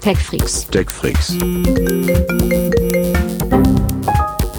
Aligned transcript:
TechFreaks. 0.00 0.66
TechFreaks. 0.70 1.36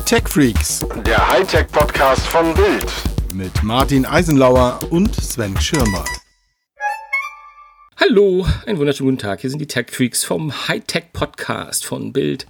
TechFreaks. 0.06 0.86
Der 1.04 1.28
Hightech-Podcast 1.32 2.28
von 2.28 2.54
Bild. 2.54 2.86
Mit 3.34 3.64
Martin 3.64 4.06
Eisenlauer 4.06 4.80
und 4.92 5.16
Sven 5.16 5.60
Schirmer. 5.60 6.06
Hallo, 8.00 8.46
einen 8.68 8.78
wunderschönen 8.78 9.12
guten 9.12 9.22
Tag. 9.22 9.42
Hier 9.42 9.50
sind 9.50 9.60
die 9.60 9.68
Tech 9.68 9.88
Freaks 9.90 10.24
vom 10.24 10.68
Hightech 10.68 11.06
Podcast 11.12 11.86
von 11.86 12.14
Bild. 12.14 12.46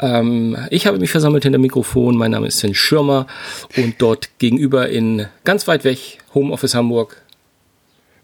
Ähm, 0.00 0.56
ich 0.70 0.88
habe 0.88 0.98
mich 0.98 1.12
versammelt 1.12 1.44
hinter 1.44 1.58
dem 1.58 1.62
Mikrofon. 1.62 2.16
Mein 2.16 2.32
Name 2.32 2.48
ist 2.48 2.58
Sven 2.58 2.74
Schirmer 2.74 3.28
und 3.76 3.94
dort 3.98 4.38
gegenüber 4.38 4.88
in 4.88 5.26
ganz 5.44 5.68
weit 5.68 5.84
weg 5.84 6.18
Homeoffice 6.34 6.74
Hamburg 6.74 7.23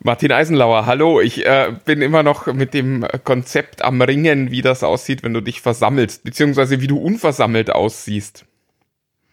Martin 0.03 0.33
Eisenlauer, 0.33 0.87
hallo. 0.87 1.21
Ich 1.21 1.45
äh, 1.45 1.75
bin 1.85 2.01
immer 2.01 2.23
noch 2.23 2.47
mit 2.47 2.73
dem 2.73 3.07
Konzept 3.25 3.83
am 3.83 4.01
Ringen, 4.01 4.51
wie 4.51 4.63
das 4.63 4.83
aussieht, 4.83 5.23
wenn 5.23 5.35
du 5.35 5.43
dich 5.43 5.61
versammelst, 5.61 6.25
beziehungsweise 6.25 6.81
wie 6.81 6.87
du 6.87 6.97
unversammelt 6.97 7.71
aussiehst. 7.71 8.47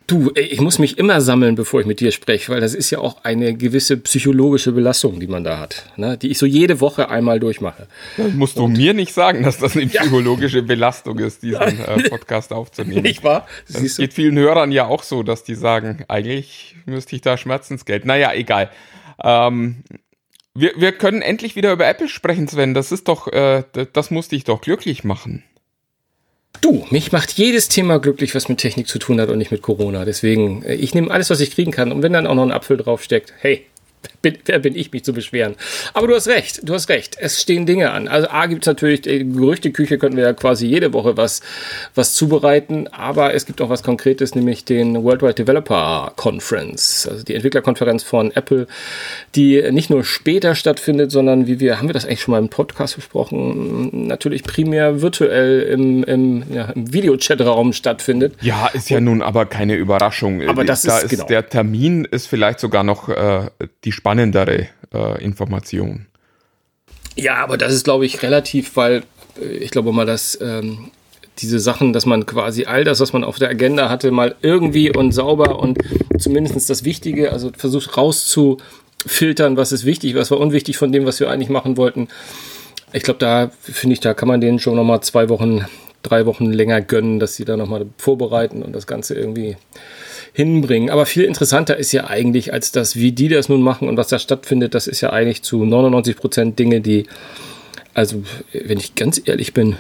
Du, 0.08 0.32
ich 0.36 0.60
muss 0.60 0.80
mich 0.80 0.98
immer 0.98 1.20
sammeln, 1.22 1.56
bevor 1.56 1.82
ich 1.82 1.86
mit 1.86 2.02
dir 2.02 2.12
spreche, 2.12 2.52
weil 2.52 2.62
das 2.62 2.74
ist 2.74 2.90
ja 2.92 3.00
auch 3.00 3.24
eine 3.24 3.54
gewisse 3.54 3.98
psychologische 3.98 4.74
Belastung, 4.74 5.20
die 5.20 5.28
man 5.28 5.44
da 5.44 5.60
hat, 5.60 5.92
ne? 5.98 6.18
die 6.18 6.30
ich 6.30 6.38
so 6.38 6.46
jede 6.46 6.80
Woche 6.82 7.10
einmal 7.10 7.40
durchmache. 7.40 7.88
Dann 8.16 8.38
musst 8.38 8.58
du 8.58 8.66
Und 8.66 8.74
mir 8.74 8.94
nicht 8.94 9.14
sagen, 9.14 9.44
dass 9.44 9.58
das 9.58 9.76
eine 9.76 9.88
psychologische 9.88 10.60
ja. 10.60 10.64
Belastung 10.64 11.20
ist, 11.20 11.44
diesen 11.44 11.62
äh, 11.62 12.10
Podcast 12.10 12.52
aufzunehmen. 12.52 13.04
Nicht 13.04 13.24
wahr? 13.24 13.48
Es 13.68 13.98
geht 13.98 14.14
vielen 14.14 14.38
Hörern 14.38 14.72
ja 14.72 14.86
auch 14.86 15.04
so, 15.04 15.24
dass 15.24 15.44
die 15.44 15.56
sagen, 15.56 16.04
eigentlich 16.10 16.76
müsste 16.86 17.16
ich 17.16 17.22
da 17.22 17.38
Schmerzensgeld. 17.38 18.06
Naja, 18.06 18.34
egal. 18.34 18.70
Ähm, 19.22 19.84
wir, 20.60 20.74
wir 20.76 20.92
können 20.92 21.22
endlich 21.22 21.56
wieder 21.56 21.72
über 21.72 21.88
Apple 21.88 22.08
sprechen, 22.08 22.48
Sven. 22.48 22.74
Das 22.74 22.92
ist 22.92 23.08
doch, 23.08 23.28
äh, 23.28 23.64
das 23.94 24.12
muss 24.12 24.30
dich 24.30 24.44
doch 24.44 24.62
glücklich 24.62 25.04
machen. 25.04 25.44
Du, 26.62 26.86
mich 26.90 27.12
macht 27.12 27.34
jedes 27.34 27.70
Thema 27.70 28.00
glücklich, 28.00 28.34
was 28.34 28.50
mit 28.50 28.58
Technik 28.58 28.88
zu 28.88 28.98
tun 28.98 29.22
hat 29.22 29.30
und 29.30 29.38
nicht 29.38 29.52
mit 29.52 29.62
Corona. 29.62 30.06
Deswegen, 30.06 30.64
äh, 30.64 30.74
ich 30.74 30.96
nehme 30.96 31.12
alles, 31.12 31.30
was 31.30 31.40
ich 31.40 31.52
kriegen 31.52 31.72
kann. 31.72 31.92
Und 31.92 32.02
wenn 32.02 32.14
dann 32.14 32.28
auch 32.28 32.36
noch 32.36 32.44
ein 32.44 32.52
Apfel 32.52 32.78
draufsteckt, 32.78 33.34
hey, 33.40 33.66
bin, 34.22 34.38
wer 34.46 34.60
bin 34.60 34.76
ich, 34.76 34.92
mich 34.92 35.04
zu 35.04 35.14
beschweren? 35.14 35.56
Aber 35.94 36.08
du 36.08 36.16
hast 36.16 36.28
recht, 36.28 36.62
du 36.64 36.74
hast 36.74 36.90
recht. 36.90 37.18
Es 37.20 37.42
stehen 37.42 37.66
Dinge 37.66 37.92
an. 37.92 38.08
Also 38.08 38.28
A 38.30 38.46
gibt 38.48 38.64
es 38.64 38.68
natürlich, 38.68 39.02
die 39.02 39.30
Gerüchteküche 39.30 39.98
könnten 39.98 40.18
wir 40.18 40.24
ja 40.24 40.34
quasi 40.34 40.68
jede 40.68 40.94
Woche 40.94 41.18
was, 41.18 41.42
was 41.96 42.14
zubereiten, 42.14 42.88
aber 42.88 43.34
es 43.34 43.46
gibt 43.46 43.62
auch 43.62 43.70
was 43.70 43.84
Konkretes, 43.84 44.36
nämlich 44.36 44.66
den 44.66 45.04
Worldwide 45.04 45.36
Developer 45.36 46.14
Conference, 46.16 47.08
also 47.10 47.24
die 47.24 47.36
Entwicklerkonferenz 47.36 48.04
von 48.04 48.32
Apple, 48.32 48.68
die 49.36 49.72
nicht 49.72 49.90
nur 49.90 50.04
später 50.04 50.56
stattfindet, 50.56 51.12
sondern 51.12 51.48
wie 51.48 51.60
wir, 51.60 51.78
haben 51.78 51.88
wir 51.88 51.94
das 51.94 52.06
eigentlich 52.06 52.22
schon 52.22 52.32
mal 52.32 52.40
im 52.40 52.50
Podcast 52.50 52.96
besprochen, 52.96 54.08
natürlich 54.08 54.44
primär 54.44 55.02
virtuell 55.02 55.62
im, 55.62 56.04
im, 56.04 56.44
ja, 56.52 56.66
im 56.72 56.94
Videochat-Raum 56.94 57.74
stattfindet. 57.74 58.36
Ja, 58.42 58.68
ist 58.68 58.90
ja 58.90 58.98
Und, 58.98 59.06
nun 59.06 59.22
aber 59.22 59.46
keine 59.46 59.76
Überraschung. 59.76 60.48
Aber 60.48 60.64
das 60.64 60.82
da 60.82 61.00
ist, 61.00 61.10
genau. 61.10 61.26
der 61.26 61.48
Termin 61.48 62.06
ist 62.06 62.28
vielleicht 62.28 62.60
sogar 62.60 62.84
noch 62.84 63.10
äh, 63.10 63.50
die 63.84 63.92
spannendere 63.98 64.68
äh, 64.94 65.24
Information. 65.24 66.06
Ja, 67.16 67.38
aber 67.38 67.58
das 67.58 67.74
ist, 67.74 67.84
glaube 67.84 68.06
ich, 68.06 68.22
relativ, 68.22 68.76
weil 68.76 69.04
äh, 69.42 69.46
ich 69.46 69.72
glaube 69.72 69.92
mal, 69.92 70.06
dass 70.06 70.40
ähm, 70.40 70.92
diese 71.40 71.60
Sachen, 71.60 71.94
dass 71.94 72.06
man 72.06 72.26
quasi 72.26 72.66
all 72.66 72.84
das, 72.84 73.00
was 73.00 73.12
man 73.12 73.24
auf 73.24 73.40
der 73.40 73.50
Agenda 73.50 73.90
hatte, 73.90 74.12
mal 74.12 74.36
irgendwie 74.42 74.96
und 74.96 75.12
sauber 75.12 75.60
und 75.60 75.80
zumindest 76.20 76.70
das 76.70 76.84
Wichtige, 76.84 77.32
also 77.32 77.52
versucht 77.56 77.98
rauszufiltern, 77.98 79.58
was 79.58 79.72
ist 79.72 79.86
wichtig, 79.86 80.16
was 80.16 80.32
war 80.32 80.40
unwichtig 80.40 80.78
von 80.78 80.92
dem, 80.92 81.06
was 81.06 81.20
wir 81.20 81.30
eigentlich 81.30 81.50
machen 81.50 81.76
wollten. 81.78 82.08
Ich 82.94 83.04
glaube, 83.04 83.20
da 83.20 83.52
finde 83.62 83.94
ich, 83.94 84.00
da 84.00 84.14
kann 84.14 84.28
man 84.28 84.42
denen 84.42 84.60
schon 84.60 84.76
noch 84.76 84.84
mal 84.84 85.02
zwei 85.02 85.28
Wochen, 85.30 85.66
drei 86.04 86.26
Wochen 86.26 86.52
länger 86.52 86.82
gönnen, 86.82 87.20
dass 87.20 87.36
sie 87.36 87.46
da 87.46 87.58
noch 87.58 87.68
mal 87.68 87.86
vorbereiten 87.98 88.62
und 88.62 88.74
das 88.74 88.88
Ganze 88.88 89.16
irgendwie 89.16 89.58
hinbringen. 90.34 90.90
Aber 90.90 91.06
viel 91.06 91.24
interessanter 91.24 91.78
ist 91.78 91.92
ja 91.92 92.08
eigentlich, 92.08 92.54
als 92.54 92.72
das, 92.72 92.96
wie 92.96 93.12
die 93.12 93.28
das 93.28 93.50
nun 93.50 93.62
machen 93.62 93.88
und 93.88 93.98
was 93.98 94.08
da 94.08 94.20
stattfindet, 94.20 94.76
das 94.76 94.88
ist 94.88 95.02
ja 95.02 95.12
eigentlich 95.12 95.44
zu 95.44 95.66
99 95.66 96.16
Prozent 96.16 96.60
Dinge, 96.60 96.82
die, 96.82 97.06
also 97.94 98.24
wenn 98.54 98.80
ich 98.80 98.96
ganz 98.96 99.22
ehrlich 99.26 99.54
bin, 99.54 99.76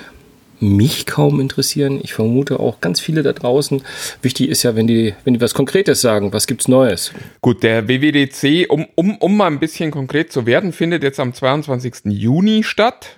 mich 0.59 1.05
kaum 1.05 1.39
interessieren. 1.39 1.99
Ich 2.03 2.13
vermute 2.13 2.59
auch 2.59 2.81
ganz 2.81 2.99
viele 2.99 3.23
da 3.23 3.33
draußen. 3.33 3.83
Wichtig 4.21 4.49
ist 4.49 4.63
ja, 4.63 4.75
wenn 4.75 4.87
die, 4.87 5.13
wenn 5.23 5.33
die 5.35 5.41
was 5.41 5.53
Konkretes 5.53 6.01
sagen, 6.01 6.33
was 6.33 6.47
gibt's 6.47 6.67
Neues? 6.67 7.11
Gut, 7.41 7.63
der 7.63 7.87
WWDC, 7.87 8.69
um, 8.69 8.87
um, 8.95 9.17
um 9.17 9.37
mal 9.37 9.47
ein 9.47 9.59
bisschen 9.59 9.91
konkret 9.91 10.31
zu 10.31 10.45
werden, 10.45 10.73
findet 10.73 11.03
jetzt 11.03 11.19
am 11.19 11.33
22. 11.33 12.05
Juni 12.05 12.63
statt 12.63 13.17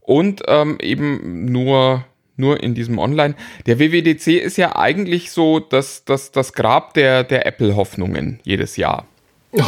und 0.00 0.42
ähm, 0.46 0.78
eben 0.80 1.50
nur 1.50 2.04
nur 2.36 2.62
in 2.62 2.74
diesem 2.74 2.98
Online. 2.98 3.34
Der 3.66 3.78
WWDC 3.78 4.38
ist 4.38 4.56
ja 4.56 4.76
eigentlich 4.76 5.30
so 5.30 5.60
das, 5.60 6.04
das, 6.04 6.32
das 6.32 6.52
Grab 6.52 6.94
der, 6.94 7.24
der 7.24 7.46
Apple-Hoffnungen 7.46 8.40
jedes 8.44 8.76
Jahr. 8.76 9.06
Oh. 9.52 9.62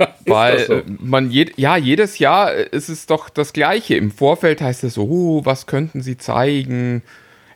Weil 0.26 0.66
so? 0.66 0.82
man 0.98 1.30
je, 1.30 1.50
ja 1.56 1.76
jedes 1.76 2.18
Jahr 2.18 2.52
ist 2.52 2.88
es 2.88 3.06
doch 3.06 3.28
das 3.28 3.52
Gleiche. 3.52 3.96
Im 3.96 4.10
Vorfeld 4.10 4.60
heißt 4.60 4.84
es 4.84 4.94
so, 4.94 5.04
oh, 5.04 5.44
was 5.44 5.66
könnten 5.66 6.00
sie 6.00 6.16
zeigen? 6.16 7.02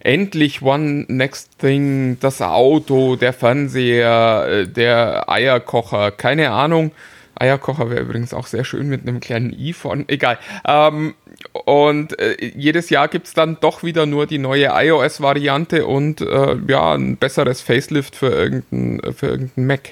Endlich 0.00 0.60
One 0.60 1.06
Next 1.08 1.58
Thing, 1.58 2.18
das 2.20 2.42
Auto, 2.42 3.16
der 3.16 3.32
Fernseher, 3.32 4.46
äh, 4.48 4.68
der 4.68 5.30
Eierkocher, 5.30 6.10
keine 6.10 6.50
Ahnung. 6.50 6.92
Eierkocher 7.36 7.90
wäre 7.90 8.02
übrigens 8.02 8.34
auch 8.34 8.46
sehr 8.46 8.64
schön 8.64 8.88
mit 8.88 9.02
einem 9.02 9.20
kleinen 9.20 9.52
i 9.58 9.72
von, 9.72 10.04
egal. 10.08 10.38
Ähm, 10.66 11.14
und 11.52 12.18
äh, 12.18 12.36
jedes 12.56 12.90
Jahr 12.90 13.08
gibt 13.08 13.26
es 13.26 13.34
dann 13.34 13.58
doch 13.60 13.82
wieder 13.82 14.06
nur 14.06 14.26
die 14.26 14.38
neue 14.38 14.70
iOS-Variante 14.72 15.86
und 15.86 16.20
äh, 16.20 16.56
ja, 16.68 16.94
ein 16.94 17.16
besseres 17.16 17.60
Facelift 17.60 18.16
für 18.16 18.30
irgendeinen 18.30 19.14
für 19.14 19.26
irgendein 19.26 19.66
Mac. 19.66 19.90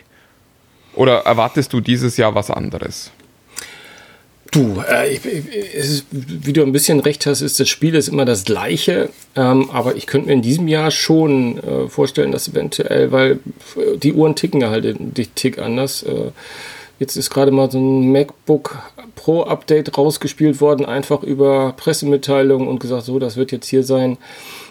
Oder 0.95 1.21
erwartest 1.21 1.73
du 1.73 1.81
dieses 1.81 2.17
Jahr 2.17 2.35
was 2.35 2.51
anderes? 2.51 3.11
Du, 4.51 4.83
äh, 4.87 5.15
ich, 5.15 5.25
ist, 5.25 6.07
wie 6.11 6.53
du 6.53 6.63
ein 6.63 6.73
bisschen 6.73 7.01
recht 7.01 7.25
hast, 7.25 7.41
ist 7.41 7.59
das 7.59 7.71
Spiel 7.71 7.95
ist 7.95 8.09
immer 8.09 8.27
das 8.27 8.45
gleiche, 8.45 9.09
ähm, 9.35 9.71
aber 9.71 9.97
ich 9.97 10.07
könnte 10.07 10.27
mir 10.27 10.35
in 10.35 10.43
diesem 10.43 10.69
Jahr 10.69 10.91
schon 10.91 11.57
äh, 11.59 11.89
vorstellen, 11.89 12.33
dass 12.33 12.49
eventuell, 12.49 13.13
weil 13.13 13.39
die 13.97 14.13
Uhren 14.13 14.35
ticken 14.35 14.61
ja 14.61 14.69
halt 14.69 14.85
den 14.85 15.15
Tick 15.35 15.59
anders. 15.59 16.03
Äh, 16.03 16.33
Jetzt 17.03 17.17
ist 17.17 17.31
gerade 17.31 17.51
mal 17.51 17.69
so 17.69 17.81
ein 17.81 18.13
MacBook 18.13 18.79
Pro 19.15 19.43
Update 19.43 19.97
rausgespielt 19.97 20.61
worden, 20.61 20.87
einfach 20.87 21.23
über 21.23 21.75
Pressemitteilungen 21.77 22.69
und 22.69 22.81
gesagt, 22.81 23.05
so, 23.05 23.19
das 23.19 23.37
wird 23.37 23.53
jetzt 23.53 23.69
hier 23.69 23.83
sein. 23.83 24.19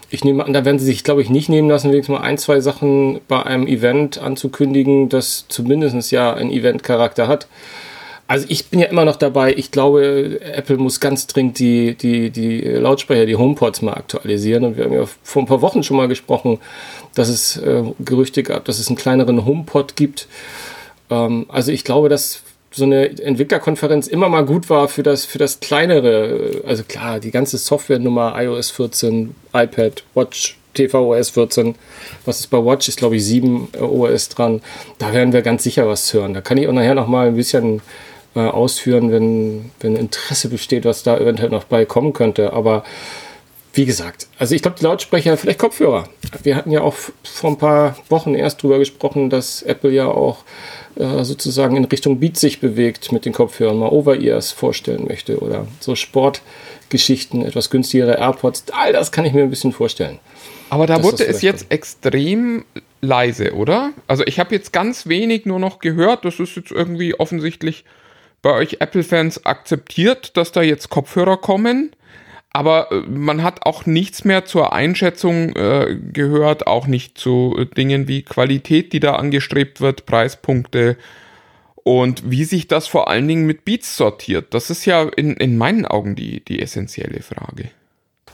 Ich 0.09 0.23
nehme 0.25 0.43
an, 0.43 0.51
da 0.51 0.65
werden 0.65 0.77
sie 0.77 0.85
sich, 0.85 1.03
glaube 1.03 1.21
ich, 1.21 1.29
nicht 1.29 1.47
nehmen 1.47 1.69
lassen, 1.69 1.91
wenigstens 1.91 2.17
mal 2.17 2.23
ein, 2.23 2.37
zwei 2.37 2.59
Sachen 2.59 3.21
bei 3.27 3.43
einem 3.43 3.65
Event 3.65 4.17
anzukündigen, 4.17 5.07
das 5.07 5.45
zumindest 5.47 6.11
ja 6.11 6.33
einen 6.33 6.51
Event-Charakter 6.51 7.27
hat. 7.27 7.47
Also 8.31 8.45
ich 8.47 8.67
bin 8.67 8.79
ja 8.79 8.87
immer 8.87 9.03
noch 9.03 9.17
dabei, 9.17 9.53
ich 9.53 9.71
glaube, 9.71 10.39
Apple 10.41 10.77
muss 10.77 11.01
ganz 11.01 11.27
dringend 11.27 11.59
die, 11.59 11.95
die, 11.95 12.29
die 12.29 12.61
Lautsprecher, 12.61 13.25
die 13.25 13.35
HomePods 13.35 13.81
mal 13.81 13.93
aktualisieren. 13.93 14.63
Und 14.63 14.77
wir 14.77 14.85
haben 14.85 14.93
ja 14.93 15.03
vor 15.23 15.43
ein 15.43 15.47
paar 15.47 15.61
Wochen 15.61 15.83
schon 15.83 15.97
mal 15.97 16.07
gesprochen, 16.07 16.59
dass 17.13 17.27
es 17.27 17.57
äh, 17.57 17.83
Gerüchte 17.99 18.43
gab, 18.43 18.63
dass 18.63 18.79
es 18.79 18.87
einen 18.87 18.95
kleineren 18.95 19.45
HomePod 19.45 19.97
gibt. 19.97 20.29
Ähm, 21.09 21.45
also 21.49 21.73
ich 21.73 21.83
glaube, 21.83 22.07
dass 22.07 22.41
so 22.71 22.85
eine 22.85 23.09
Entwicklerkonferenz 23.21 24.07
immer 24.07 24.29
mal 24.29 24.45
gut 24.45 24.69
war 24.69 24.87
für 24.87 25.03
das, 25.03 25.25
für 25.25 25.37
das 25.37 25.59
kleinere, 25.59 26.61
also 26.65 26.83
klar, 26.83 27.19
die 27.19 27.31
ganze 27.31 27.57
Softwarenummer 27.57 28.33
iOS 28.37 28.71
14, 28.71 29.35
iPad, 29.53 30.03
Watch, 30.13 30.57
tvOS 30.73 31.31
14, 31.31 31.75
was 32.23 32.39
ist 32.39 32.47
bei 32.47 32.57
Watch, 32.57 32.87
ist 32.87 32.97
glaube 32.97 33.17
ich 33.17 33.25
7 33.25 33.69
OS 33.77 34.29
dran, 34.29 34.61
da 34.99 35.13
werden 35.13 35.33
wir 35.33 35.41
ganz 35.41 35.63
sicher 35.63 35.85
was 35.87 36.13
hören. 36.13 36.33
Da 36.33 36.39
kann 36.39 36.57
ich 36.57 36.67
auch 36.67 36.73
nachher 36.73 36.95
noch 36.95 37.07
mal 37.07 37.27
ein 37.27 37.35
bisschen 37.35 37.81
äh, 38.35 38.39
ausführen, 38.39 39.11
wenn, 39.11 39.71
wenn 39.81 39.97
Interesse 39.97 40.47
besteht, 40.47 40.85
was 40.85 41.03
da 41.03 41.17
eventuell 41.17 41.49
noch 41.49 41.65
bei 41.65 41.83
kommen 41.83 42.13
könnte, 42.13 42.53
aber 42.53 42.85
wie 43.73 43.85
gesagt, 43.85 44.27
also 44.37 44.53
ich 44.53 44.61
glaube, 44.61 44.77
die 44.79 44.83
Lautsprecher, 44.83 45.37
vielleicht 45.37 45.59
Kopfhörer. 45.59 46.05
Wir 46.43 46.55
hatten 46.57 46.71
ja 46.71 46.81
auch 46.81 46.95
vor 47.23 47.51
ein 47.51 47.57
paar 47.57 47.95
Wochen 48.09 48.35
erst 48.35 48.61
drüber 48.61 48.79
gesprochen, 48.79 49.29
dass 49.29 49.61
Apple 49.61 49.91
ja 49.91 50.07
auch 50.07 50.43
äh, 50.95 51.23
sozusagen 51.23 51.75
in 51.75 51.85
Richtung 51.85 52.19
Beat 52.19 52.37
sich 52.37 52.59
bewegt 52.59 53.11
mit 53.11 53.25
den 53.25 53.33
Kopfhörern, 53.33 53.77
mal 53.77 53.89
Over-Ears 53.89 54.51
vorstellen 54.51 55.05
möchte 55.07 55.39
oder 55.39 55.67
so 55.79 55.95
Sportgeschichten, 55.95 57.45
etwas 57.45 57.69
günstigere 57.69 58.17
AirPods. 58.17 58.65
All 58.71 58.93
das 58.93 59.11
kann 59.11 59.25
ich 59.25 59.33
mir 59.33 59.43
ein 59.43 59.49
bisschen 59.49 59.71
vorstellen. 59.71 60.19
Aber 60.69 60.87
da 60.87 61.03
wurde 61.03 61.25
es 61.25 61.41
jetzt 61.41 61.61
kommt. 61.61 61.71
extrem 61.73 62.65
leise, 63.01 63.53
oder? 63.53 63.91
Also 64.07 64.23
ich 64.25 64.39
habe 64.39 64.55
jetzt 64.55 64.71
ganz 64.71 65.07
wenig 65.07 65.45
nur 65.45 65.59
noch 65.59 65.79
gehört. 65.79 66.23
Das 66.23 66.39
ist 66.39 66.55
jetzt 66.55 66.71
irgendwie 66.71 67.13
offensichtlich 67.19 67.83
bei 68.41 68.53
euch 68.53 68.77
Apple-Fans 68.79 69.45
akzeptiert, 69.45 70.35
dass 70.37 70.51
da 70.51 70.61
jetzt 70.61 70.89
Kopfhörer 70.89 71.37
kommen 71.37 71.91
aber 72.53 72.91
äh, 72.91 73.01
man 73.07 73.43
hat 73.43 73.65
auch 73.65 73.85
nichts 73.85 74.25
mehr 74.25 74.45
zur 74.45 74.73
Einschätzung 74.73 75.55
äh, 75.55 75.97
gehört, 76.11 76.67
auch 76.67 76.87
nicht 76.87 77.17
zu 77.17 77.55
äh, 77.57 77.65
Dingen 77.65 78.07
wie 78.07 78.23
Qualität, 78.23 78.93
die 78.93 78.99
da 78.99 79.15
angestrebt 79.15 79.81
wird, 79.81 80.05
Preispunkte 80.05 80.97
und 81.83 82.29
wie 82.29 82.43
sich 82.43 82.67
das 82.67 82.87
vor 82.87 83.07
allen 83.07 83.27
Dingen 83.27 83.45
mit 83.45 83.65
Beats 83.65 83.95
sortiert. 83.95 84.53
Das 84.53 84.69
ist 84.69 84.85
ja 84.85 85.03
in, 85.03 85.35
in 85.35 85.57
meinen 85.57 85.85
Augen 85.85 86.15
die, 86.15 86.43
die 86.43 86.61
essentielle 86.61 87.21
Frage. 87.21 87.71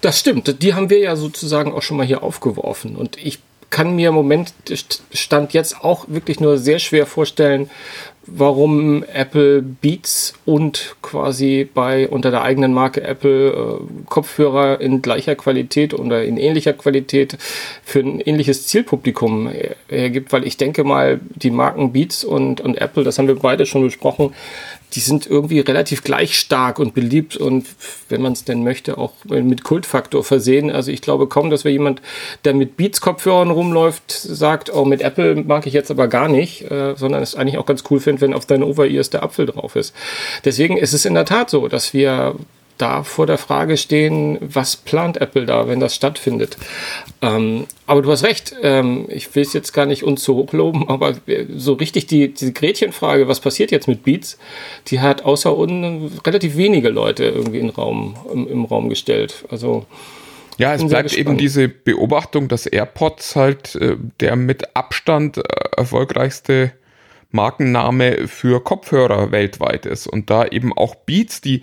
Das 0.02 0.20
stimmt, 0.20 0.62
die 0.62 0.74
haben 0.74 0.90
wir 0.90 1.00
ja 1.00 1.16
sozusagen 1.16 1.72
auch 1.72 1.82
schon 1.82 1.98
mal 1.98 2.06
hier 2.06 2.24
aufgeworfen. 2.24 2.96
Und 2.96 3.18
ich 3.18 3.40
kann 3.70 3.96
mir 3.96 4.10
im 4.10 4.16
Moment 4.16 4.54
Stand 5.12 5.54
jetzt 5.54 5.84
auch 5.84 6.06
wirklich 6.08 6.40
nur 6.40 6.58
sehr 6.58 6.80
schwer 6.80 7.06
vorstellen, 7.06 7.70
warum 8.28 9.04
Apple 9.14 9.62
Beats 9.62 10.34
und 10.46 10.96
quasi 11.02 11.68
bei 11.74 12.08
unter 12.10 12.30
der 12.30 12.44
eigenen 12.44 12.74
Marke 12.74 13.02
Apple 13.02 13.52
äh, 13.52 14.06
Kopfhörer 14.10 14.82
in 14.82 15.02
gleicher 15.02 15.36
Qualität 15.36 15.94
oder 15.94 16.24
in 16.24 16.38
ähnlicher 16.38 16.74
Qualität 16.74 17.38
für 17.84 18.00
ein 18.00 18.20
ähnliches 18.20 18.68
Zielpublikum 18.68 19.50
hergibt, 19.88 20.34
weil 20.34 20.46
ich 20.46 20.58
denke 20.58 20.84
mal, 20.84 21.20
die 21.36 21.52
Marken 21.52 21.94
Beats 21.94 22.24
und, 22.24 22.62
und 22.62 22.78
Apple, 22.80 23.04
das 23.04 23.18
haben 23.18 23.28
wir 23.28 23.36
beide 23.36 23.66
schon 23.66 23.84
besprochen, 23.84 24.34
die 24.94 25.00
sind 25.02 25.28
irgendwie 25.28 25.60
relativ 25.60 26.04
gleich 26.04 26.40
stark 26.40 26.80
und 26.80 26.94
beliebt 26.94 27.36
und 27.36 27.68
wenn 28.10 28.22
man 28.22 28.34
es 28.34 28.46
denn 28.46 28.64
möchte, 28.64 28.98
auch 28.98 29.14
mit 29.26 29.64
Kultfaktor 29.64 30.24
versehen. 30.24 30.72
Also 30.72 30.92
ich 30.92 31.02
glaube 31.02 31.28
kaum, 31.28 31.50
dass 31.50 31.66
wir 31.66 31.72
jemand, 31.72 32.02
der 32.46 32.54
mit 32.54 32.78
Beats-Kopfhörern 32.78 33.52
rumläuft, 33.52 34.12
sagt, 34.12 34.74
oh, 34.74 34.86
mit 34.86 35.02
Apple 35.02 35.36
mag 35.36 35.68
ich 35.68 35.74
jetzt 35.74 35.92
aber 35.92 36.08
gar 36.08 36.30
nicht, 36.30 36.70
äh, 36.72 36.96
sondern 36.96 37.22
es 37.22 37.36
eigentlich 37.36 37.58
auch 37.58 37.66
ganz 37.66 37.84
cool 37.90 38.00
findet, 38.00 38.22
wenn 38.22 38.34
auf 38.34 38.46
deinen 38.46 38.64
Over-Ears 38.64 39.10
der 39.10 39.24
Apfel 39.24 39.46
drauf 39.46 39.76
ist. 39.76 39.94
Deswegen 40.46 40.78
ist 40.78 40.94
es 40.94 41.06
in 41.06 41.16
der 41.16 41.26
Tat 41.26 41.50
so, 41.50 41.68
dass 41.68 41.94
wir 41.94 42.36
da 42.78 43.04
vor 43.04 43.26
der 43.26 43.38
Frage 43.38 43.78
stehen, 43.78 44.38
was 44.42 44.76
plant 44.76 45.18
Apple 45.18 45.46
da, 45.46 45.68
wenn 45.68 45.80
das 45.80 45.96
stattfindet. 45.96 46.58
Ähm, 47.22 47.66
aber 47.86 48.02
du 48.02 48.12
hast 48.12 48.24
recht, 48.24 48.56
ähm, 48.62 49.06
ich 49.10 49.34
will 49.36 49.44
es 49.44 49.54
jetzt 49.54 49.74
gar 49.74 49.86
nicht 49.86 50.04
uns 50.04 50.24
zu 50.24 50.36
hoch 50.36 50.54
loben, 50.54 50.88
aber 50.90 51.16
so 51.56 51.74
richtig 51.74 52.08
die, 52.08 52.34
diese 52.34 52.54
Gretchenfrage, 52.54 53.28
was 53.28 53.40
passiert 53.40 53.72
jetzt 53.72 53.88
mit 53.88 54.04
Beats, 54.04 54.38
die 54.88 55.00
hat 55.00 55.24
außer 55.24 55.56
uns 55.56 56.26
relativ 56.26 56.58
wenige 56.58 56.90
Leute 56.90 57.26
irgendwie 57.26 57.60
in 57.60 57.70
Raum, 57.70 58.16
im, 58.32 58.48
im 58.48 58.66
Raum 58.66 58.90
gestellt. 58.90 59.46
Also 59.50 59.86
ja, 60.58 60.74
es 60.74 60.86
bleibt 60.86 61.14
eben 61.14 61.38
diese 61.38 61.68
Beobachtung, 61.68 62.48
dass 62.48 62.66
AirPods 62.66 63.36
halt 63.36 63.76
äh, 63.76 63.96
der 64.20 64.36
mit 64.36 64.76
Abstand 64.76 65.38
äh, 65.38 65.42
erfolgreichste 65.76 66.72
Markenname 67.32 68.28
für 68.28 68.64
Kopfhörer 68.64 69.32
weltweit 69.32 69.86
ist 69.86 70.08
und 70.08 70.30
da 70.30 70.46
eben 70.46 70.74
auch 70.76 70.96
Beats, 70.96 71.42
die 71.42 71.62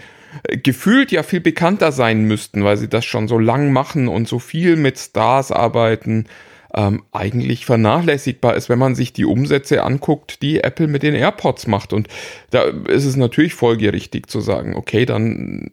gefühlt 0.62 1.12
ja 1.12 1.22
viel 1.22 1.40
bekannter 1.40 1.92
sein 1.92 2.24
müssten, 2.24 2.64
weil 2.64 2.76
sie 2.76 2.88
das 2.88 3.04
schon 3.04 3.28
so 3.28 3.38
lang 3.38 3.72
machen 3.72 4.08
und 4.08 4.28
so 4.28 4.38
viel 4.38 4.76
mit 4.76 4.98
Stars 4.98 5.52
arbeiten, 5.52 6.26
ähm, 6.74 7.04
eigentlich 7.12 7.66
vernachlässigbar 7.66 8.54
ist, 8.54 8.68
wenn 8.68 8.78
man 8.78 8.94
sich 8.94 9.12
die 9.12 9.24
Umsätze 9.24 9.82
anguckt, 9.84 10.42
die 10.42 10.60
Apple 10.62 10.88
mit 10.88 11.02
den 11.02 11.14
AirPods 11.14 11.66
macht. 11.66 11.92
Und 11.92 12.08
da 12.50 12.62
ist 12.62 13.04
es 13.04 13.16
natürlich 13.16 13.54
folgerichtig 13.54 14.28
zu 14.28 14.40
sagen, 14.40 14.74
okay, 14.74 15.06
dann 15.06 15.70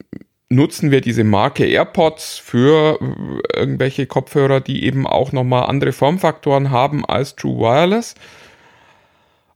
nutzen 0.49 0.91
wir 0.91 1.01
diese 1.01 1.23
Marke 1.23 1.65
AirPods 1.65 2.37
für 2.37 2.99
irgendwelche 3.55 4.05
Kopfhörer, 4.05 4.59
die 4.59 4.83
eben 4.83 5.07
auch 5.07 5.31
nochmal 5.31 5.63
andere 5.63 5.93
Formfaktoren 5.93 6.69
haben 6.69 7.05
als 7.05 7.35
True 7.35 7.57
Wireless. 7.59 8.15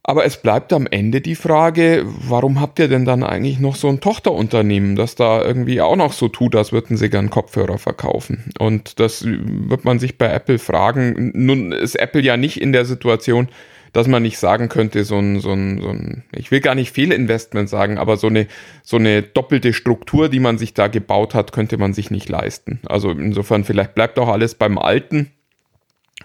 Aber 0.08 0.24
es 0.24 0.36
bleibt 0.36 0.72
am 0.72 0.86
Ende 0.86 1.20
die 1.20 1.34
Frage, 1.34 2.04
warum 2.06 2.60
habt 2.60 2.78
ihr 2.78 2.86
denn 2.86 3.04
dann 3.04 3.24
eigentlich 3.24 3.58
noch 3.58 3.74
so 3.74 3.88
ein 3.88 3.98
Tochterunternehmen, 3.98 4.94
das 4.94 5.16
da 5.16 5.42
irgendwie 5.42 5.80
auch 5.80 5.96
noch 5.96 6.12
so 6.12 6.28
tut, 6.28 6.54
als 6.54 6.70
würden 6.70 6.96
sie 6.96 7.10
gern 7.10 7.28
Kopfhörer 7.28 7.78
verkaufen? 7.78 8.52
Und 8.60 9.00
das 9.00 9.24
wird 9.26 9.84
man 9.84 9.98
sich 9.98 10.16
bei 10.16 10.28
Apple 10.28 10.60
fragen. 10.60 11.32
Nun 11.34 11.72
ist 11.72 11.96
Apple 11.96 12.20
ja 12.20 12.36
nicht 12.36 12.60
in 12.60 12.72
der 12.72 12.84
Situation, 12.84 13.48
dass 13.92 14.06
man 14.06 14.22
nicht 14.22 14.38
sagen 14.38 14.68
könnte, 14.68 15.02
so 15.02 15.18
ein, 15.18 15.40
so 15.40 15.50
ein, 15.50 15.80
so 15.82 15.88
ein 15.88 16.22
ich 16.30 16.52
will 16.52 16.60
gar 16.60 16.76
nicht 16.76 16.92
Fehlinvestment 16.92 17.68
sagen, 17.68 17.98
aber 17.98 18.16
so 18.16 18.28
eine, 18.28 18.46
so 18.84 18.98
eine 18.98 19.22
doppelte 19.22 19.72
Struktur, 19.72 20.28
die 20.28 20.38
man 20.38 20.56
sich 20.56 20.72
da 20.72 20.86
gebaut 20.86 21.34
hat, 21.34 21.50
könnte 21.50 21.78
man 21.78 21.94
sich 21.94 22.12
nicht 22.12 22.28
leisten. 22.28 22.78
Also 22.86 23.10
insofern 23.10 23.64
vielleicht 23.64 23.96
bleibt 23.96 24.20
auch 24.20 24.28
alles 24.28 24.54
beim 24.54 24.78
Alten 24.78 25.32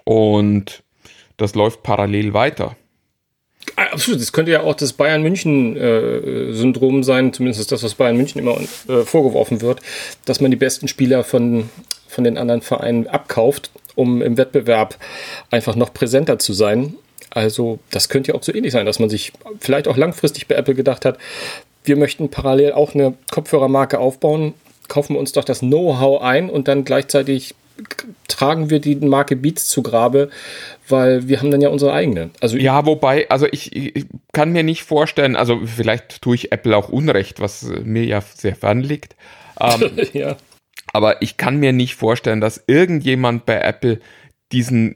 und 0.03 0.83
das 1.37 1.55
läuft 1.55 1.81
parallel 1.81 2.35
weiter. 2.35 2.75
Ah, 3.75 3.93
absolut, 3.93 4.21
das 4.21 4.33
könnte 4.33 4.51
ja 4.51 4.61
auch 4.61 4.75
das 4.75 4.93
Bayern 4.93 5.21
München-Syndrom 5.21 7.03
sein, 7.03 7.33
zumindest 7.33 7.71
das, 7.71 7.83
was 7.83 7.95
Bayern 7.95 8.17
München 8.17 8.39
immer 8.39 8.57
äh, 8.87 9.03
vorgeworfen 9.03 9.61
wird, 9.61 9.79
dass 10.25 10.41
man 10.41 10.51
die 10.51 10.57
besten 10.57 10.87
Spieler 10.87 11.23
von, 11.23 11.69
von 12.07 12.23
den 12.23 12.37
anderen 12.37 12.61
Vereinen 12.61 13.07
abkauft, 13.07 13.71
um 13.95 14.21
im 14.21 14.37
Wettbewerb 14.37 14.97
einfach 15.51 15.75
noch 15.75 15.93
präsenter 15.93 16.39
zu 16.39 16.53
sein. 16.53 16.95
Also, 17.29 17.79
das 17.91 18.09
könnte 18.09 18.31
ja 18.31 18.37
auch 18.37 18.43
so 18.43 18.53
ähnlich 18.53 18.73
sein, 18.73 18.85
dass 18.85 18.99
man 18.99 19.09
sich 19.09 19.31
vielleicht 19.59 19.87
auch 19.87 19.97
langfristig 19.97 20.47
bei 20.47 20.55
Apple 20.55 20.75
gedacht 20.75 21.05
hat, 21.05 21.17
wir 21.83 21.95
möchten 21.95 22.29
parallel 22.29 22.73
auch 22.73 22.93
eine 22.93 23.15
Kopfhörermarke 23.31 23.99
aufbauen, 23.99 24.53
kaufen 24.87 25.15
wir 25.15 25.19
uns 25.19 25.31
doch 25.31 25.43
das 25.43 25.59
Know-how 25.59 26.21
ein 26.21 26.49
und 26.49 26.67
dann 26.67 26.83
gleichzeitig 26.83 27.55
tragen 28.27 28.69
wir 28.69 28.79
die 28.79 28.95
Marke 28.95 29.35
Beats 29.35 29.67
zu 29.67 29.83
Grabe, 29.83 30.29
weil 30.87 31.27
wir 31.27 31.39
haben 31.39 31.51
dann 31.51 31.61
ja 31.61 31.69
unsere 31.69 31.93
eigene. 31.93 32.31
Also 32.39 32.57
ja, 32.57 32.85
wobei, 32.85 33.29
also 33.29 33.47
ich, 33.51 33.75
ich, 33.75 34.05
kann 34.33 34.51
mir 34.51 34.63
nicht 34.63 34.83
vorstellen, 34.83 35.35
also 35.35 35.61
vielleicht 35.65 36.21
tue 36.21 36.35
ich 36.35 36.51
Apple 36.51 36.75
auch 36.75 36.89
Unrecht, 36.89 37.39
was 37.39 37.63
mir 37.83 38.03
ja 38.05 38.21
sehr 38.21 38.55
fern 38.55 38.81
liegt. 38.81 39.15
Ähm, 39.59 39.91
ja. 40.13 40.37
Aber 40.93 41.21
ich 41.21 41.37
kann 41.37 41.57
mir 41.57 41.73
nicht 41.73 41.95
vorstellen, 41.95 42.41
dass 42.41 42.63
irgendjemand 42.67 43.45
bei 43.45 43.59
Apple 43.59 43.99
diesen 44.51 44.95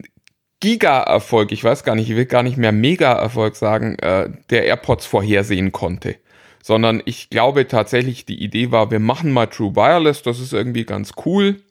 Giga-Erfolg, 0.60 1.52
ich 1.52 1.64
weiß 1.64 1.84
gar 1.84 1.96
nicht, 1.96 2.10
ich 2.10 2.16
will 2.16 2.26
gar 2.26 2.44
nicht 2.44 2.58
mehr 2.58 2.72
Mega-Erfolg 2.72 3.56
sagen, 3.56 3.98
äh, 4.00 4.30
der 4.50 4.66
AirPods 4.66 5.06
vorhersehen 5.06 5.72
konnte. 5.72 6.16
Sondern 6.64 7.04
ich 7.06 7.30
glaube 7.30 7.68
tatsächlich, 7.68 8.26
die 8.26 8.42
Idee 8.42 8.72
war, 8.72 8.90
wir 8.90 9.00
machen 9.00 9.32
mal 9.32 9.46
True 9.46 9.76
Wireless, 9.76 10.24
das 10.24 10.40
ist 10.40 10.54
irgendwie 10.54 10.86
ganz 10.86 11.12
cool. 11.26 11.62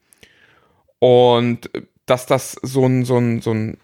Und 1.04 1.68
dass 2.06 2.24
das 2.24 2.56
so 2.62 2.86
ein, 2.86 3.04
so 3.04 3.18
ein, 3.18 3.42
so 3.42 3.50
ein 3.50 3.76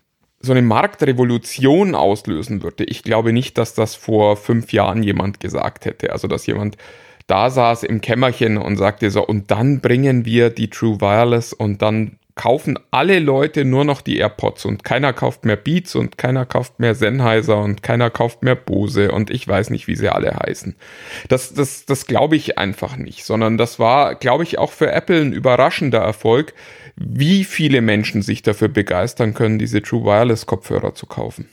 so 0.43 0.53
eine 0.53 0.63
Marktrevolution 0.63 1.95
auslösen 1.95 2.63
würde. 2.63 2.85
Ich 2.85 3.03
glaube 3.03 3.35
nicht, 3.35 3.59
dass 3.59 3.75
das 3.75 3.95
vor 3.95 4.39
fünf 4.39 4.73
Jahren 4.73 5.03
jemand 5.03 5.39
gesagt 5.39 5.85
hätte. 5.85 6.13
Also, 6.13 6.29
dass 6.29 6.47
jemand 6.47 6.79
da 7.27 7.51
saß 7.51 7.83
im 7.83 8.01
Kämmerchen 8.01 8.57
und 8.57 8.79
sagte 8.79 9.11
so, 9.11 9.27
und 9.27 9.51
dann 9.51 9.81
bringen 9.81 10.25
wir 10.25 10.49
die 10.49 10.71
True 10.71 11.03
Wireless 11.03 11.53
und 11.53 11.83
dann 11.83 12.19
kaufen 12.37 12.79
alle 12.91 13.19
Leute 13.19 13.67
nur 13.67 13.85
noch 13.85 14.01
die 14.01 14.17
AirPods 14.17 14.65
und 14.65 14.83
keiner 14.83 15.13
kauft 15.13 15.45
mehr 15.45 15.57
Beats 15.57 15.95
und 15.95 16.17
keiner 16.17 16.47
kauft 16.47 16.81
mehr 16.81 16.95
Sennheiser 16.95 17.59
und 17.59 17.83
keiner 17.83 18.09
kauft 18.09 18.43
mehr 18.43 18.55
Bose 18.55 19.13
und 19.13 19.29
ich 19.29 19.47
weiß 19.47 19.69
nicht, 19.69 19.89
wie 19.89 19.97
sie 19.97 20.09
alle 20.09 20.35
heißen. 20.35 20.75
Das, 21.29 21.53
das, 21.53 21.85
das 21.85 22.07
glaube 22.07 22.37
ich 22.37 22.57
einfach 22.57 22.97
nicht, 22.97 23.25
sondern 23.25 23.59
das 23.59 23.79
war, 23.79 24.15
glaube 24.15 24.45
ich, 24.45 24.59
auch 24.59 24.73
für 24.73 24.91
Apple 24.91 25.21
ein 25.21 25.33
überraschender 25.35 25.99
Erfolg, 25.99 26.55
wie 27.03 27.45
viele 27.45 27.81
Menschen 27.81 28.21
sich 28.21 28.43
dafür 28.43 28.69
begeistern 28.69 29.33
können, 29.33 29.59
diese 29.59 29.81
True 29.83 30.05
Wireless 30.05 30.45
Kopfhörer 30.45 30.95
zu 30.95 31.07
kaufen. 31.07 31.49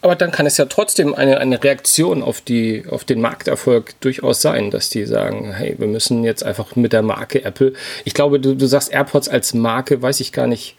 Aber 0.00 0.14
dann 0.14 0.30
kann 0.30 0.46
es 0.46 0.58
ja 0.58 0.66
trotzdem 0.66 1.14
eine, 1.14 1.38
eine 1.38 1.62
Reaktion 1.64 2.22
auf, 2.22 2.40
die, 2.40 2.84
auf 2.88 3.04
den 3.04 3.20
Markterfolg 3.20 3.98
durchaus 4.00 4.42
sein, 4.42 4.70
dass 4.70 4.90
die 4.90 5.06
sagen, 5.06 5.52
hey, 5.52 5.74
wir 5.78 5.88
müssen 5.88 6.22
jetzt 6.22 6.44
einfach 6.44 6.76
mit 6.76 6.92
der 6.92 7.02
Marke 7.02 7.44
Apple, 7.44 7.72
ich 8.04 8.14
glaube, 8.14 8.38
du, 8.38 8.54
du 8.54 8.66
sagst 8.66 8.92
AirPods 8.92 9.28
als 9.28 9.54
Marke, 9.54 10.00
weiß 10.00 10.20
ich 10.20 10.32
gar 10.32 10.46
nicht, 10.46 10.76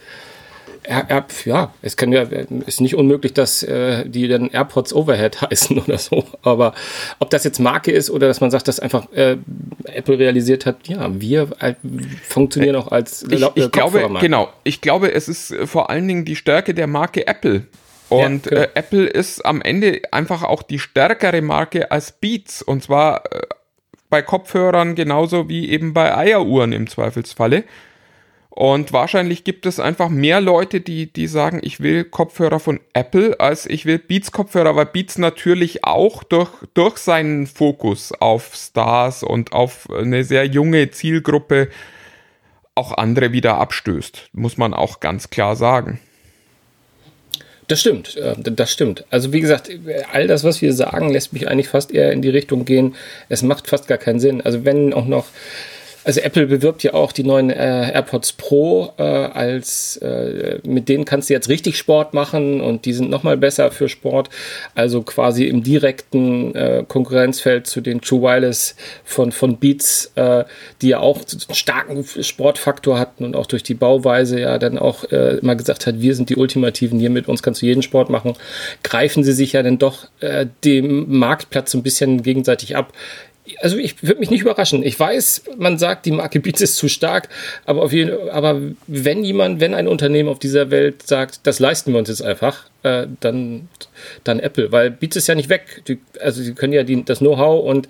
Air, 0.84 1.25
ja, 1.46 1.74
es 1.81 1.98
kann 1.98 2.12
ja, 2.12 2.24
ist 2.65 2.81
nicht 2.81 2.96
unmöglich, 2.96 3.34
dass 3.34 3.63
äh, 3.63 4.08
die 4.08 4.27
dann 4.27 4.50
AirPods 4.50 4.93
Overhead 4.93 5.41
heißen 5.50 5.77
oder 5.77 5.98
so. 5.98 6.24
Aber 6.41 6.74
ob 7.19 7.29
das 7.29 7.43
jetzt 7.43 7.60
Marke 7.60 7.91
ist 7.91 8.10
oder 8.10 8.27
dass 8.27 8.41
man 8.41 8.50
sagt, 8.50 8.67
dass 8.67 8.79
einfach 8.79 9.12
äh, 9.12 9.38
Apple 9.86 10.19
realisiert 10.19 10.65
hat, 10.65 10.88
ja, 10.88 11.09
wir 11.19 11.50
äh, 11.59 11.75
funktionieren 12.24 12.75
auch 12.75 12.91
als 12.91 13.24
ich, 13.24 13.45
ich 13.55 13.71
glaube, 13.71 14.09
genau. 14.19 14.50
Ich 14.63 14.81
glaube, 14.81 15.13
es 15.13 15.27
ist 15.27 15.55
vor 15.65 15.89
allen 15.89 16.07
Dingen 16.07 16.25
die 16.25 16.36
Stärke 16.36 16.74
der 16.74 16.88
Marke 16.88 17.27
Apple. 17.27 17.67
Und 18.09 18.45
ja, 18.45 18.50
genau. 18.50 18.62
äh, 18.62 18.69
Apple 18.74 19.05
ist 19.05 19.45
am 19.45 19.62
Ende 19.62 20.01
einfach 20.12 20.43
auch 20.43 20.63
die 20.63 20.79
stärkere 20.79 21.41
Marke 21.41 21.91
als 21.91 22.12
Beats. 22.12 22.62
Und 22.62 22.83
zwar 22.83 23.24
äh, 23.31 23.41
bei 24.09 24.21
Kopfhörern 24.21 24.95
genauso 24.95 25.48
wie 25.48 25.69
eben 25.69 25.93
bei 25.93 26.15
Eieruhren 26.15 26.71
im 26.74 26.88
Zweifelsfalle. 26.88 27.63
Und 28.60 28.92
wahrscheinlich 28.92 29.46
gibt 29.46 29.66
es 29.66 29.80
einfach 29.80 30.10
mehr 30.10 30.42
Leute, 30.42 30.82
die, 30.82 31.13
die 31.13 31.28
sagen, 31.28 31.62
ich 31.63 31.80
will 31.80 32.04
Kopfhörer 32.04 32.60
von 32.60 32.82
Apple, 32.92 33.39
als 33.39 33.66
ich 33.66 33.86
will 33.86 34.00
Beats 34.00 34.34
Kopfhörer, 34.34 34.75
weil 34.75 34.88
Beats 34.88 35.18
natürlich 35.18 35.86
auch 35.86 36.24
durch, 36.24 36.50
durch 36.74 36.98
seinen 36.98 37.48
Fokus 37.48 38.12
auf 38.12 38.54
Stars 38.54 39.24
und 39.24 39.54
auf 39.54 39.89
eine 39.89 40.25
sehr 40.25 40.44
junge 40.44 40.92
Zielgruppe 40.92 41.70
auch 42.75 42.92
andere 42.92 43.32
wieder 43.32 43.56
abstößt, 43.56 44.28
muss 44.34 44.58
man 44.58 44.74
auch 44.74 45.00
ganz 45.00 45.30
klar 45.30 45.56
sagen. 45.56 46.01
Das 47.70 47.80
stimmt, 47.80 48.18
äh, 48.18 48.36
das 48.42 48.74
stimmt. 48.74 49.06
Also 49.10 49.32
wie 49.32 49.39
gesagt, 49.39 49.72
all 50.12 50.28
das, 50.28 50.44
was 50.44 50.62
wir 50.62 50.74
sagen, 50.74 51.13
lässt 51.13 51.32
mich 51.32 51.48
eigentlich 51.48 51.70
fast 51.70 51.94
eher 51.94 52.12
in 52.12 52.22
die 52.22 52.28
Richtung 52.28 52.66
gehen, 52.66 52.96
es 53.30 53.42
macht 53.42 53.70
fast 53.70 53.88
gar 53.88 53.98
keinen 53.98 54.20
Sinn. 54.20 54.42
Also 54.42 54.66
wenn 54.66 54.94
auch 54.94 55.06
noch 55.06 55.28
Also 56.10 56.22
Apple 56.22 56.48
bewirbt 56.48 56.82
ja 56.82 56.96
auch 56.96 57.12
die 57.12 57.24
neuen 57.24 57.51
äh, 57.51 57.92
AirPods 57.92 58.34
Pro 58.34 58.94
äh, 58.98 59.04
als 59.04 59.98
äh, 59.98 60.58
mit 60.63 60.89
denen 60.89 61.06
kannst 61.06 61.30
du 61.30 61.36
jetzt 61.36 61.50
richtig 61.50 61.78
Sport 61.78 62.16
machen 62.16 62.62
und 62.62 62.86
die 62.86 62.94
sind 62.94 63.12
nochmal 63.12 63.38
besser 63.38 63.70
für 63.70 63.88
Sport. 63.89 64.32
Also 64.74 65.04
quasi 65.04 65.46
im 65.46 65.62
direkten 65.62 66.56
äh, 66.56 66.84
Konkurrenzfeld 66.88 67.68
zu 67.68 67.80
den 67.80 68.01
True 68.01 68.24
Wireless 68.24 68.75
von, 69.04 69.32
von 69.32 69.58
Beats, 69.58 70.12
äh, 70.16 70.46
die 70.82 70.88
ja 70.88 71.00
auch 71.00 71.18
einen 71.18 71.56
starken 71.56 72.04
Sportfaktor 72.04 72.98
hatten 72.98 73.24
und 73.24 73.36
auch 73.36 73.46
durch 73.46 73.62
die 73.62 73.75
Bauweise 73.75 74.39
ja 74.39 74.58
dann 74.58 74.80
auch 74.80 75.04
äh, 75.12 75.38
immer 75.38 75.56
gesagt 75.56 75.86
hat, 75.86 76.01
wir 76.01 76.16
sind 76.16 76.32
die 76.32 76.38
Ultimativen, 76.38 77.00
hier 77.00 77.12
mit 77.12 77.28
uns 77.28 77.44
kannst 77.44 77.62
du 77.62 77.68
jeden 77.68 77.84
Sport 77.84 78.10
machen. 78.10 78.34
Greifen 78.82 79.24
sie 79.24 79.34
sich 79.34 79.54
ja 79.54 79.62
dann 79.62 79.78
doch 79.78 80.08
äh, 80.22 80.48
dem 80.66 81.20
Marktplatz 81.20 81.70
so 81.70 81.78
ein 81.78 81.84
bisschen 81.84 82.24
gegenseitig 82.24 82.75
ab 82.75 82.94
also 83.62 83.77
ich 83.77 84.03
würde 84.03 84.20
mich 84.20 84.29
nicht 84.29 84.41
überraschen. 84.41 84.84
Ich 84.84 85.00
weiß, 85.00 85.44
man 85.58 85.77
sagt, 85.77 86.06
die 86.06 86.12
Marke 86.12 86.39
Beats 86.39 86.62
ist 86.62 86.77
zu 86.77 86.88
stark, 86.88 87.29
aber, 87.65 87.84
auf 87.84 87.94
jeden, 87.94 88.29
aber 88.29 88.62
wenn 88.88 89.24
jemand, 89.24 89.60
wenn 89.60 89.74
ein 89.74 89.88
Unternehmen 89.88 90.29
auf 90.29 90.39
dieser 90.39 90.72
Welt 90.72 91.08
sagt, 91.08 91.41
das 91.44 91.60
leisten 91.60 91.91
wir 91.91 92.00
uns 92.00 92.10
jetzt 92.10 92.22
einfach, 92.22 92.65
äh, 92.84 93.08
dann, 93.20 93.68
dann 94.24 94.39
Apple, 94.39 94.72
weil 94.72 94.91
Beats 94.91 95.15
ist 95.15 95.27
ja 95.27 95.36
nicht 95.36 95.50
weg. 95.50 95.84
Die, 95.88 96.00
also 96.20 96.41
sie 96.41 96.53
können 96.53 96.74
ja 96.74 96.84
die, 96.84 97.03
das 97.03 97.20
Know-how 97.20 97.65
und, 97.65 97.88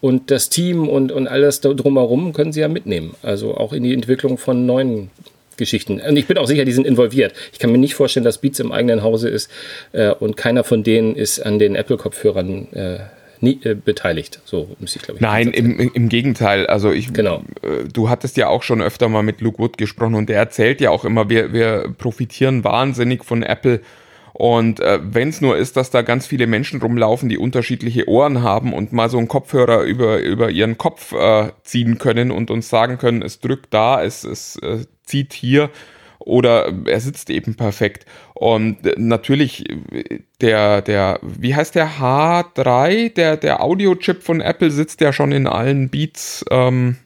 und 0.00 0.30
das 0.30 0.48
Team 0.48 0.88
und, 0.88 1.12
und 1.12 1.28
alles 1.28 1.60
drumherum 1.60 2.32
können 2.32 2.52
sie 2.52 2.60
ja 2.60 2.68
mitnehmen. 2.68 3.14
Also 3.22 3.56
auch 3.56 3.72
in 3.72 3.82
die 3.82 3.94
Entwicklung 3.94 4.38
von 4.38 4.66
neuen 4.66 5.10
Geschichten. 5.56 6.00
Und 6.00 6.16
ich 6.16 6.26
bin 6.26 6.38
auch 6.38 6.46
sicher, 6.46 6.64
die 6.64 6.72
sind 6.72 6.86
involviert. 6.86 7.34
Ich 7.52 7.58
kann 7.58 7.70
mir 7.70 7.78
nicht 7.78 7.94
vorstellen, 7.94 8.24
dass 8.24 8.38
Beats 8.38 8.58
im 8.58 8.72
eigenen 8.72 9.02
Hause 9.02 9.28
ist 9.28 9.50
äh, 9.92 10.10
und 10.10 10.36
keiner 10.36 10.64
von 10.64 10.82
denen 10.82 11.14
ist 11.14 11.40
an 11.40 11.58
den 11.58 11.76
Apple-Kopfhörern 11.76 12.72
äh, 12.72 12.98
nie, 13.42 13.60
äh, 13.64 13.74
beteiligt. 13.74 14.40
So 14.44 14.74
müsste 14.78 14.98
ich, 14.98 15.04
glaube 15.04 15.18
ich. 15.18 15.22
Nein, 15.22 15.48
im, 15.48 15.78
im 15.78 16.08
Gegenteil. 16.08 16.66
Also 16.66 16.90
ich, 16.90 17.12
genau. 17.12 17.42
Äh, 17.62 17.88
du 17.92 18.08
hattest 18.08 18.36
ja 18.36 18.48
auch 18.48 18.62
schon 18.62 18.80
öfter 18.80 19.08
mal 19.08 19.22
mit 19.22 19.40
Luke 19.40 19.58
Wood 19.58 19.78
gesprochen 19.78 20.14
und 20.14 20.28
der 20.28 20.38
erzählt 20.38 20.80
ja 20.80 20.90
auch 20.90 21.04
immer, 21.04 21.28
wir, 21.28 21.52
wir 21.52 21.92
profitieren 21.98 22.64
wahnsinnig 22.64 23.24
von 23.24 23.42
Apple. 23.42 23.80
Und 24.32 24.80
äh, 24.80 24.98
wenn 25.02 25.28
es 25.28 25.40
nur 25.40 25.56
ist, 25.56 25.76
dass 25.76 25.90
da 25.90 26.02
ganz 26.02 26.26
viele 26.26 26.46
Menschen 26.46 26.80
rumlaufen, 26.80 27.28
die 27.28 27.36
unterschiedliche 27.36 28.08
Ohren 28.08 28.42
haben 28.42 28.72
und 28.72 28.92
mal 28.92 29.10
so 29.10 29.18
einen 29.18 29.28
Kopfhörer 29.28 29.82
über, 29.82 30.20
über 30.20 30.50
ihren 30.50 30.78
Kopf 30.78 31.12
äh, 31.12 31.50
ziehen 31.62 31.98
können 31.98 32.30
und 32.30 32.50
uns 32.50 32.68
sagen 32.68 32.96
können, 32.96 33.22
es 33.22 33.40
drückt 33.40 33.74
da, 33.74 34.02
es, 34.02 34.24
es 34.24 34.56
äh, 34.56 34.86
zieht 35.04 35.32
hier 35.32 35.70
oder 36.24 36.72
er 36.86 37.00
sitzt 37.00 37.30
eben 37.30 37.54
perfekt. 37.54 38.06
Und 38.34 38.78
natürlich 38.98 39.64
der, 40.40 40.82
der, 40.82 41.20
wie 41.22 41.54
heißt 41.54 41.74
der 41.74 41.98
H3, 41.98 43.14
der, 43.14 43.36
der 43.36 43.62
Audio-Chip 43.62 44.22
von 44.22 44.40
Apple 44.40 44.70
sitzt 44.70 45.00
ja 45.00 45.12
schon 45.12 45.32
in 45.32 45.46
allen 45.46 45.88
Beats 45.88 46.44
ähm, 46.50 46.96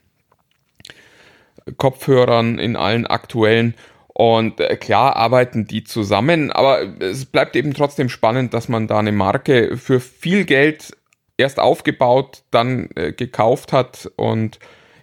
Kopfhörern, 1.77 2.59
in 2.59 2.75
allen 2.75 3.05
aktuellen. 3.05 3.75
Und 4.07 4.59
äh, 4.59 4.75
klar 4.77 5.15
arbeiten 5.15 5.67
die 5.67 5.83
zusammen, 5.83 6.51
aber 6.51 6.81
es 6.99 7.25
bleibt 7.25 7.55
eben 7.55 7.73
trotzdem 7.73 8.09
spannend, 8.09 8.53
dass 8.53 8.67
man 8.67 8.87
da 8.87 8.97
eine 8.97 9.11
Marke 9.11 9.77
für 9.77 9.99
viel 9.99 10.45
Geld 10.45 10.97
erst 11.37 11.59
aufgebaut, 11.59 12.41
dann 12.49 12.89
äh, 12.95 13.13
gekauft 13.13 13.73
hat 13.73 14.09
und 14.15 14.57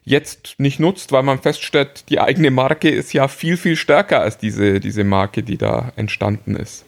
jetzt 0.05 0.57
nicht 0.59 0.81
nutzt, 0.81 1.13
weil 1.13 1.23
man 1.23 1.41
feststellt, 1.41 2.05
die 2.09 2.21
eigene 2.21 2.51
Marke 2.51 2.91
ist 2.91 3.13
ja 3.13 3.29
viel, 3.29 3.57
viel 3.57 3.77
stärker 3.77 4.21
als 4.21 4.39
diese, 4.39 4.81
diese 4.81 5.05
Marke, 5.05 5.43
die 5.43 5.57
da 5.57 5.93
entstanden 5.97 6.57
ist. 6.57 6.85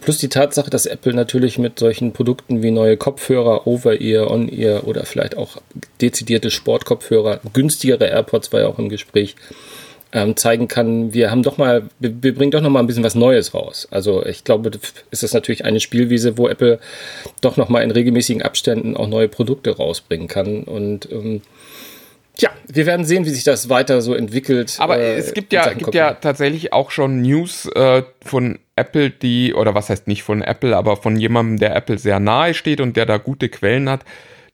Plus 0.00 0.16
die 0.16 0.30
Tatsache, 0.30 0.70
dass 0.70 0.86
Apple 0.86 1.12
natürlich 1.12 1.58
mit 1.58 1.78
solchen 1.78 2.12
Produkten 2.12 2.62
wie 2.62 2.70
neue 2.70 2.96
Kopfhörer, 2.96 3.66
Over-Ear, 3.66 4.30
On-Ear 4.30 4.86
oder 4.86 5.04
vielleicht 5.04 5.36
auch 5.36 5.58
dezidierte 6.00 6.50
Sportkopfhörer, 6.50 7.40
günstigere 7.52 8.06
AirPods 8.06 8.50
war 8.52 8.60
ja 8.60 8.66
auch 8.68 8.78
im 8.78 8.88
Gespräch, 8.88 9.36
ähm, 10.14 10.36
zeigen 10.36 10.68
kann, 10.68 11.12
wir 11.12 11.30
haben 11.30 11.42
doch 11.42 11.58
mal, 11.58 11.82
wir, 11.98 12.22
wir, 12.22 12.34
bringen 12.34 12.52
doch 12.52 12.62
noch 12.62 12.70
mal 12.70 12.80
ein 12.80 12.86
bisschen 12.86 13.04
was 13.04 13.14
Neues 13.14 13.52
raus. 13.52 13.86
Also 13.90 14.24
ich 14.24 14.44
glaube, 14.44 14.70
ist 15.10 15.22
das 15.22 15.34
natürlich 15.34 15.66
eine 15.66 15.80
Spielwiese, 15.80 16.38
wo 16.38 16.48
Apple 16.48 16.78
doch 17.42 17.58
noch 17.58 17.68
mal 17.68 17.82
in 17.82 17.90
regelmäßigen 17.90 18.40
Abständen 18.40 18.96
auch 18.96 19.08
neue 19.08 19.28
Produkte 19.28 19.76
rausbringen 19.76 20.28
kann 20.28 20.62
und 20.64 21.10
ähm, 21.12 21.42
Tja, 22.36 22.50
wir 22.66 22.86
werden 22.86 23.06
sehen, 23.06 23.24
wie 23.24 23.30
sich 23.30 23.44
das 23.44 23.68
weiter 23.68 24.00
so 24.00 24.14
entwickelt. 24.14 24.76
Aber 24.78 24.98
äh, 24.98 25.16
es 25.16 25.34
gibt 25.34 25.52
ja, 25.52 25.72
gibt 25.72 25.94
ja 25.94 26.14
tatsächlich 26.14 26.72
auch 26.72 26.90
schon 26.90 27.22
News 27.22 27.66
äh, 27.74 28.02
von 28.24 28.58
Apple, 28.74 29.10
die, 29.10 29.54
oder 29.54 29.74
was 29.74 29.88
heißt 29.88 30.08
nicht 30.08 30.24
von 30.24 30.42
Apple, 30.42 30.76
aber 30.76 30.96
von 30.96 31.16
jemandem, 31.16 31.58
der 31.58 31.76
Apple 31.76 31.98
sehr 31.98 32.18
nahe 32.18 32.54
steht 32.54 32.80
und 32.80 32.96
der 32.96 33.06
da 33.06 33.18
gute 33.18 33.48
Quellen 33.48 33.88
hat, 33.88 34.04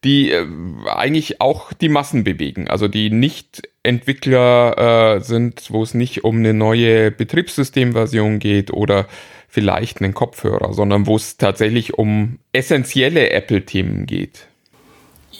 die 0.04 0.30
äh, 0.30 0.46
eigentlich 0.88 1.40
auch 1.40 1.72
die 1.72 1.88
Massen 1.88 2.22
bewegen. 2.22 2.68
Also 2.68 2.86
die 2.86 3.10
nicht 3.10 3.62
Entwickler 3.82 5.16
äh, 5.16 5.20
sind, 5.20 5.70
wo 5.70 5.82
es 5.82 5.94
nicht 5.94 6.22
um 6.24 6.36
eine 6.36 6.52
neue 6.52 7.10
Betriebssystemversion 7.10 8.40
geht 8.40 8.72
oder 8.72 9.06
vielleicht 9.48 10.02
einen 10.02 10.14
Kopfhörer, 10.14 10.74
sondern 10.74 11.06
wo 11.06 11.16
es 11.16 11.38
tatsächlich 11.38 11.94
um 11.94 12.38
essentielle 12.52 13.30
Apple-Themen 13.30 14.04
geht. 14.06 14.49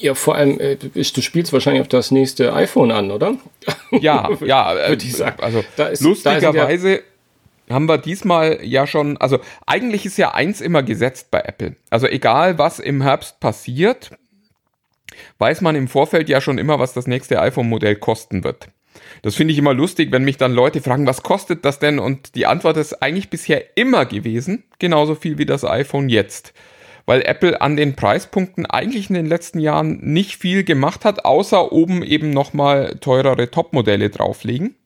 Ja, 0.01 0.15
vor 0.15 0.35
allem, 0.35 0.59
äh, 0.59 0.77
du 0.77 1.23
spielst 1.23 1.53
wahrscheinlich 1.53 1.83
auf 1.83 1.89
das 1.89 2.11
nächste 2.11 2.55
iPhone 2.55 2.91
an, 2.91 3.11
oder? 3.11 3.37
Ja, 3.93 4.31
ja, 4.41 4.75
äh, 4.75 4.89
würde 4.91 5.05
ich 5.05 5.17
sagen. 5.17 5.43
Also 5.43 5.65
da 5.77 5.89
ist, 5.89 6.01
lustigerweise 6.01 6.91
ja 6.93 7.01
haben 7.71 7.87
wir 7.87 7.99
diesmal 7.99 8.59
ja 8.63 8.87
schon, 8.87 9.17
also 9.19 9.39
eigentlich 9.67 10.05
ist 10.05 10.19
ja 10.19 10.35
eins 10.35 10.61
immer 10.61 10.83
gesetzt 10.83 11.31
bei 11.31 11.41
Apple. 11.41 11.77
Also 11.89 12.07
egal, 12.07 12.59
was 12.59 12.81
im 12.81 13.03
Herbst 13.03 13.41
passiert, 13.41 14.11
weiß 15.39 15.61
man 15.61 15.77
im 15.77 15.89
Vorfeld 15.89 16.29
ja 16.29 16.41
schon 16.41 16.59
immer, 16.59 16.79
was 16.79 16.93
das 16.93 17.07
nächste 17.07 17.41
iPhone-Modell 17.41 17.97
kosten 17.97 18.45
wird. 18.45 18.69
Das 19.23 19.35
finde 19.35 19.53
ich 19.53 19.59
immer 19.59 19.75
lustig, 19.75 20.13
wenn 20.13 20.25
mich 20.25 20.37
dann 20.37 20.53
Leute 20.53 20.81
fragen, 20.81 21.07
was 21.07 21.23
kostet 21.23 21.65
das 21.65 21.79
denn? 21.79 21.99
Und 21.99 22.35
die 22.35 22.47
Antwort 22.47 22.77
ist 22.77 23.03
eigentlich 23.03 23.31
bisher 23.31 23.77
immer 23.77 24.05
gewesen, 24.07 24.65
genauso 24.79 25.15
viel 25.15 25.39
wie 25.39 25.47
das 25.47 25.65
iPhone 25.65 26.09
jetzt 26.09 26.53
weil 27.11 27.23
Apple 27.23 27.61
an 27.61 27.75
den 27.75 27.97
Preispunkten 27.97 28.67
eigentlich 28.67 29.11
in 29.11 29.17
den 29.17 29.27
letzten 29.27 29.59
Jahren 29.59 29.99
nicht 30.01 30.37
viel 30.37 30.63
gemacht 30.63 31.05
hat, 31.05 31.25
außer 31.25 31.73
oben 31.73 32.05
eben 32.05 32.31
nochmal 32.31 32.99
teurere 33.01 33.51
Topmodelle 33.51 34.11
drauflegen. 34.11 34.77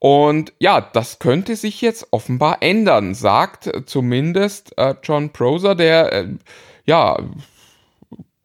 Und 0.00 0.52
ja, 0.58 0.80
das 0.80 1.20
könnte 1.20 1.54
sich 1.54 1.82
jetzt 1.82 2.08
offenbar 2.10 2.64
ändern, 2.64 3.14
sagt 3.14 3.70
zumindest 3.86 4.76
äh, 4.76 4.96
John 5.04 5.30
Prosser, 5.30 5.76
der 5.76 6.12
äh, 6.12 6.28
ja 6.84 7.16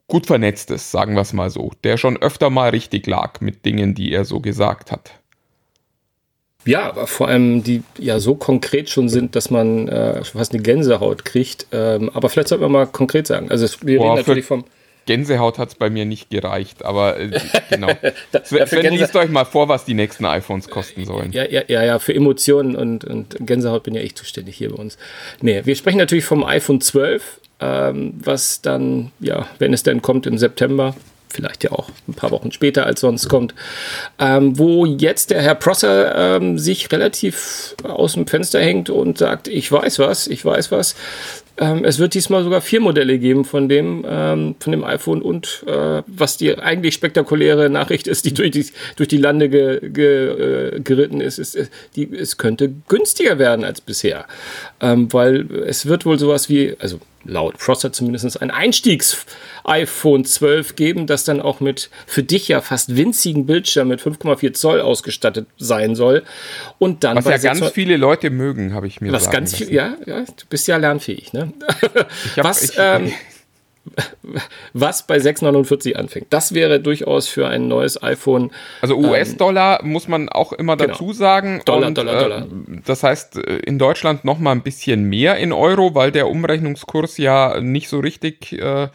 gut 0.08 0.28
vernetzt 0.28 0.70
ist, 0.70 0.92
sagen 0.92 1.16
wir 1.16 1.22
es 1.22 1.34
mal 1.34 1.50
so, 1.50 1.72
der 1.84 1.98
schon 1.98 2.18
öfter 2.18 2.52
mal 2.52 2.70
richtig 2.70 3.08
lag 3.08 3.42
mit 3.42 3.66
Dingen, 3.66 3.96
die 3.96 4.12
er 4.12 4.26
so 4.26 4.40
gesagt 4.40 4.92
hat. 4.92 5.23
Ja, 6.66 6.88
aber 6.88 7.08
vor 7.08 7.28
allem 7.28 7.64
die 7.64 7.84
ja 7.98 8.20
so 8.20 8.36
konkret 8.36 8.90
schon 8.90 9.10
sind, 9.10 9.36
dass 9.36 9.50
man 9.50 9.88
äh, 9.88 10.24
fast 10.24 10.54
eine 10.54 10.62
Gänsehaut 10.62 11.26
kriegt. 11.26 11.68
Ähm, 11.72 12.10
aber 12.14 12.30
vielleicht 12.30 12.48
sollten 12.48 12.64
wir 12.64 12.70
mal 12.70 12.88
konkret 12.88 13.28
sagen. 13.28 13.50
Also 13.52 13.68
wir 13.82 13.98
Boah, 13.98 14.06
reden 14.06 14.16
natürlich 14.16 14.46
vom. 14.46 14.66
Gänsehaut 15.06 15.58
hat 15.58 15.70
es 15.70 15.76
bei 15.76 15.90
mir 15.90 16.06
nicht 16.06 16.30
gereicht, 16.30 16.86
aber 16.86 17.20
äh, 17.20 17.32
genau. 17.70 17.90
Sven, 18.44 18.94
liest 18.94 19.16
euch 19.16 19.30
mal 19.30 19.44
vor, 19.44 19.68
was 19.68 19.84
die 19.84 19.94
nächsten 19.94 20.26
iPhones 20.26 20.70
kosten 20.70 21.06
sollen. 21.06 21.34
Ja, 21.34 21.44
ja, 21.44 21.64
ja, 21.68 21.84
ja 21.84 22.00
für 22.00 22.16
Emotionen 22.16 22.76
und, 22.76 23.04
und 23.04 23.36
Gänsehaut 23.42 23.84
bin 23.84 23.96
ja 23.96 24.02
ich 24.02 24.16
zuständig 24.16 24.56
hier 24.56 24.70
bei 24.70 24.78
uns. 24.78 24.98
Nee, 25.42 25.62
wir 25.66 25.76
sprechen 25.76 25.98
natürlich 25.98 26.24
vom 26.24 26.46
iPhone 26.46 26.80
12, 26.80 27.42
ähm, 27.60 28.14
was 28.24 28.62
dann, 28.62 29.12
ja, 29.20 29.48
wenn 29.60 29.74
es 29.74 29.84
denn 29.84 30.02
kommt 30.02 30.26
im 30.26 30.38
September, 30.38 30.96
vielleicht 31.34 31.64
ja 31.64 31.72
auch 31.72 31.90
ein 32.08 32.14
paar 32.14 32.32
Wochen 32.32 32.52
später 32.52 32.86
als 32.86 33.02
sonst 33.02 33.28
kommt, 33.28 33.54
ähm, 34.20 34.58
wo 34.58 34.86
jetzt 34.86 35.32
der 35.32 35.42
Herr 35.42 35.56
Prosser 35.56 36.38
ähm, 36.38 36.58
sich 36.58 36.92
relativ 36.92 37.76
aus 37.84 38.14
dem 38.14 38.28
Fenster 38.28 38.62
hängt 38.62 38.90
und 38.90 39.18
sagt, 39.18 39.48
ich 39.48 39.72
weiß 39.72 40.00
was, 40.00 40.28
ich 40.28 40.46
weiß 40.46 40.72
was. 40.72 40.96
Ähm, 41.56 41.84
es 41.86 42.00
wird 42.00 42.16
diesmal 42.16 42.44
sogar 42.44 42.62
vier 42.62 42.80
Modelle 42.80 43.20
geben 43.20 43.46
von 43.46 43.70
dem, 43.70 44.04
ähm, 44.08 44.56
von 44.60 44.72
dem 44.72 44.84
iPhone 44.84 45.22
und 45.22 45.64
äh, 45.68 46.02
was 46.08 46.38
die 46.38 46.58
eigentlich 46.58 46.96
spektakuläre 46.96 47.70
Nachricht 47.70 48.08
ist, 48.08 48.26
die 48.26 48.34
durch 48.34 48.50
die, 48.50 48.66
durch 48.96 49.08
die 49.08 49.18
Lande 49.18 49.50
ge, 49.50 49.80
ge, 49.88 50.78
äh, 50.78 50.80
geritten 50.80 51.22
ist, 51.22 51.38
ist, 51.38 51.56
äh, 51.56 51.68
die, 51.96 52.12
es 52.12 52.38
könnte 52.38 52.74
günstiger 52.88 53.38
werden 53.38 53.66
als 53.66 53.82
bisher. 53.82 54.26
Ähm, 54.84 55.14
weil 55.14 55.50
es 55.66 55.86
wird 55.86 56.06
wohl 56.06 56.20
sowas 56.20 56.50
wie, 56.50 56.76
also 56.78 57.00
laut 57.24 57.58
Prosser 57.58 57.94
zumindest 57.94 58.42
ein 58.42 58.52
Einstiegs-iPhone 58.52 60.26
12 60.26 60.76
geben, 60.76 61.08
das 61.08 61.24
dann 61.24 61.40
auch 61.40 61.62
mit 61.62 61.90
für 62.06 62.22
dich 62.22 62.50
ja 62.50 62.60
fast 62.60 62.98
winzigen 62.98 63.46
Bildschirm 63.46 63.88
mit 63.88 64.02
5,4 64.02 64.52
Zoll 64.52 64.82
ausgestattet 64.82 65.48
sein 65.58 65.96
soll. 65.96 66.24
Und 66.80 67.06
dann 67.06 67.16
was 67.16 67.26
ja 67.26 67.38
ganz 67.38 67.66
viele 67.70 67.96
Leute 67.96 68.30
mögen, 68.30 68.74
habe 68.74 68.88
ich 68.88 69.00
mir 69.00 69.14
was 69.14 69.24
sagen 69.24 69.38
ganz 69.38 69.56
viel, 69.56 69.72
ja, 69.72 69.96
ja, 70.06 70.20
du 70.24 70.46
bist 70.50 70.68
ja 70.68 70.76
lernfähig, 70.76 71.32
ne? 71.32 71.54
Hab, 72.36 72.44
was, 72.44 72.72
ich, 72.72 72.76
ähm, 72.78 73.14
was 74.74 75.06
bei 75.08 75.18
6,49 75.18 75.94
anfängt. 75.94 76.28
Das 76.30 76.54
wäre 76.54 76.80
durchaus 76.80 77.28
für 77.28 77.48
ein 77.48 77.68
neues 77.68 78.02
iPhone. 78.02 78.52
Also 78.82 78.96
US-Dollar 78.96 79.82
ähm, 79.84 79.92
muss 79.92 80.08
man 80.08 80.30
auch 80.30 80.54
immer 80.54 80.78
genau. 80.78 80.94
dazu 80.94 81.14
sagen. 81.14 81.62
Dollar, 81.66 81.88
und, 81.88 81.98
Dollar, 81.98 82.20
Dollar. 82.20 82.42
Äh, 82.44 82.82
das 82.86 83.04
heißt, 83.04 83.38
äh, 83.38 83.58
in 83.58 83.78
Deutschland 83.80 84.24
noch 84.24 84.40
mal 84.40 84.52
ein 84.52 84.64
bisschen 84.64 85.04
mehr 85.10 85.38
in 85.38 85.52
Euro, 85.52 85.96
weil 85.96 86.12
der 86.12 86.30
Umrechnungskurs 86.30 87.18
ja 87.18 87.60
nicht 87.60 87.90
so 87.90 88.00
richtig 88.00 88.54
äh, 88.54 88.88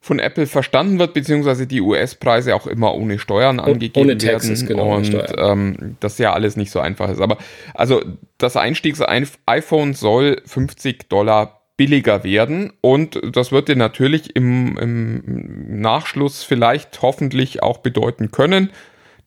von 0.00 0.18
Apple 0.18 0.46
verstanden 0.46 0.98
wird, 0.98 1.14
beziehungsweise 1.14 1.66
die 1.66 1.80
US-Preise 1.80 2.54
auch 2.54 2.66
immer 2.66 2.94
ohne 2.94 3.18
Steuern 3.18 3.60
angegeben 3.60 4.06
ohne 4.06 4.18
Taxes, 4.18 4.62
werden. 4.62 4.76
genau, 4.76 4.96
und 4.96 5.14
ähm, 5.36 5.96
das 6.00 6.18
ja 6.18 6.32
alles 6.32 6.56
nicht 6.56 6.70
so 6.70 6.80
einfach 6.80 7.10
ist. 7.10 7.20
Aber 7.20 7.38
also 7.74 8.02
das 8.38 8.56
Einstiegs-iPhone 8.56 9.94
soll 9.94 10.40
50 10.46 11.08
Dollar 11.08 11.57
billiger 11.78 12.24
werden 12.24 12.72
und 12.82 13.18
das 13.32 13.52
wird 13.52 13.68
dir 13.68 13.76
natürlich 13.76 14.36
im, 14.36 14.76
im 14.76 15.80
Nachschluss 15.80 16.42
vielleicht 16.42 17.00
hoffentlich 17.00 17.62
auch 17.62 17.78
bedeuten 17.78 18.30
können, 18.30 18.70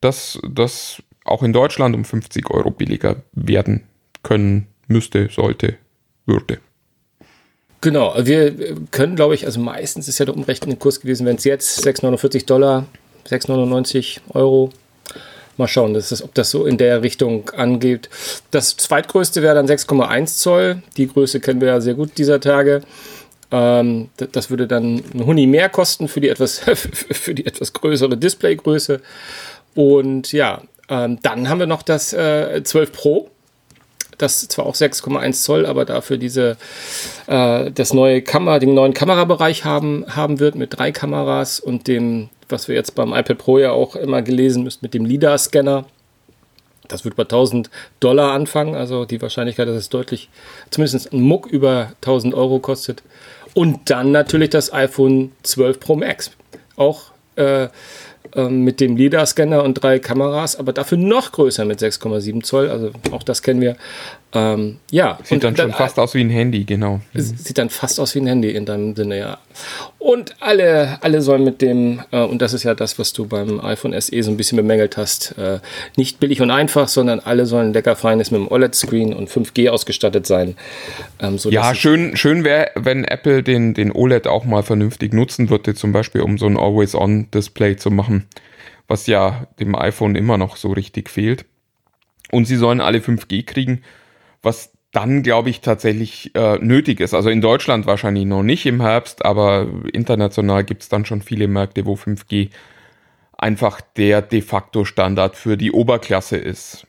dass 0.02 0.40
das 0.48 1.02
auch 1.24 1.42
in 1.42 1.54
Deutschland 1.54 1.96
um 1.96 2.06
50 2.06 2.52
Euro 2.52 2.70
billiger 2.70 3.24
werden 3.32 3.84
können 4.22 4.68
müsste, 4.88 5.30
sollte, 5.30 5.78
würde. 6.26 6.60
Genau, 7.80 8.14
wir 8.20 8.76
können, 8.92 9.16
glaube 9.16 9.34
ich, 9.34 9.46
also 9.46 9.60
meistens 9.60 10.08
ist 10.08 10.20
ja 10.20 10.26
der 10.26 10.36
umrechnende 10.36 10.76
Kurs 10.76 11.00
gewesen, 11.00 11.26
wenn 11.26 11.38
es 11.38 11.46
jetzt 11.46 11.84
6,49 11.84 12.46
Dollar, 12.46 12.86
6,99 13.28 14.20
Euro. 14.34 14.70
Mal 15.58 15.68
schauen, 15.68 15.94
das 15.94 16.12
ist, 16.12 16.22
ob 16.22 16.34
das 16.34 16.50
so 16.50 16.66
in 16.66 16.78
der 16.78 17.02
Richtung 17.02 17.50
angeht. 17.52 18.10
Das 18.52 18.78
zweitgrößte 18.78 19.42
wäre 19.42 19.56
dann 19.56 19.68
6,1 19.68 20.38
Zoll. 20.38 20.82
Die 20.98 21.08
Größe 21.08 21.40
kennen 21.40 21.62
wir 21.62 21.68
ja 21.70 21.82
sehr 21.82 21.94
gut 21.94 22.18
dieser 22.18 22.40
Tage. 22.40 22.82
Ähm, 23.52 24.10
das 24.18 24.50
würde 24.50 24.68
dann 24.68 25.04
ein 25.14 25.26
Huni 25.26 25.48
mehr 25.48 25.70
kosten 25.70 26.08
für 26.08 26.22
die 26.22 26.30
etwas, 26.30 26.60
für 26.66 27.36
die 27.36 27.46
etwas 27.46 27.74
größere 27.74 28.18
Displaygröße. 28.18 29.02
Und 29.76 30.32
ja, 30.32 30.62
ähm, 30.90 31.20
dann 31.22 31.50
haben 31.50 31.60
wir 31.60 31.68
noch 31.68 31.84
das 31.84 32.14
äh, 32.14 32.64
12 32.64 32.92
Pro 32.92 33.30
das 34.22 34.48
zwar 34.48 34.66
auch 34.66 34.76
6,1 34.76 35.44
Zoll, 35.44 35.66
aber 35.66 35.86
dafür 35.86 36.18
diese 36.18 36.58
äh, 37.28 37.72
das 37.72 37.94
neue 37.94 38.22
Kamera, 38.22 38.60
den 38.60 38.74
neuen 38.74 38.94
Kamerabereich 38.94 39.66
haben, 39.66 40.06
haben 40.08 40.40
wird 40.40 40.56
mit 40.56 40.78
drei 40.78 40.92
Kameras 40.92 41.60
und 41.60 41.88
dem, 41.88 42.30
was 42.52 42.68
wir 42.68 42.76
jetzt 42.76 42.96
beim 42.96 43.14
iPad 43.14 43.38
Pro 43.38 43.58
ja 43.58 43.72
auch 43.72 43.96
immer 43.96 44.22
gelesen 44.22 44.64
müssen, 44.64 44.80
mit 44.82 44.94
dem 44.94 45.06
LIDAR-Scanner. 45.06 45.86
Das 46.88 47.06
wird 47.06 47.16
bei 47.16 47.24
1000 47.24 47.70
Dollar 48.00 48.34
anfangen, 48.34 48.76
also 48.76 49.06
die 49.06 49.22
Wahrscheinlichkeit, 49.22 49.68
dass 49.68 49.78
es 49.78 49.90
deutlich, 49.90 50.30
zumindest 50.72 51.14
ein 51.14 51.22
Muck 51.22 51.48
über 51.48 51.94
1000 52.02 52.34
Euro 52.34 52.60
kostet. 52.60 53.04
Und 53.54 53.90
dann 53.90 54.12
natürlich 54.12 54.50
das 54.50 54.74
iPhone 54.74 55.32
12 55.44 55.80
Pro 55.80 55.96
Max. 55.96 56.32
Auch 56.76 57.12
äh, 57.36 57.68
ähm, 58.34 58.64
mit 58.64 58.80
dem 58.80 58.96
LIDAR-Scanner 58.96 59.64
und 59.64 59.76
drei 59.76 60.00
Kameras, 60.00 60.56
aber 60.56 60.74
dafür 60.74 60.98
noch 60.98 61.32
größer 61.32 61.66
mit 61.66 61.80
6,7 61.80 62.44
Zoll. 62.44 62.70
Also 62.70 62.92
auch 63.12 63.24
das 63.24 63.42
kennen 63.42 63.62
wir. 63.62 63.76
Ähm, 64.34 64.78
ja. 64.92 65.20
Sieht 65.24 65.44
dann 65.44 65.58
schon 65.58 65.74
fast 65.74 66.00
aus 66.00 66.14
wie 66.14 66.22
ein 66.22 66.30
Handy, 66.30 66.64
genau. 66.64 67.02
Sieht 67.14 67.58
dann 67.58 67.70
fast 67.70 68.00
aus 68.00 68.16
wie 68.16 68.20
ein 68.20 68.28
Handy 68.28 68.52
in 68.52 68.66
deinem 68.66 68.96
Sinne, 68.96 69.18
ja. 69.20 69.38
Und 70.00 70.36
alle, 70.40 71.00
alle 71.02 71.22
sollen 71.22 71.44
mit 71.44 71.62
dem, 71.62 72.02
äh, 72.12 72.22
und 72.22 72.42
das 72.42 72.54
ist 72.54 72.64
ja 72.64 72.74
das, 72.74 72.98
was 72.98 73.12
du 73.12 73.28
beim 73.28 73.60
iPhone 73.60 74.00
SE 74.00 74.24
so 74.24 74.32
ein 74.32 74.38
bisschen 74.38 74.56
bemängelt 74.56 74.96
hast, 74.96 75.38
äh, 75.38 75.60
nicht 75.98 76.20
billig 76.22 76.42
und 76.42 76.50
einfach, 76.50 76.88
sondern 76.88 77.20
alle 77.20 77.46
sollen 77.46 77.74
lecker 77.74 77.98
feines 77.98 78.32
mit 78.32 78.40
dem 78.40 78.48
OLED-Screen 78.48 79.14
und 79.14 79.30
5G 79.30 79.70
ausgestattet 79.70 80.26
sein. 80.26 80.56
Ähm, 81.20 81.38
ja, 81.50 81.76
schön, 81.76 82.16
schön 82.16 82.46
wäre, 82.46 82.72
wenn 82.76 83.04
Apple 83.04 83.44
den, 83.44 83.74
den 83.74 83.92
OLED 83.92 84.28
auch 84.28 84.46
mal 84.46 84.64
vernünftig 84.64 85.14
nutzen 85.14 85.50
würde, 85.50 85.76
zum 85.76 85.92
Beispiel 85.92 86.22
um 86.22 86.38
so 86.38 86.46
ein 86.46 86.58
Always-On-Display 86.58 87.76
zu 87.76 87.92
machen, 87.92 88.28
was 88.88 89.08
ja 89.08 89.48
dem 89.60 89.76
iPhone 89.76 90.16
immer 90.16 90.38
noch 90.38 90.56
so 90.56 90.72
richtig 90.72 91.10
fehlt. 91.10 91.44
Und 92.32 92.46
sie 92.46 92.56
sollen 92.56 92.80
alle 92.80 93.00
5G 93.00 93.46
kriegen 93.46 93.82
was 94.42 94.72
dann, 94.92 95.24
glaube 95.24 95.50
ich, 95.50 95.62
tatsächlich 95.62 96.32
äh, 96.36 96.58
nötig 96.58 97.00
ist. 97.00 97.14
Also 97.14 97.30
in 97.30 97.42
Deutschland 97.42 97.86
wahrscheinlich 97.86 98.26
noch 98.26 98.44
nicht 98.44 98.66
im 98.66 98.82
Herbst, 98.82 99.24
aber 99.24 99.68
international 99.94 100.64
gibt 100.64 100.84
es 100.84 100.90
dann 100.90 101.06
schon 101.06 101.22
viele 101.22 101.48
Märkte, 101.48 101.86
wo 101.86 101.94
5G 101.94 102.50
einfach 103.38 103.82
der 103.98 104.22
de 104.22 104.42
facto 104.42 104.86
Standard 104.86 105.36
für 105.36 105.58
die 105.58 105.72
Oberklasse 105.72 106.38
ist. 106.38 106.86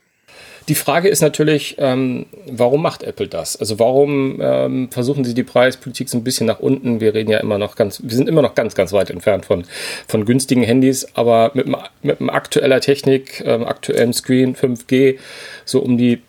Die 0.69 0.75
Frage 0.75 1.09
ist 1.09 1.21
natürlich, 1.21 1.75
ähm, 1.77 2.25
warum 2.47 2.81
macht 2.81 3.03
Apple 3.03 3.27
das? 3.27 3.57
Also 3.57 3.79
warum 3.79 4.39
ähm, 4.41 4.89
versuchen 4.91 5.25
sie 5.25 5.33
die 5.33 5.43
Preispolitik 5.43 6.07
so 6.07 6.17
ein 6.17 6.23
bisschen 6.23 6.47
nach 6.47 6.59
unten? 6.59 7.01
Wir 7.01 7.13
reden 7.13 7.31
ja 7.31 7.39
immer 7.39 7.57
noch 7.57 7.75
ganz, 7.75 8.01
wir 8.01 8.15
sind 8.15 8.29
immer 8.29 8.41
noch 8.41 8.55
ganz, 8.55 8.73
ganz 8.73 8.93
weit 8.93 9.09
entfernt 9.09 9.45
von, 9.45 9.65
von 10.07 10.23
günstigen 10.23 10.63
Handys, 10.63 11.05
aber 11.15 11.51
mit, 11.53 11.67
mit 12.01 12.17
aktueller 12.29 12.79
Technik, 12.79 13.43
ähm, 13.45 13.65
aktuellem 13.65 14.13
Screen, 14.13 14.55
5G, 14.55 15.17
so 15.65 15.79
um 15.79 15.97
die 15.97 16.21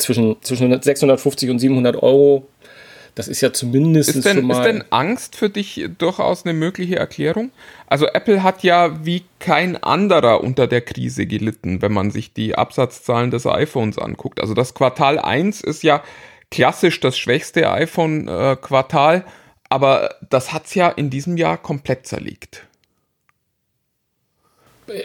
zwischen, 0.00 0.36
zwischen 0.42 0.80
650 0.80 1.50
und 1.50 1.58
700 1.58 2.02
Euro. 2.02 2.46
Das 3.14 3.28
ist 3.28 3.40
ja 3.40 3.52
zumindest 3.52 4.14
ist 4.16 4.24
denn, 4.24 4.36
schon 4.38 4.46
mal. 4.46 4.58
Ist 4.58 4.64
denn 4.64 4.84
Angst 4.90 5.36
für 5.36 5.50
dich 5.50 5.88
durchaus 5.98 6.44
eine 6.44 6.54
mögliche 6.54 6.96
Erklärung? 6.96 7.50
Also 7.86 8.06
Apple 8.06 8.42
hat 8.42 8.62
ja 8.62 9.04
wie 9.04 9.24
kein 9.38 9.82
anderer 9.82 10.42
unter 10.42 10.66
der 10.66 10.80
Krise 10.80 11.26
gelitten, 11.26 11.82
wenn 11.82 11.92
man 11.92 12.10
sich 12.10 12.32
die 12.32 12.54
Absatzzahlen 12.54 13.30
des 13.30 13.46
iPhones 13.46 13.98
anguckt. 13.98 14.40
Also 14.40 14.54
das 14.54 14.74
Quartal 14.74 15.18
1 15.18 15.60
ist 15.60 15.82
ja 15.82 16.02
klassisch 16.50 17.00
das 17.00 17.18
schwächste 17.18 17.70
iPhone-Quartal, 17.70 19.24
aber 19.68 20.14
das 20.30 20.52
hat 20.52 20.66
es 20.66 20.74
ja 20.74 20.88
in 20.88 21.10
diesem 21.10 21.36
Jahr 21.36 21.58
komplett 21.58 22.06
zerlegt 22.06 22.66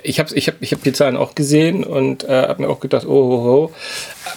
ich 0.04 0.20
habe 0.20 0.34
ich 0.34 0.48
hab, 0.48 0.56
ich 0.62 0.72
hab 0.72 0.84
die 0.84 0.94
Zahlen 0.94 1.18
auch 1.18 1.36
gesehen 1.36 1.84
und 1.84 2.24
äh, 2.24 2.28
habe 2.28 2.64
mir 2.64 2.70
auch 2.70 2.80
gedacht, 2.80 3.06
oh, 3.06 3.10
oh, 3.10 3.48
oh, 3.48 3.72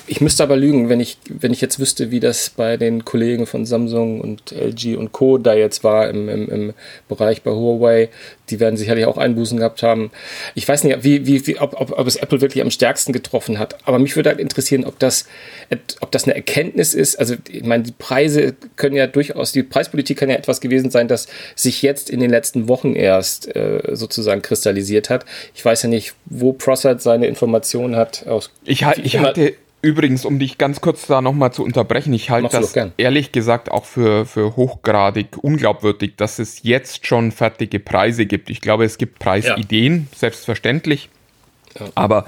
ich 0.07 0.21
müsste 0.21 0.43
aber 0.43 0.57
lügen, 0.57 0.89
wenn 0.89 1.01
ich, 1.01 1.19
wenn 1.29 1.53
ich 1.53 1.61
jetzt 1.61 1.79
wüsste, 1.79 2.11
wie 2.11 2.21
das 2.21 2.51
bei 2.51 2.77
den 2.77 3.05
Kollegen 3.05 3.47
von 3.47 3.67
Samsung 3.67 4.21
und 4.21 4.53
LG 4.53 4.97
und 4.97 5.13
Co. 5.13 5.39
da 5.39 5.55
jetzt 5.55 5.85
war 5.85 6.09
im, 6.09 6.29
im, 6.29 6.49
im 6.49 6.75
Bereich 7.09 7.43
bei 7.43 7.51
Huawei. 7.51 8.09
Die 8.51 8.61
werden 8.61 8.77
sicherlich 8.77 9.05
auch 9.05 9.19
Einbußen 9.19 9.59
gehabt 9.59 9.83
haben. 9.83 10.11
Ich 10.55 10.67
weiß 10.67 10.85
nicht, 10.85 11.05
wie, 11.05 11.27
wie, 11.27 11.47
wie, 11.47 11.59
ob, 11.59 11.79
ob, 11.79 11.99
ob 11.99 12.07
es 12.07 12.17
Apple 12.17 12.41
wirklich 12.41 12.63
am 12.63 12.71
stärksten 12.71 13.13
getroffen 13.13 13.59
hat. 13.59 13.77
Aber 13.87 13.99
mich 13.99 14.17
würde 14.17 14.31
halt 14.31 14.41
interessieren, 14.41 14.85
ob 14.85 14.99
das, 14.99 15.27
ob 16.01 16.11
das 16.13 16.25
eine 16.25 16.35
Erkenntnis 16.35 16.95
ist. 16.95 17.17
Also, 17.17 17.35
ich 17.49 17.65
meine, 17.65 17.83
die 17.83 17.93
Preise 17.93 18.55
können 18.77 18.97
ja 18.97 19.07
durchaus, 19.07 19.53
die 19.53 19.63
Preispolitik 19.63 20.19
kann 20.19 20.31
ja 20.31 20.37
etwas 20.37 20.61
gewesen 20.61 20.91
sein, 20.91 21.09
das 21.09 21.29
sich 21.55 21.83
jetzt 21.83 22.09
in 22.09 22.21
den 22.21 22.31
letzten 22.31 22.69
Wochen 22.69 22.95
erst 22.95 23.55
äh, 23.55 23.81
sozusagen 23.93 24.41
kristallisiert 24.41 25.11
hat. 25.11 25.27
Ich 25.55 25.65
weiß 25.65 25.85
ja 25.85 25.89
nicht, 25.89 26.15
wo 26.27 26.53
Prossert 26.53 27.03
seine 27.03 27.27
Informationen 27.27 27.97
hat. 27.97 28.27
Aus 28.27 28.51
ich, 28.65 28.83
ich 28.83 29.19
hatte 29.19 29.55
Übrigens, 29.81 30.25
um 30.25 30.41
dich 30.41 30.59
ganz 30.59 30.81
kurz 30.81 31.07
da 31.07 31.21
nochmal 31.21 31.53
zu 31.53 31.63
unterbrechen, 31.63 32.13
ich 32.13 32.31
halte 32.31 32.49
das 32.49 32.75
ehrlich 32.97 33.31
gesagt 33.31 33.71
auch 33.71 33.85
für, 33.85 34.27
für 34.27 34.57
hochgradig 34.57 35.37
unglaubwürdig, 35.41 36.17
dass 36.17 36.41
es 36.41 36.65
jetzt 36.65 37.07
schon 37.07 37.31
fertige 37.31 37.79
Preise 37.79 38.27
gibt. 38.27 38.51
Ich 38.51 38.61
glaube, 38.61 38.85
es 38.85 38.99
gibt 38.99 39.21
Preisideen, 39.21 40.09
ja. 40.11 40.19
selbstverständlich. 40.19 41.11
Ja. 41.79 41.87
Aber 41.95 42.27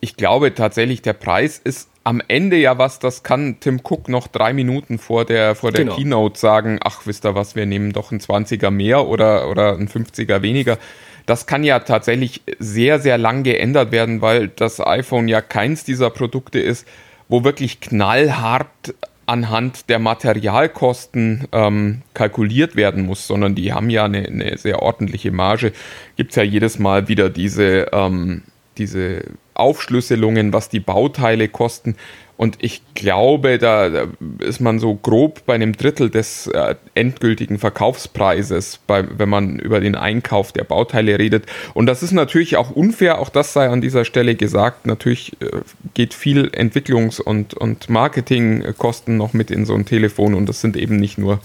ich 0.00 0.16
glaube 0.16 0.54
tatsächlich, 0.54 1.00
der 1.00 1.12
Preis 1.12 1.60
ist 1.62 1.88
am 2.02 2.20
Ende 2.26 2.56
ja 2.56 2.78
was, 2.78 2.98
das 2.98 3.22
kann 3.22 3.58
Tim 3.60 3.80
Cook 3.84 4.08
noch 4.08 4.26
drei 4.26 4.52
Minuten 4.52 4.98
vor 4.98 5.24
der, 5.24 5.54
vor 5.54 5.70
der 5.70 5.84
genau. 5.84 5.96
Keynote 5.96 6.38
sagen, 6.38 6.80
ach, 6.82 7.02
wisst 7.04 7.24
ihr 7.24 7.36
was, 7.36 7.54
wir 7.54 7.66
nehmen 7.66 7.92
doch 7.92 8.10
einen 8.10 8.20
20er 8.20 8.70
mehr 8.70 9.06
oder, 9.06 9.48
oder 9.50 9.74
einen 9.74 9.88
50er 9.88 10.42
weniger. 10.42 10.78
Das 11.28 11.44
kann 11.44 11.62
ja 11.62 11.80
tatsächlich 11.80 12.40
sehr, 12.58 13.00
sehr 13.00 13.18
lang 13.18 13.42
geändert 13.42 13.92
werden, 13.92 14.22
weil 14.22 14.48
das 14.48 14.80
iPhone 14.80 15.28
ja 15.28 15.42
keins 15.42 15.84
dieser 15.84 16.08
Produkte 16.08 16.58
ist, 16.58 16.88
wo 17.28 17.44
wirklich 17.44 17.80
knallhart 17.80 18.94
anhand 19.26 19.90
der 19.90 19.98
Materialkosten 19.98 21.46
ähm, 21.52 22.00
kalkuliert 22.14 22.76
werden 22.76 23.04
muss, 23.04 23.26
sondern 23.26 23.54
die 23.54 23.74
haben 23.74 23.90
ja 23.90 24.06
eine, 24.06 24.26
eine 24.26 24.56
sehr 24.56 24.80
ordentliche 24.80 25.30
Marge. 25.30 25.72
Gibt 26.16 26.30
es 26.30 26.36
ja 26.36 26.44
jedes 26.44 26.78
Mal 26.78 27.08
wieder 27.08 27.28
diese, 27.28 27.88
ähm, 27.92 28.44
diese 28.78 29.24
Aufschlüsselungen, 29.52 30.54
was 30.54 30.70
die 30.70 30.80
Bauteile 30.80 31.48
kosten. 31.48 31.96
Und 32.38 32.58
ich 32.60 32.82
glaube, 32.94 33.58
da, 33.58 34.06
ist 34.38 34.60
man 34.60 34.78
so 34.78 34.94
grob 34.94 35.44
bei 35.44 35.56
einem 35.56 35.72
Drittel 35.72 36.08
des 36.08 36.46
äh, 36.46 36.76
endgültigen 36.94 37.58
Verkaufspreises, 37.58 38.78
bei, 38.86 39.04
wenn 39.18 39.28
man 39.28 39.58
über 39.58 39.80
den 39.80 39.96
Einkauf 39.96 40.52
der 40.52 40.62
Bauteile 40.62 41.18
redet. 41.18 41.46
Und 41.74 41.86
das 41.86 42.04
ist 42.04 42.12
natürlich 42.12 42.56
auch 42.56 42.70
unfair, 42.70 43.18
auch 43.18 43.28
das 43.28 43.52
sei 43.52 43.68
an 43.68 43.80
dieser 43.80 44.04
Stelle 44.04 44.36
gesagt. 44.36 44.86
Natürlich 44.86 45.36
äh, 45.40 45.48
geht 45.94 46.14
viel 46.14 46.46
Entwicklungs- 46.50 47.20
und, 47.20 47.54
und 47.54 47.90
Marketingkosten 47.90 49.16
noch 49.16 49.32
mit 49.32 49.50
in 49.50 49.66
so 49.66 49.74
ein 49.74 49.84
Telefon 49.84 50.34
und 50.34 50.48
das 50.48 50.60
sind 50.60 50.76
eben 50.76 50.94
nicht 50.94 51.18
nur, 51.18 51.40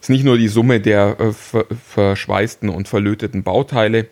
ist 0.00 0.08
nicht 0.08 0.24
nur 0.24 0.38
die 0.38 0.46
Summe 0.46 0.78
der 0.78 1.16
äh, 1.18 1.32
ver 1.32 1.66
verschweißten 1.92 2.68
und 2.68 2.86
verlöteten 2.86 3.42
Bauteile. 3.42 4.06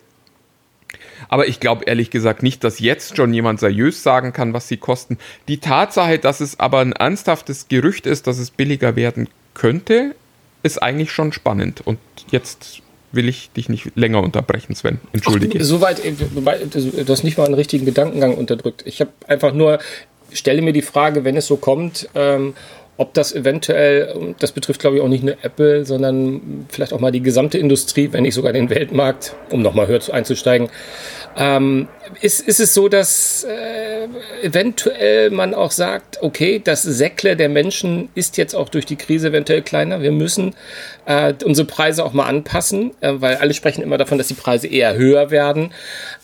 Aber 1.29 1.47
ich 1.47 1.59
glaube 1.59 1.85
ehrlich 1.85 2.09
gesagt 2.09 2.43
nicht, 2.43 2.63
dass 2.63 2.79
jetzt 2.79 3.15
schon 3.15 3.33
jemand 3.33 3.59
seriös 3.59 4.03
sagen 4.03 4.33
kann, 4.33 4.53
was 4.53 4.67
sie 4.67 4.77
kosten. 4.77 5.17
Die 5.47 5.59
Tatsache, 5.59 6.19
dass 6.19 6.39
es 6.39 6.59
aber 6.59 6.79
ein 6.79 6.93
ernsthaftes 6.93 7.67
Gerücht 7.67 8.05
ist, 8.05 8.27
dass 8.27 8.37
es 8.37 8.51
billiger 8.51 8.95
werden 8.95 9.29
könnte, 9.53 10.15
ist 10.63 10.81
eigentlich 10.81 11.11
schon 11.11 11.33
spannend. 11.33 11.81
Und 11.85 11.99
jetzt 12.31 12.81
will 13.11 13.29
ich 13.29 13.51
dich 13.51 13.69
nicht 13.69 13.91
länger 13.95 14.21
unterbrechen, 14.21 14.75
Sven. 14.75 14.99
Entschuldige. 15.13 15.63
Soweit, 15.63 16.03
äh, 16.03 16.13
du 16.13 17.11
hast 17.11 17.23
nicht 17.23 17.37
mal 17.37 17.45
einen 17.45 17.53
richtigen 17.53 17.85
Gedankengang 17.85 18.35
unterdrückt. 18.35 18.83
Ich 18.85 18.99
habe 19.01 19.11
einfach 19.27 19.53
nur, 19.53 19.79
stelle 20.31 20.61
mir 20.61 20.73
die 20.73 20.81
Frage, 20.81 21.23
wenn 21.23 21.35
es 21.37 21.47
so 21.47 21.57
kommt, 21.57 22.09
ähm, 22.15 22.53
ob 22.97 23.13
das 23.13 23.33
eventuell, 23.33 24.35
das 24.39 24.51
betrifft 24.51 24.81
glaube 24.81 24.97
ich 24.97 25.01
auch 25.01 25.07
nicht 25.07 25.23
nur 25.23 25.35
Apple, 25.43 25.85
sondern 25.85 26.65
vielleicht 26.69 26.93
auch 26.93 26.99
mal 26.99 27.11
die 27.11 27.21
gesamte 27.21 27.57
Industrie, 27.57 28.09
wenn 28.11 28.23
nicht 28.23 28.33
sogar 28.33 28.53
den 28.53 28.69
Weltmarkt, 28.69 29.35
um 29.51 29.61
nochmal 29.61 29.87
höher 29.87 29.97
einzusteigen, 30.11 30.69
ähm, 31.37 31.87
ist, 32.21 32.47
ist 32.47 32.59
es 32.59 32.73
so, 32.73 32.89
dass 32.89 33.43
äh, 33.43 34.07
eventuell 34.41 35.29
man 35.29 35.53
auch 35.53 35.71
sagt, 35.71 36.19
okay, 36.21 36.59
das 36.63 36.81
Säckle 36.81 37.35
der 37.35 37.49
Menschen 37.49 38.09
ist 38.15 38.37
jetzt 38.37 38.55
auch 38.55 38.69
durch 38.69 38.85
die 38.85 38.95
Krise 38.95 39.29
eventuell 39.29 39.61
kleiner. 39.61 40.01
Wir 40.01 40.11
müssen 40.11 40.55
äh, 41.05 41.33
unsere 41.43 41.67
Preise 41.67 42.03
auch 42.03 42.13
mal 42.13 42.25
anpassen, 42.25 42.91
äh, 43.01 43.13
weil 43.17 43.35
alle 43.35 43.53
sprechen 43.53 43.83
immer 43.83 43.97
davon, 43.97 44.17
dass 44.17 44.27
die 44.27 44.33
Preise 44.33 44.67
eher 44.67 44.95
höher 44.95 45.29
werden. 45.29 45.71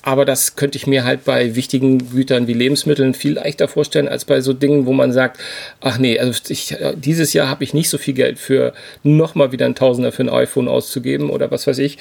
Aber 0.01 0.25
das 0.25 0.55
könnte 0.55 0.77
ich 0.77 0.87
mir 0.87 1.03
halt 1.03 1.25
bei 1.25 1.55
wichtigen 1.55 2.09
Gütern 2.09 2.47
wie 2.47 2.53
Lebensmitteln 2.53 3.13
viel 3.13 3.33
leichter 3.33 3.67
vorstellen 3.67 4.07
als 4.07 4.25
bei 4.25 4.41
so 4.41 4.53
Dingen, 4.53 4.85
wo 4.85 4.93
man 4.93 5.11
sagt, 5.11 5.39
ach 5.81 5.97
nee, 5.97 6.19
also 6.19 6.39
ich, 6.49 6.62
äh, 6.71 6.95
dieses 6.95 7.33
Jahr 7.33 7.49
habe 7.49 7.63
ich 7.63 7.73
nicht 7.73 7.89
so 7.89 7.97
viel 7.97 8.13
Geld 8.13 8.39
für 8.39 8.73
nochmal 9.03 9.51
wieder 9.51 9.65
ein 9.65 9.75
Tausender 9.75 10.11
für 10.11 10.23
ein 10.23 10.29
iPhone 10.29 10.67
auszugeben 10.67 11.29
oder 11.29 11.51
was 11.51 11.67
weiß 11.67 11.79
ich. 11.79 11.97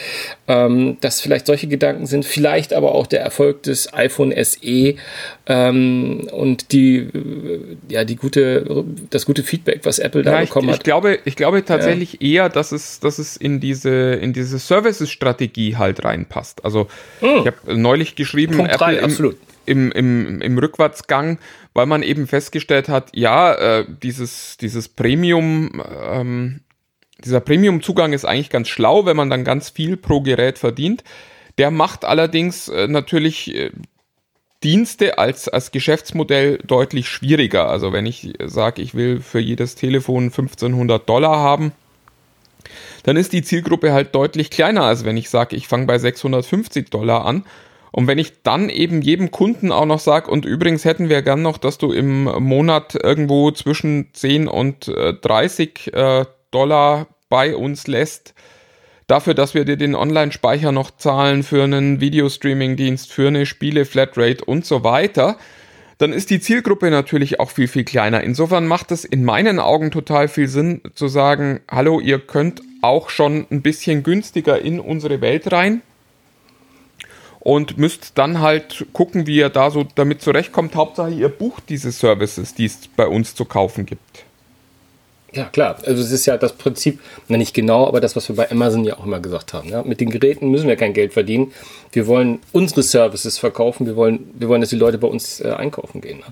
Ähm, 0.48 0.96
dass 1.00 1.20
vielleicht 1.20 1.46
solche 1.46 1.66
Gedanken 1.66 2.06
sind, 2.06 2.24
vielleicht 2.24 2.72
aber 2.72 2.94
auch 2.94 3.06
der 3.06 3.20
Erfolg 3.20 3.62
des 3.64 3.92
iPhone 3.92 4.32
SE 4.44 4.94
ähm, 5.46 6.28
und 6.32 6.72
die, 6.72 6.96
äh, 6.98 7.76
ja, 7.88 8.04
die 8.04 8.16
gute, 8.16 8.84
das 9.10 9.26
gute 9.26 9.42
Feedback, 9.42 9.80
was 9.84 9.98
Apple 9.98 10.22
da 10.22 10.34
ja, 10.34 10.40
bekommen 10.40 10.68
ich, 10.68 10.74
hat. 10.74 10.80
Ich 10.80 10.84
glaube, 10.84 11.18
ich 11.24 11.36
glaube 11.36 11.64
tatsächlich 11.64 12.14
ja. 12.20 12.44
eher, 12.44 12.48
dass 12.48 12.72
es, 12.72 13.00
dass 13.00 13.18
es 13.18 13.36
in 13.36 13.60
diese, 13.60 13.90
in 13.90 14.32
diese 14.32 14.58
Services-Strategie 14.58 15.76
halt 15.76 16.04
reinpasst. 16.04 16.64
Also 16.64 16.88
hm. 17.20 17.40
ich 17.40 17.46
habe 17.46 17.76
neulich 17.76 18.14
geschrieben, 18.14 18.56
Punkt 18.56 18.72
Apple 18.72 18.96
drei, 18.96 19.02
absolut. 19.02 19.36
Im, 19.64 19.92
im, 19.92 20.40
im 20.40 20.58
Rückwärtsgang, 20.58 21.38
weil 21.74 21.86
man 21.86 22.02
eben 22.02 22.26
festgestellt 22.26 22.88
hat, 22.88 23.10
ja, 23.14 23.54
äh, 23.54 23.86
dieses, 24.02 24.56
dieses 24.58 24.88
Premium, 24.88 25.82
ähm, 26.02 26.60
dieser 27.24 27.40
Premium-Zugang 27.40 28.12
ist 28.12 28.24
eigentlich 28.24 28.50
ganz 28.50 28.68
schlau, 28.68 29.06
wenn 29.06 29.16
man 29.16 29.30
dann 29.30 29.44
ganz 29.44 29.70
viel 29.70 29.96
pro 29.96 30.20
Gerät 30.20 30.58
verdient. 30.58 31.04
Der 31.58 31.70
macht 31.70 32.04
allerdings 32.04 32.68
äh, 32.68 32.88
natürlich 32.88 33.54
äh, 33.54 33.70
Dienste 34.62 35.18
als, 35.18 35.48
als 35.48 35.72
Geschäftsmodell 35.72 36.58
deutlich 36.58 37.08
schwieriger. 37.08 37.68
Also 37.68 37.92
wenn 37.92 38.06
ich 38.06 38.32
sage, 38.44 38.80
ich 38.80 38.94
will 38.94 39.20
für 39.20 39.40
jedes 39.40 39.74
Telefon 39.74 40.24
1500 40.24 41.08
Dollar 41.08 41.38
haben, 41.38 41.72
dann 43.02 43.16
ist 43.16 43.32
die 43.32 43.42
Zielgruppe 43.42 43.92
halt 43.92 44.14
deutlich 44.14 44.50
kleiner, 44.50 44.84
als 44.84 45.04
wenn 45.04 45.16
ich 45.16 45.30
sage, 45.30 45.56
ich 45.56 45.66
fange 45.66 45.86
bei 45.86 45.98
650 45.98 46.90
Dollar 46.90 47.24
an. 47.26 47.44
Und 47.92 48.06
wenn 48.06 48.18
ich 48.18 48.42
dann 48.42 48.70
eben 48.70 49.02
jedem 49.02 49.30
Kunden 49.30 49.70
auch 49.70 49.84
noch 49.84 50.00
sage, 50.00 50.30
und 50.30 50.46
übrigens 50.46 50.84
hätten 50.84 51.10
wir 51.10 51.20
gern 51.22 51.42
noch, 51.42 51.58
dass 51.58 51.76
du 51.76 51.92
im 51.92 52.24
Monat 52.24 52.96
irgendwo 53.00 53.50
zwischen 53.50 54.08
10 54.14 54.48
und 54.48 54.88
30 54.88 55.92
äh, 55.92 56.24
Dollar 56.50 57.06
bei 57.28 57.54
uns 57.54 57.86
lässt, 57.86 58.34
dafür, 59.06 59.34
dass 59.34 59.52
wir 59.52 59.66
dir 59.66 59.76
den 59.76 59.94
Online-Speicher 59.94 60.72
noch 60.72 60.90
zahlen 60.90 61.42
für 61.42 61.64
einen 61.64 62.00
Videostreaming-Dienst, 62.00 63.12
für 63.12 63.28
eine 63.28 63.44
Spiele-Flatrate 63.44 64.44
und 64.44 64.64
so 64.64 64.84
weiter, 64.84 65.36
dann 65.98 66.14
ist 66.14 66.30
die 66.30 66.40
Zielgruppe 66.40 66.90
natürlich 66.90 67.40
auch 67.40 67.50
viel, 67.50 67.68
viel 67.68 67.84
kleiner. 67.84 68.24
Insofern 68.24 68.66
macht 68.66 68.90
es 68.90 69.04
in 69.04 69.22
meinen 69.24 69.58
Augen 69.60 69.90
total 69.90 70.28
viel 70.28 70.48
Sinn 70.48 70.80
zu 70.94 71.08
sagen, 71.08 71.60
hallo, 71.70 72.00
ihr 72.00 72.18
könnt 72.18 72.62
auch 72.80 73.10
schon 73.10 73.46
ein 73.50 73.62
bisschen 73.62 74.02
günstiger 74.02 74.60
in 74.60 74.80
unsere 74.80 75.20
Welt 75.20 75.52
rein 75.52 75.82
und 77.44 77.76
müsst 77.76 78.12
dann 78.18 78.40
halt 78.40 78.86
gucken, 78.92 79.26
wie 79.26 79.36
ihr 79.36 79.48
da 79.48 79.72
so 79.72 79.84
damit 79.96 80.22
zurechtkommt. 80.22 80.76
Hauptsache, 80.76 81.10
ihr 81.10 81.28
bucht 81.28 81.64
diese 81.68 81.90
Services, 81.90 82.54
die 82.54 82.66
es 82.66 82.88
bei 82.96 83.06
uns 83.06 83.34
zu 83.34 83.44
kaufen 83.44 83.84
gibt. 83.84 84.24
Ja, 85.32 85.46
klar. 85.46 85.76
Also 85.84 86.02
es 86.02 86.12
ist 86.12 86.26
ja 86.26 86.36
das 86.36 86.52
Prinzip, 86.52 87.00
na 87.26 87.36
nicht 87.38 87.52
genau, 87.52 87.88
aber 87.88 88.00
das, 88.00 88.14
was 88.14 88.28
wir 88.28 88.36
bei 88.36 88.48
Amazon 88.50 88.84
ja 88.84 88.96
auch 88.96 89.04
immer 89.04 89.18
gesagt 89.18 89.54
haben. 89.54 89.70
Ja? 89.70 89.82
Mit 89.82 90.00
den 90.00 90.10
Geräten 90.10 90.50
müssen 90.50 90.68
wir 90.68 90.76
kein 90.76 90.92
Geld 90.92 91.14
verdienen. 91.14 91.52
Wir 91.90 92.06
wollen 92.06 92.38
unsere 92.52 92.84
Services 92.84 93.38
verkaufen. 93.38 93.86
Wir 93.86 93.96
wollen, 93.96 94.30
wir 94.34 94.48
wollen 94.48 94.60
dass 94.60 94.70
die 94.70 94.76
Leute 94.76 94.98
bei 94.98 95.08
uns 95.08 95.40
äh, 95.40 95.50
einkaufen 95.50 96.00
gehen. 96.00 96.18
Ne? 96.18 96.26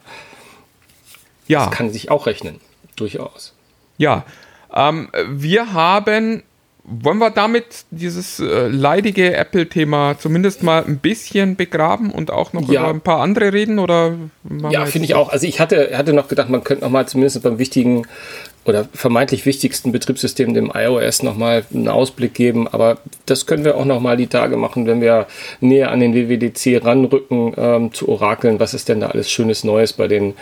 Ja. 1.48 1.66
Das 1.66 1.74
kann 1.74 1.90
sich 1.90 2.10
auch 2.10 2.26
rechnen. 2.26 2.60
Durchaus. 2.94 3.54
Ja. 3.98 4.24
Ähm, 4.72 5.08
wir 5.28 5.72
haben 5.72 6.44
wollen 6.90 7.18
wir 7.18 7.30
damit 7.30 7.84
dieses 7.90 8.40
äh, 8.40 8.66
leidige 8.66 9.34
Apple-Thema 9.34 10.18
zumindest 10.18 10.62
mal 10.62 10.84
ein 10.84 10.98
bisschen 10.98 11.56
begraben 11.56 12.10
und 12.10 12.30
auch 12.30 12.52
noch 12.52 12.68
ja. 12.68 12.80
über 12.80 12.90
ein 12.90 13.00
paar 13.00 13.20
andere 13.20 13.52
reden? 13.52 13.78
Oder 13.78 14.14
ja, 14.70 14.84
finde 14.86 15.06
ich 15.06 15.14
auch. 15.14 15.30
Also 15.30 15.46
ich 15.46 15.60
hatte, 15.60 15.90
hatte 15.96 16.12
noch 16.12 16.28
gedacht, 16.28 16.50
man 16.50 16.64
könnte 16.64 16.84
noch 16.84 16.90
mal 16.90 17.06
zumindest 17.06 17.42
beim 17.42 17.58
wichtigen 17.58 18.02
oder 18.64 18.88
vermeintlich 18.92 19.46
wichtigsten 19.46 19.90
Betriebssystem, 19.92 20.52
dem 20.54 20.70
iOS, 20.74 21.22
nochmal 21.22 21.64
einen 21.72 21.88
Ausblick 21.88 22.34
geben. 22.34 22.68
Aber 22.68 22.98
das 23.26 23.46
können 23.46 23.64
wir 23.64 23.76
auch 23.76 23.84
nochmal 23.84 24.16
die 24.16 24.26
Tage 24.26 24.56
machen, 24.56 24.86
wenn 24.86 25.00
wir 25.00 25.26
näher 25.60 25.90
an 25.90 26.00
den 26.00 26.14
WWDC 26.14 26.84
ranrücken, 26.84 27.54
ähm, 27.56 27.92
zu 27.94 28.08
orakeln. 28.08 28.60
Was 28.60 28.74
ist 28.74 28.88
denn 28.88 29.00
da 29.00 29.08
alles 29.08 29.30
Schönes 29.30 29.64
Neues 29.64 29.92
bei 29.94 30.08
den 30.08 30.34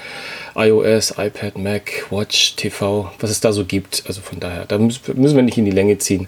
iOS, 0.57 1.14
iPad, 1.16 1.57
Mac, 1.59 2.11
Watch, 2.11 2.57
TV, 2.57 3.11
was 3.20 3.31
es 3.31 3.40
da 3.40 3.52
so 3.52 3.64
gibt. 3.64 4.02
Also 4.07 4.20
von 4.20 4.40
daher, 4.40 4.64
da 4.66 4.78
müssen 4.78 5.37
wir 5.37 5.42
nicht 5.42 5.59
in 5.59 5.64
die 5.64 5.70
Länge 5.70 5.98
ziehen. 5.98 6.26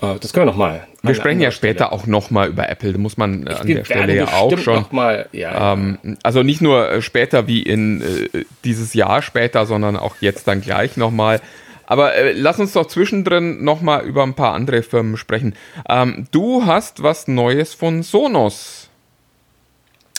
Äh, 0.00 0.18
das 0.20 0.32
können 0.32 0.46
wir 0.46 0.52
nochmal. 0.52 0.86
Wir 1.02 1.14
sprechen 1.14 1.40
ja 1.40 1.50
später 1.50 1.86
Stelle. 1.86 1.92
auch 1.92 2.06
nochmal 2.06 2.48
über 2.48 2.68
Apple, 2.68 2.92
da 2.92 2.98
muss 2.98 3.16
man 3.16 3.46
äh, 3.46 3.50
an 3.52 3.66
der 3.66 3.84
Stelle 3.84 4.16
ja 4.16 4.26
auch 4.32 4.56
schon. 4.58 4.84
Mal, 4.90 5.28
ja, 5.32 5.72
ähm, 5.72 5.98
also 6.22 6.42
nicht 6.42 6.60
nur 6.60 6.90
äh, 6.90 7.02
später 7.02 7.46
wie 7.46 7.62
in 7.62 8.02
äh, 8.02 8.44
dieses 8.64 8.94
Jahr 8.94 9.22
später, 9.22 9.66
sondern 9.66 9.96
auch 9.96 10.16
jetzt 10.20 10.48
dann 10.48 10.60
gleich 10.60 10.96
nochmal. 10.96 11.40
Aber 11.86 12.14
äh, 12.14 12.32
lass 12.32 12.58
uns 12.58 12.72
doch 12.72 12.86
zwischendrin 12.86 13.64
nochmal 13.64 14.04
über 14.04 14.22
ein 14.22 14.34
paar 14.34 14.54
andere 14.54 14.82
Firmen 14.82 15.16
sprechen. 15.16 15.54
Ähm, 15.88 16.26
du 16.30 16.66
hast 16.66 17.02
was 17.02 17.28
Neues 17.28 17.74
von 17.74 18.02
Sonos 18.02 18.87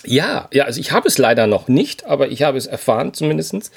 ja, 0.06 0.48
ja, 0.52 0.64
also 0.64 0.80
ich 0.80 0.92
habe 0.92 1.08
es 1.08 1.18
leider 1.18 1.46
noch 1.48 1.68
nicht, 1.68 2.06
aber 2.06 2.30
ich 2.30 2.44
habe 2.44 2.58
es 2.58 2.68
erfahren 2.68 3.14
zumindest. 3.14 3.72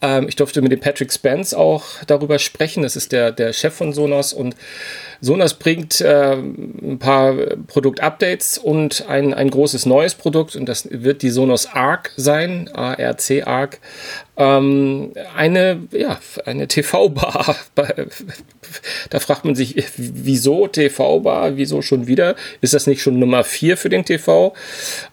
Ähm, 0.00 0.28
ich 0.28 0.36
durfte 0.36 0.62
mit 0.62 0.70
dem 0.70 0.80
Patrick 0.80 1.12
Spence 1.12 1.54
auch 1.54 1.84
darüber 2.06 2.38
sprechen. 2.38 2.82
Das 2.82 2.96
ist 2.96 3.12
der, 3.12 3.32
der 3.32 3.52
Chef 3.52 3.74
von 3.74 3.92
Sonos 3.92 4.32
und 4.32 4.54
Sonos 5.20 5.54
bringt 5.54 6.00
äh, 6.00 6.34
ein 6.34 6.98
paar 7.00 7.34
Produktupdates 7.66 8.58
und 8.58 9.06
ein, 9.08 9.34
ein 9.34 9.50
großes 9.50 9.86
neues 9.86 10.14
Produkt 10.14 10.54
und 10.54 10.66
das 10.66 10.88
wird 10.90 11.22
die 11.22 11.30
Sonos 11.30 11.66
Arc 11.66 12.12
sein, 12.16 12.70
ARC 12.72 13.46
Arc. 13.46 13.78
Ähm, 14.38 15.12
eine, 15.36 15.80
ja, 15.90 16.18
eine 16.46 16.68
TV-Bar. 16.68 17.56
Da 19.08 19.18
fragt 19.18 19.46
man 19.46 19.54
sich, 19.54 19.74
wieso 19.96 20.66
TV-Bar? 20.66 21.56
Wieso 21.56 21.80
schon 21.80 22.06
wieder? 22.06 22.36
Ist 22.60 22.74
das 22.74 22.86
nicht 22.86 23.00
schon 23.00 23.18
Nummer 23.18 23.42
4 23.42 23.78
für 23.78 23.88
den 23.88 24.04
TV? 24.04 24.52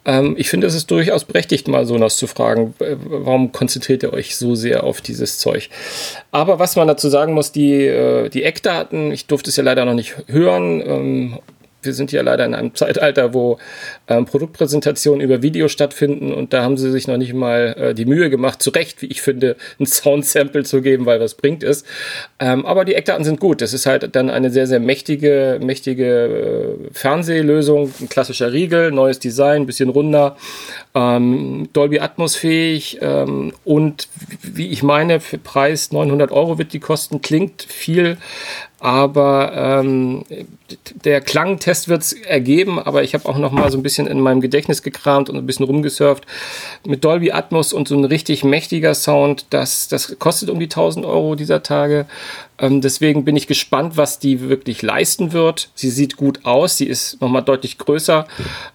Ähm, 0.03 0.35
ich 0.37 0.49
finde, 0.49 0.67
es 0.67 0.75
ist 0.75 0.91
durchaus 0.91 1.23
berechtigt, 1.23 1.69
mal 1.69 1.85
Sonos 1.85 2.17
zu 2.17 2.27
fragen, 2.27 2.73
warum 2.79 3.53
konzentriert 3.53 4.03
ihr 4.03 4.11
euch 4.11 4.35
so 4.35 4.55
sehr 4.55 4.83
auf 4.83 4.99
dieses 4.99 5.39
Zeug? 5.39 5.69
Aber 6.31 6.59
was 6.59 6.75
man 6.75 6.89
dazu 6.89 7.07
sagen 7.07 7.33
muss, 7.33 7.53
die, 7.53 7.85
äh, 7.85 8.27
die 8.27 8.43
Eckdaten, 8.43 9.11
ich 9.11 9.25
durfte 9.25 9.49
es 9.49 9.55
ja 9.55 9.63
leider 9.63 9.85
noch 9.85 9.93
nicht 9.93 10.15
hören. 10.27 10.81
Ähm, 10.85 11.39
wir 11.85 11.93
sind 11.93 12.11
ja 12.11 12.21
leider 12.21 12.45
in 12.45 12.53
einem 12.53 12.75
Zeitalter, 12.75 13.33
wo 13.33 13.57
ähm, 14.07 14.25
Produktpräsentationen 14.25 15.21
über 15.21 15.41
Video 15.41 15.67
stattfinden 15.67 16.33
und 16.33 16.53
da 16.53 16.63
haben 16.63 16.77
sie 16.77 16.91
sich 16.91 17.07
noch 17.07 17.17
nicht 17.17 17.33
mal 17.33 17.75
äh, 17.77 17.93
die 17.93 18.05
Mühe 18.05 18.29
gemacht, 18.29 18.61
zu 18.61 18.69
Recht, 18.71 19.01
wie 19.01 19.07
ich 19.07 19.21
finde, 19.21 19.55
ein 19.79 19.85
Sound-Sample 19.85 20.63
zu 20.63 20.81
geben, 20.81 21.05
weil 21.05 21.19
was 21.19 21.35
bringt 21.35 21.63
es. 21.63 21.83
Ähm, 22.39 22.65
aber 22.65 22.85
die 22.85 22.95
Eckdaten 22.95 23.23
sind 23.23 23.39
gut. 23.39 23.61
Das 23.61 23.73
ist 23.73 23.85
halt 23.85 24.15
dann 24.15 24.29
eine 24.29 24.49
sehr, 24.49 24.67
sehr 24.67 24.79
mächtige, 24.79 25.59
mächtige 25.61 26.05
äh, 26.05 26.93
Fernsehlösung, 26.93 27.91
ein 28.01 28.09
klassischer 28.09 28.51
Riegel, 28.51 28.91
neues 28.91 29.19
Design, 29.19 29.65
bisschen 29.65 29.89
runder, 29.89 30.37
ähm, 30.93 31.69
Dolby 31.73 31.99
Atmos 31.99 32.35
fähig 32.35 32.99
ähm, 33.01 33.53
und 33.63 34.07
wie 34.41 34.67
ich 34.69 34.83
meine, 34.83 35.19
für 35.19 35.37
Preis 35.37 35.91
900 35.91 36.31
Euro 36.31 36.57
wird 36.57 36.73
die 36.73 36.79
kosten, 36.79 37.21
klingt 37.21 37.63
viel, 37.63 38.17
aber 38.85 39.51
ähm, 39.81 40.25
der 41.05 41.19
Klangtest 41.19 41.89
wird 41.89 42.03
es 42.03 42.13
ergeben, 42.13 42.77
aber 42.77 43.01
ich 43.01 43.15
habe 43.15 43.27
auch 43.27 43.39
noch 43.39 43.51
mal 43.51 43.71
so 43.71 43.79
ein 43.79 43.83
bisschen 43.83 44.05
in 44.05 44.19
meinem 44.19 44.41
Gedächtnis 44.41 44.83
gekramt 44.83 45.27
und 45.27 45.37
ein 45.37 45.45
bisschen 45.47 45.65
rumgesurft. 45.65 46.23
Mit 46.85 47.03
Dolby 47.03 47.31
Atmos 47.31 47.73
und 47.73 47.87
so 47.87 47.95
ein 47.95 48.05
richtig 48.05 48.43
mächtiger 48.43 48.93
Sound, 48.93 49.47
das, 49.49 49.87
das 49.87 50.19
kostet 50.19 50.51
um 50.51 50.59
die 50.59 50.67
1000 50.67 51.03
Euro 51.03 51.33
dieser 51.33 51.63
Tage. 51.63 52.05
Ähm, 52.57 52.81
deswegen 52.81 53.25
bin 53.25 53.35
ich 53.35 53.47
gespannt, 53.47 53.97
was 53.97 54.19
die 54.19 54.49
wirklich 54.49 54.81
leisten 54.81 55.33
wird. 55.33 55.69
Sie 55.75 55.89
sieht 55.89 56.15
gut 56.15 56.45
aus, 56.45 56.77
sie 56.77 56.85
ist 56.85 57.19
nochmal 57.21 57.43
deutlich 57.43 57.77
größer. 57.77 58.27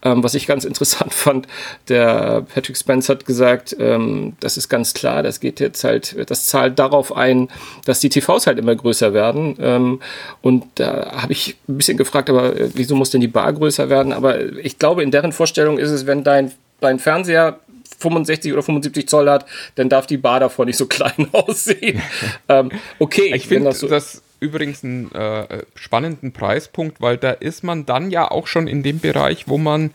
Ähm, 0.02 0.22
was 0.22 0.34
ich 0.34 0.46
ganz 0.46 0.64
interessant 0.64 1.14
fand, 1.14 1.46
der 1.88 2.44
Patrick 2.52 2.76
Spence 2.76 3.08
hat 3.08 3.24
gesagt, 3.24 3.76
ähm, 3.78 4.34
das 4.40 4.56
ist 4.56 4.68
ganz 4.68 4.92
klar, 4.92 5.22
das 5.22 5.40
geht 5.40 5.60
jetzt 5.60 5.84
halt, 5.84 6.16
das 6.28 6.46
zahlt 6.46 6.78
darauf 6.78 7.16
ein, 7.16 7.48
dass 7.84 8.00
die 8.00 8.10
TVs 8.10 8.46
halt 8.46 8.58
immer 8.58 8.74
größer 8.74 9.14
werden. 9.14 9.56
Ähm, 9.60 9.99
und 10.42 10.64
da 10.76 11.22
habe 11.22 11.32
ich 11.32 11.56
ein 11.68 11.76
bisschen 11.76 11.96
gefragt, 11.96 12.30
aber 12.30 12.58
äh, 12.58 12.70
wieso 12.74 12.94
muss 12.94 13.10
denn 13.10 13.20
die 13.20 13.28
Bar 13.28 13.52
größer 13.52 13.88
werden? 13.90 14.12
Aber 14.12 14.40
ich 14.40 14.78
glaube, 14.78 15.02
in 15.02 15.10
deren 15.10 15.32
Vorstellung 15.32 15.78
ist 15.78 15.90
es, 15.90 16.06
wenn 16.06 16.24
dein, 16.24 16.52
dein 16.80 16.98
Fernseher 16.98 17.60
65 17.98 18.52
oder 18.52 18.62
75 18.62 19.08
Zoll 19.08 19.30
hat, 19.30 19.46
dann 19.74 19.88
darf 19.88 20.06
die 20.06 20.16
Bar 20.16 20.40
davor 20.40 20.64
nicht 20.64 20.76
so 20.76 20.86
klein 20.88 21.28
aussehen. 21.32 22.02
ähm, 22.48 22.70
okay, 22.98 23.32
ich 23.34 23.46
finde 23.46 23.70
das, 23.70 23.80
so 23.80 23.88
das 23.88 24.22
übrigens 24.40 24.82
einen 24.82 25.12
äh, 25.12 25.64
spannenden 25.74 26.32
Preispunkt, 26.32 27.00
weil 27.00 27.18
da 27.18 27.30
ist 27.30 27.62
man 27.62 27.86
dann 27.86 28.10
ja 28.10 28.30
auch 28.30 28.46
schon 28.46 28.66
in 28.66 28.82
dem 28.82 28.98
Bereich, 28.98 29.48
wo 29.48 29.58
man 29.58 29.90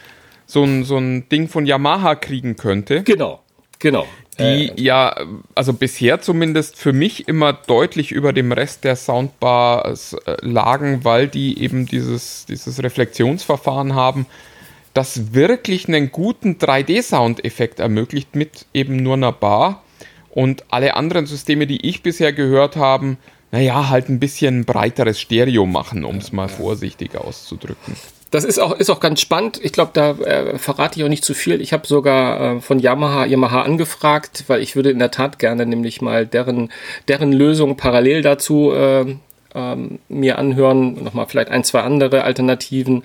so 0.46 0.64
ein, 0.64 0.84
so 0.84 0.98
ein 0.98 1.28
Ding 1.30 1.48
von 1.48 1.66
Yamaha 1.66 2.16
kriegen 2.16 2.56
könnte. 2.56 3.02
Genau, 3.04 3.42
genau. 3.80 4.06
Die 4.40 4.70
äh, 4.70 4.82
ja, 4.82 5.16
also 5.54 5.74
bisher 5.74 6.22
zumindest 6.22 6.78
für 6.78 6.94
mich 6.94 7.28
immer 7.28 7.54
deutlich 7.54 8.12
über 8.12 8.34
dem 8.34 8.52
Rest 8.52 8.84
der 8.84 8.96
Soundbars 8.96 10.14
äh, 10.26 10.38
lagen, 10.42 11.04
weil 11.04 11.28
die 11.28 11.62
eben 11.62 11.86
dieses, 11.86 12.46
dieses 12.46 12.82
Reflexionsverfahren 12.84 13.96
haben, 13.96 14.26
das 14.94 15.34
wirklich 15.34 15.88
einen 15.88 16.12
guten 16.12 16.54
3D-Soundeffekt 16.58 17.80
ermöglicht 17.80 18.36
mit 18.36 18.66
eben 18.74 18.98
nur 18.98 19.16
einer 19.16 19.32
Bar. 19.32 19.84
Und 20.30 20.66
alle 20.70 20.96
anderen 20.96 21.26
Systeme, 21.26 21.66
die 21.68 21.88
ich 21.88 22.04
bisher 22.04 22.34
gehört 22.34 22.76
habe, 22.76 23.18
naja, 23.52 23.90
halt 23.90 24.10
ein 24.10 24.20
bisschen 24.20 24.66
breiteres 24.66 25.20
Stereo 25.20 25.66
machen, 25.66 26.04
um 26.04 26.18
es 26.18 26.34
mal 26.34 26.50
vorsichtig 26.50 27.16
auszudrücken. 27.16 27.96
Das 28.36 28.44
ist 28.44 28.60
auch, 28.60 28.74
ist 28.74 28.90
auch 28.90 29.00
ganz 29.00 29.22
spannend. 29.22 29.62
Ich 29.64 29.72
glaube, 29.72 29.92
da 29.94 30.12
äh, 30.12 30.58
verrate 30.58 31.00
ich 31.00 31.06
auch 31.06 31.10
nicht 31.10 31.24
zu 31.24 31.34
viel. 31.34 31.62
Ich 31.62 31.72
habe 31.72 31.88
sogar 31.88 32.58
äh, 32.58 32.60
von 32.60 32.80
Yamaha, 32.80 33.26
Yamaha 33.26 33.62
angefragt, 33.62 34.44
weil 34.48 34.62
ich 34.62 34.76
würde 34.76 34.90
in 34.90 35.00
der 35.00 35.10
Tat 35.10 35.40
gerne 35.40 35.66
nämlich 35.66 36.02
mal 36.02 36.28
deren, 36.28 36.70
deren 37.08 37.32
Lösung 37.32 37.78
parallel 37.78 38.24
dazu 38.24 38.74
äh, 38.74 39.16
ähm, 39.56 40.00
mir 40.10 40.38
anhören, 40.38 41.04
nochmal 41.04 41.26
vielleicht 41.28 41.50
ein, 41.50 41.64
zwei 41.64 41.82
andere 41.82 42.24
Alternativen. 42.24 43.04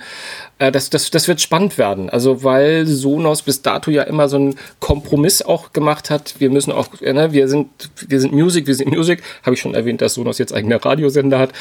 Äh, 0.58 0.72
das, 0.72 0.90
das, 0.90 1.10
das 1.10 1.28
wird 1.28 1.40
spannend 1.40 1.78
werden. 1.78 2.10
Also 2.10 2.44
weil 2.44 2.86
Sonos 2.86 3.42
bis 3.42 3.62
dato 3.62 3.90
ja 3.90 4.02
immer 4.02 4.28
so 4.28 4.36
einen 4.36 4.56
Kompromiss 4.80 5.42
auch 5.42 5.72
gemacht 5.72 6.10
hat. 6.10 6.34
Wir 6.38 6.50
müssen 6.50 6.72
auch, 6.72 7.00
äh, 7.00 7.12
ne, 7.12 7.32
wir 7.32 7.48
sind, 7.48 7.68
wir 8.06 8.20
sind 8.20 8.32
Music, 8.32 8.66
wir 8.66 8.74
sind 8.74 8.90
Music. 8.90 9.22
Habe 9.44 9.54
ich 9.54 9.60
schon 9.60 9.74
erwähnt, 9.74 10.02
dass 10.02 10.14
Sonos 10.14 10.38
jetzt 10.38 10.52
eigene 10.52 10.84
Radiosender 10.84 11.38
hat. 11.38 11.52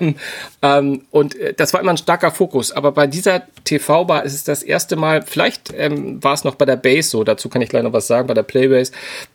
ähm, 0.62 1.02
und 1.10 1.36
äh, 1.36 1.54
das 1.54 1.74
war 1.74 1.80
immer 1.80 1.92
ein 1.92 1.98
starker 1.98 2.30
Fokus. 2.30 2.72
Aber 2.72 2.92
bei 2.92 3.06
dieser 3.06 3.42
TV-Bar 3.64 4.24
ist 4.24 4.34
es 4.34 4.44
das 4.44 4.62
erste 4.62 4.96
Mal, 4.96 5.22
vielleicht 5.22 5.72
ähm, 5.76 6.22
war 6.24 6.34
es 6.34 6.44
noch 6.44 6.54
bei 6.54 6.64
der 6.64 6.76
Base 6.76 7.10
so, 7.10 7.24
dazu 7.24 7.48
kann 7.48 7.62
ich 7.62 7.68
gleich 7.68 7.82
noch 7.82 7.92
was 7.92 8.06
sagen, 8.06 8.26
bei 8.26 8.34
der 8.34 8.42
Playbase, 8.42 8.92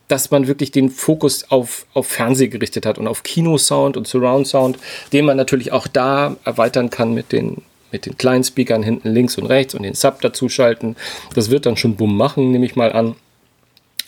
dass 0.08 0.30
man 0.30 0.46
wirklich 0.46 0.70
den 0.70 0.90
Fokus 0.90 1.50
auf, 1.50 1.86
auf 1.94 2.06
Fernseh 2.06 2.48
gerichtet 2.48 2.86
hat 2.86 2.98
und 2.98 3.06
auf 3.06 3.22
Kinosound 3.22 3.96
und 3.96 4.06
Surround 4.06 4.46
Sound, 4.46 4.78
den 5.12 5.24
man 5.24 5.36
natürlich 5.36 5.72
auch 5.72 5.86
da 5.86 6.36
erweitern 6.44 6.90
kann 6.90 7.14
mit 7.14 7.32
den 7.32 7.62
mit 7.94 8.06
den 8.06 8.18
kleinen 8.18 8.42
Speakern 8.42 8.82
hinten 8.82 9.08
links 9.10 9.38
und 9.38 9.46
rechts 9.46 9.72
und 9.72 9.84
den 9.84 9.94
Sub 9.94 10.20
dazuschalten. 10.20 10.96
Das 11.36 11.48
wird 11.50 11.64
dann 11.64 11.76
schon 11.76 11.94
Bumm 11.94 12.16
machen, 12.16 12.50
nehme 12.50 12.66
ich 12.66 12.74
mal 12.74 12.92
an. 12.92 13.14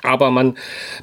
Aber 0.03 0.33
man, 0.33 0.57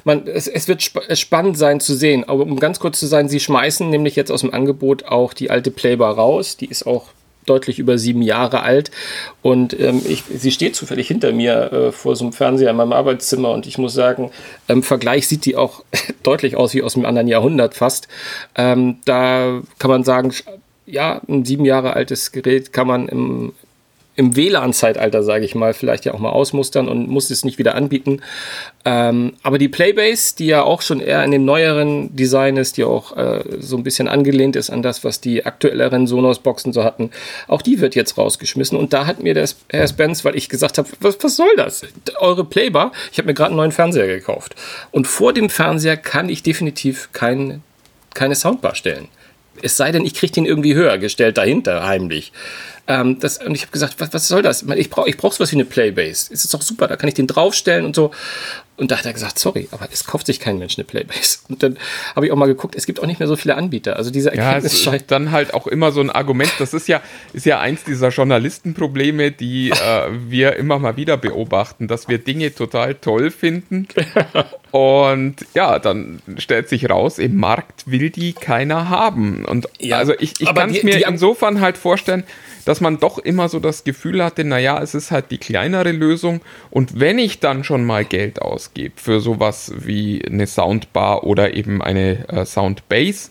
man, 0.04 0.26
es, 0.26 0.48
es 0.48 0.68
wird 0.68 0.82
sp 0.84 1.00
spannend 1.16 1.56
sein 1.56 1.80
zu 1.80 1.94
sehen. 1.94 2.24
Aber 2.28 2.42
um 2.42 2.60
ganz 2.60 2.80
kurz 2.80 3.00
zu 3.00 3.06
sein, 3.06 3.30
sie 3.30 3.40
schmeißen 3.40 3.88
nämlich 3.88 4.16
jetzt 4.16 4.30
aus 4.30 4.42
dem 4.42 4.52
Angebot 4.52 5.04
auch 5.04 5.32
die 5.32 5.50
alte 5.50 5.70
Playbar 5.70 6.14
raus. 6.14 6.58
Die 6.58 6.66
ist 6.66 6.86
auch 6.86 7.06
deutlich 7.46 7.78
über 7.78 7.98
sieben 7.98 8.22
Jahre 8.22 8.62
alt. 8.62 8.90
Und 9.42 9.78
ähm, 9.78 10.02
ich, 10.06 10.24
sie 10.24 10.50
steht 10.50 10.76
zufällig 10.76 11.08
hinter 11.08 11.32
mir 11.32 11.72
äh, 11.72 11.92
vor 11.92 12.16
so 12.16 12.24
einem 12.24 12.32
Fernseher 12.32 12.70
in 12.70 12.76
meinem 12.76 12.92
Arbeitszimmer. 12.92 13.50
Und 13.50 13.66
ich 13.66 13.78
muss 13.78 13.94
sagen, 13.94 14.30
im 14.68 14.82
Vergleich 14.82 15.28
sieht 15.28 15.44
die 15.44 15.56
auch 15.56 15.84
deutlich 16.22 16.56
aus 16.56 16.74
wie 16.74 16.82
aus 16.82 16.96
einem 16.96 17.06
anderen 17.06 17.28
Jahrhundert 17.28 17.74
fast. 17.74 18.08
Ähm, 18.54 18.98
da 19.04 19.60
kann 19.78 19.90
man 19.90 20.04
sagen, 20.04 20.32
ja, 20.86 21.20
ein 21.28 21.44
sieben 21.44 21.64
Jahre 21.64 21.94
altes 21.94 22.32
Gerät 22.32 22.72
kann 22.72 22.86
man 22.86 23.08
im, 23.08 23.52
im 24.16 24.36
WLAN-Zeitalter, 24.36 25.22
sage 25.22 25.44
ich 25.44 25.54
mal, 25.54 25.74
vielleicht 25.74 26.04
ja 26.04 26.14
auch 26.14 26.18
mal 26.18 26.30
ausmustern 26.30 26.88
und 26.88 27.08
muss 27.08 27.30
es 27.30 27.44
nicht 27.44 27.58
wieder 27.58 27.74
anbieten. 27.74 28.20
Ähm, 28.84 29.32
aber 29.42 29.58
die 29.58 29.68
Playbase, 29.68 30.36
die 30.36 30.46
ja 30.46 30.62
auch 30.62 30.82
schon 30.82 31.00
eher 31.00 31.24
in 31.24 31.32
dem 31.32 31.44
neueren 31.44 32.14
Design 32.14 32.56
ist, 32.56 32.76
die 32.76 32.84
auch 32.84 33.16
äh, 33.16 33.42
so 33.58 33.76
ein 33.76 33.82
bisschen 33.82 34.06
angelehnt 34.06 34.54
ist 34.54 34.70
an 34.70 34.82
das, 34.82 35.02
was 35.02 35.20
die 35.20 35.44
aktuelleren 35.44 36.06
Sonos-Boxen 36.06 36.72
so 36.72 36.84
hatten, 36.84 37.10
auch 37.48 37.62
die 37.62 37.80
wird 37.80 37.96
jetzt 37.96 38.16
rausgeschmissen. 38.16 38.78
Und 38.78 38.92
da 38.92 39.06
hat 39.06 39.20
mir 39.20 39.34
der 39.34 39.48
Herr 39.70 39.88
Spence, 39.88 40.24
weil 40.24 40.36
ich 40.36 40.48
gesagt 40.48 40.78
habe, 40.78 40.88
was, 41.00 41.18
was 41.20 41.36
soll 41.36 41.54
das? 41.56 41.82
Eure 42.20 42.44
Playbar, 42.44 42.92
ich 43.10 43.18
habe 43.18 43.26
mir 43.26 43.34
gerade 43.34 43.48
einen 43.48 43.56
neuen 43.56 43.72
Fernseher 43.72 44.06
gekauft. 44.06 44.54
Und 44.92 45.08
vor 45.08 45.32
dem 45.32 45.50
Fernseher 45.50 45.96
kann 45.96 46.28
ich 46.28 46.44
definitiv 46.44 47.08
kein, 47.12 47.62
keine 48.14 48.36
Soundbar 48.36 48.76
stellen. 48.76 49.08
Es 49.62 49.76
sei 49.76 49.92
denn, 49.92 50.04
ich 50.04 50.14
kriege 50.14 50.32
den 50.32 50.46
irgendwie 50.46 50.74
höher 50.74 50.98
gestellt 50.98 51.38
dahinter, 51.38 51.86
heimlich. 51.86 52.32
Ähm, 52.86 53.18
das, 53.18 53.38
und 53.38 53.54
ich 53.54 53.62
habe 53.62 53.72
gesagt, 53.72 53.94
was, 53.98 54.12
was 54.12 54.28
soll 54.28 54.42
das? 54.42 54.62
Ich 54.76 54.90
brauche 54.90 55.08
ich 55.08 55.16
brauch 55.16 55.32
sowas 55.32 55.50
wie 55.52 55.56
eine 55.56 55.64
Playbase. 55.64 56.32
Es 56.32 56.44
ist 56.44 56.52
doch 56.52 56.60
super, 56.60 56.86
da 56.86 56.96
kann 56.96 57.08
ich 57.08 57.14
den 57.14 57.26
draufstellen 57.26 57.86
und 57.86 57.96
so. 57.96 58.10
Und 58.76 58.90
da 58.90 58.98
hat 58.98 59.06
er 59.06 59.12
gesagt, 59.12 59.38
sorry, 59.38 59.68
aber 59.70 59.88
es 59.92 60.04
kauft 60.04 60.26
sich 60.26 60.40
kein 60.40 60.58
Mensch 60.58 60.76
eine 60.78 60.84
Playbase. 60.84 61.38
Und 61.48 61.62
dann 61.62 61.78
habe 62.16 62.26
ich 62.26 62.32
auch 62.32 62.36
mal 62.36 62.46
geguckt, 62.46 62.74
es 62.74 62.86
gibt 62.86 63.00
auch 63.00 63.06
nicht 63.06 63.20
mehr 63.20 63.28
so 63.28 63.36
viele 63.36 63.54
Anbieter. 63.54 63.96
Also 63.96 64.10
diese 64.10 64.32
Erkenntnis 64.32 64.84
ja, 64.84 64.94
ist 64.94 65.10
dann 65.12 65.30
halt 65.30 65.54
auch 65.54 65.68
immer 65.68 65.92
so 65.92 66.00
ein 66.00 66.10
Argument. 66.10 66.50
Das 66.58 66.74
ist 66.74 66.88
ja, 66.88 67.00
ist 67.32 67.46
ja 67.46 67.60
eins 67.60 67.84
dieser 67.84 68.08
Journalistenprobleme, 68.08 69.30
die 69.30 69.70
äh, 69.70 69.74
wir 70.28 70.56
immer 70.56 70.80
mal 70.80 70.96
wieder 70.96 71.16
beobachten, 71.16 71.86
dass 71.86 72.08
wir 72.08 72.18
Dinge 72.18 72.52
total 72.52 72.96
toll 72.96 73.30
finden. 73.30 73.86
Und 74.72 75.36
ja, 75.54 75.78
dann 75.78 76.20
stellt 76.38 76.68
sich 76.68 76.90
raus, 76.90 77.20
im 77.20 77.36
Markt 77.36 77.84
will 77.86 78.10
die 78.10 78.32
keiner 78.32 78.88
haben. 78.88 79.44
Und 79.44 79.68
ja, 79.78 79.98
also 79.98 80.14
ich, 80.18 80.40
ich 80.40 80.52
kann 80.52 80.70
es 80.70 80.82
mir 80.82 80.96
die, 80.96 81.04
insofern 81.04 81.60
halt 81.60 81.78
vorstellen, 81.78 82.24
dass 82.64 82.80
man 82.80 82.98
doch 82.98 83.18
immer 83.18 83.48
so 83.48 83.60
das 83.60 83.84
Gefühl 83.84 84.22
hatte, 84.24 84.44
naja, 84.44 84.80
es 84.82 84.94
ist 84.94 85.10
halt 85.10 85.30
die 85.30 85.38
kleinere 85.38 85.92
Lösung. 85.92 86.40
Und 86.70 87.00
wenn 87.00 87.18
ich 87.18 87.40
dann 87.40 87.64
schon 87.64 87.84
mal 87.84 88.04
Geld 88.04 88.40
ausgebe 88.42 88.94
für 88.96 89.20
sowas 89.20 89.72
wie 89.76 90.24
eine 90.24 90.46
Soundbar 90.46 91.24
oder 91.24 91.54
eben 91.54 91.82
eine 91.82 92.28
äh, 92.28 92.44
Soundbase, 92.44 93.30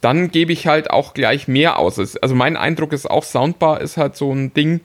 dann 0.00 0.30
gebe 0.30 0.52
ich 0.52 0.66
halt 0.66 0.90
auch 0.90 1.14
gleich 1.14 1.48
mehr 1.48 1.78
aus. 1.78 1.98
Also 1.98 2.34
mein 2.34 2.56
Eindruck 2.56 2.92
ist 2.92 3.10
auch, 3.10 3.24
Soundbar 3.24 3.80
ist 3.80 3.96
halt 3.96 4.16
so 4.16 4.32
ein 4.32 4.54
Ding, 4.54 4.80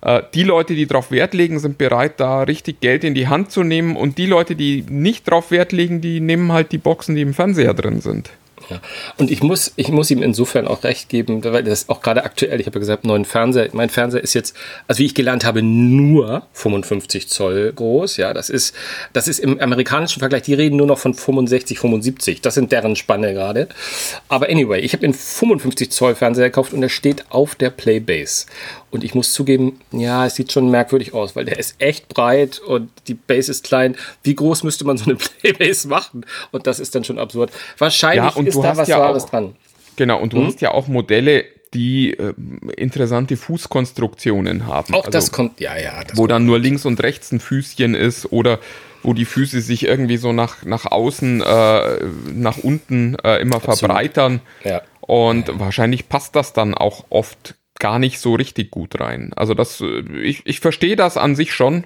äh, 0.00 0.22
die 0.34 0.44
Leute, 0.44 0.74
die 0.74 0.86
darauf 0.86 1.10
Wert 1.10 1.34
legen, 1.34 1.58
sind 1.58 1.78
bereit, 1.78 2.20
da 2.20 2.42
richtig 2.42 2.80
Geld 2.80 3.04
in 3.04 3.14
die 3.14 3.28
Hand 3.28 3.50
zu 3.50 3.62
nehmen. 3.62 3.96
Und 3.96 4.18
die 4.18 4.26
Leute, 4.26 4.56
die 4.56 4.84
nicht 4.88 5.28
darauf 5.28 5.50
Wert 5.50 5.72
legen, 5.72 6.00
die 6.00 6.20
nehmen 6.20 6.52
halt 6.52 6.72
die 6.72 6.78
Boxen, 6.78 7.14
die 7.14 7.22
im 7.22 7.34
Fernseher 7.34 7.74
drin 7.74 8.00
sind. 8.00 8.30
Ja. 8.70 8.80
Und 9.16 9.30
ich 9.30 9.42
muss, 9.42 9.72
ich 9.76 9.90
muss 9.90 10.10
ihm 10.10 10.22
insofern 10.22 10.66
auch 10.66 10.82
recht 10.84 11.08
geben, 11.08 11.42
weil 11.44 11.62
das 11.62 11.88
auch 11.88 12.02
gerade 12.02 12.24
aktuell, 12.24 12.60
ich 12.60 12.66
habe 12.66 12.76
ja 12.76 12.80
gesagt, 12.80 13.04
neuen 13.04 13.24
Fernseher, 13.24 13.68
mein 13.72 13.90
Fernseher 13.90 14.22
ist 14.22 14.34
jetzt, 14.34 14.56
also 14.88 14.98
wie 14.98 15.06
ich 15.06 15.14
gelernt 15.14 15.44
habe, 15.44 15.62
nur 15.62 16.42
55 16.52 17.28
Zoll 17.28 17.72
groß. 17.72 18.16
Ja, 18.16 18.34
das 18.34 18.50
ist, 18.50 18.74
das 19.12 19.28
ist 19.28 19.38
im 19.38 19.60
amerikanischen 19.60 20.20
Vergleich, 20.20 20.42
die 20.42 20.54
reden 20.54 20.76
nur 20.76 20.86
noch 20.86 20.98
von 20.98 21.14
65, 21.14 21.78
75. 21.78 22.40
Das 22.40 22.54
sind 22.54 22.72
deren 22.72 22.96
Spanne 22.96 23.32
gerade. 23.34 23.68
Aber 24.28 24.48
anyway, 24.48 24.80
ich 24.80 24.92
habe 24.92 25.02
den 25.02 25.14
55 25.14 25.90
Zoll 25.90 26.14
Fernseher 26.14 26.46
gekauft 26.46 26.72
und 26.72 26.80
der 26.80 26.88
steht 26.88 27.24
auf 27.30 27.54
der 27.54 27.70
Playbase. 27.70 28.46
Und 28.96 29.04
ich 29.04 29.14
muss 29.14 29.34
zugeben, 29.34 29.78
ja, 29.92 30.24
es 30.24 30.36
sieht 30.36 30.52
schon 30.52 30.70
merkwürdig 30.70 31.12
aus, 31.12 31.36
weil 31.36 31.44
der 31.44 31.58
ist 31.58 31.74
echt 31.80 32.08
breit 32.08 32.60
und 32.60 32.88
die 33.08 33.12
Base 33.12 33.50
ist 33.50 33.62
klein. 33.62 33.94
Wie 34.22 34.34
groß 34.34 34.62
müsste 34.62 34.86
man 34.86 34.96
so 34.96 35.04
eine 35.04 35.16
Playbase 35.42 35.86
machen? 35.86 36.24
Und 36.50 36.66
das 36.66 36.80
ist 36.80 36.94
dann 36.94 37.04
schon 37.04 37.18
absurd. 37.18 37.50
Wahrscheinlich 37.76 38.34
ja, 38.34 38.42
ist 38.42 38.56
da 38.56 38.74
was 38.74 38.88
ja 38.88 38.98
Wahres 38.98 39.24
auch, 39.24 39.28
dran. 39.28 39.54
Genau, 39.96 40.18
und 40.18 40.32
du 40.32 40.38
mhm. 40.38 40.46
hast 40.46 40.62
ja 40.62 40.70
auch 40.70 40.88
Modelle, 40.88 41.44
die 41.74 42.12
äh, 42.12 42.32
interessante 42.78 43.36
Fußkonstruktionen 43.36 44.66
haben. 44.66 44.94
Auch 44.94 45.00
also, 45.00 45.10
das 45.10 45.30
kommt, 45.30 45.60
ja, 45.60 45.76
ja. 45.76 46.02
wo 46.14 46.26
dann 46.26 46.46
nur 46.46 46.58
links 46.58 46.86
und 46.86 47.02
rechts 47.02 47.32
ein 47.32 47.40
Füßchen 47.40 47.94
ist 47.94 48.32
oder 48.32 48.60
wo 49.02 49.12
die 49.12 49.26
Füße 49.26 49.60
sich 49.60 49.84
irgendwie 49.84 50.16
so 50.16 50.32
nach, 50.32 50.64
nach 50.64 50.86
außen, 50.86 51.42
äh, 51.42 51.98
nach 52.32 52.56
unten 52.56 53.16
äh, 53.22 53.42
immer 53.42 53.56
Absolut. 53.56 53.78
verbreitern. 53.80 54.40
Ja. 54.64 54.80
Und 55.02 55.48
ja. 55.48 55.60
wahrscheinlich 55.60 56.08
passt 56.08 56.34
das 56.34 56.54
dann 56.54 56.72
auch 56.72 57.04
oft 57.10 57.56
gar 57.78 57.98
nicht 57.98 58.18
so 58.18 58.34
richtig 58.34 58.70
gut 58.70 59.00
rein. 59.00 59.32
Also 59.34 59.54
das, 59.54 59.80
äh, 59.80 60.00
ich, 60.20 60.42
ich 60.46 60.60
verstehe 60.60 60.96
das 60.96 61.16
an 61.16 61.34
sich 61.34 61.52
schon. 61.52 61.84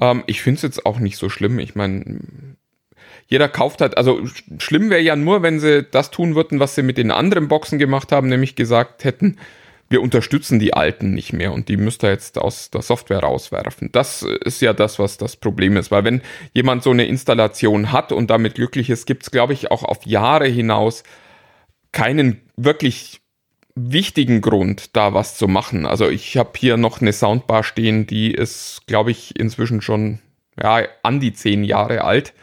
Ähm, 0.00 0.24
ich 0.26 0.42
finde 0.42 0.56
es 0.56 0.62
jetzt 0.62 0.86
auch 0.86 0.98
nicht 0.98 1.16
so 1.16 1.28
schlimm. 1.28 1.58
Ich 1.58 1.74
meine, 1.74 2.20
jeder 3.26 3.48
kauft 3.48 3.80
halt, 3.80 3.96
also 3.96 4.20
schlimm 4.58 4.90
wäre 4.90 5.00
ja 5.00 5.16
nur, 5.16 5.42
wenn 5.42 5.60
sie 5.60 5.84
das 5.84 6.10
tun 6.10 6.34
würden, 6.34 6.60
was 6.60 6.74
sie 6.74 6.82
mit 6.82 6.98
den 6.98 7.10
anderen 7.10 7.48
Boxen 7.48 7.78
gemacht 7.78 8.12
haben, 8.12 8.28
nämlich 8.28 8.56
gesagt 8.56 9.04
hätten, 9.04 9.38
wir 9.88 10.02
unterstützen 10.02 10.60
die 10.60 10.72
alten 10.72 11.14
nicht 11.14 11.32
mehr 11.32 11.52
und 11.52 11.68
die 11.68 11.76
müsst 11.76 12.04
ihr 12.04 12.10
jetzt 12.10 12.38
aus 12.38 12.70
der 12.70 12.82
Software 12.82 13.20
rauswerfen. 13.20 13.90
Das 13.90 14.22
ist 14.22 14.62
ja 14.62 14.72
das, 14.72 15.00
was 15.00 15.18
das 15.18 15.36
Problem 15.36 15.76
ist, 15.76 15.90
weil 15.90 16.04
wenn 16.04 16.22
jemand 16.54 16.84
so 16.84 16.90
eine 16.90 17.06
Installation 17.06 17.90
hat 17.90 18.12
und 18.12 18.30
damit 18.30 18.54
glücklich 18.54 18.88
ist, 18.88 19.06
gibt 19.06 19.24
es, 19.24 19.32
glaube 19.32 19.52
ich, 19.52 19.72
auch 19.72 19.82
auf 19.82 20.06
Jahre 20.06 20.46
hinaus 20.46 21.02
keinen 21.90 22.40
wirklich 22.56 23.20
wichtigen 23.74 24.40
Grund, 24.40 24.96
da 24.96 25.14
was 25.14 25.36
zu 25.36 25.48
machen. 25.48 25.86
Also 25.86 26.08
ich 26.08 26.36
habe 26.36 26.50
hier 26.56 26.76
noch 26.76 27.00
eine 27.00 27.12
Soundbar 27.12 27.62
stehen, 27.62 28.06
die 28.06 28.32
ist, 28.32 28.82
glaube 28.86 29.10
ich, 29.10 29.38
inzwischen 29.38 29.80
schon 29.80 30.20
ja, 30.60 30.82
an 31.02 31.20
die 31.20 31.32
zehn 31.32 31.64
Jahre 31.64 32.04
alt. 32.04 32.34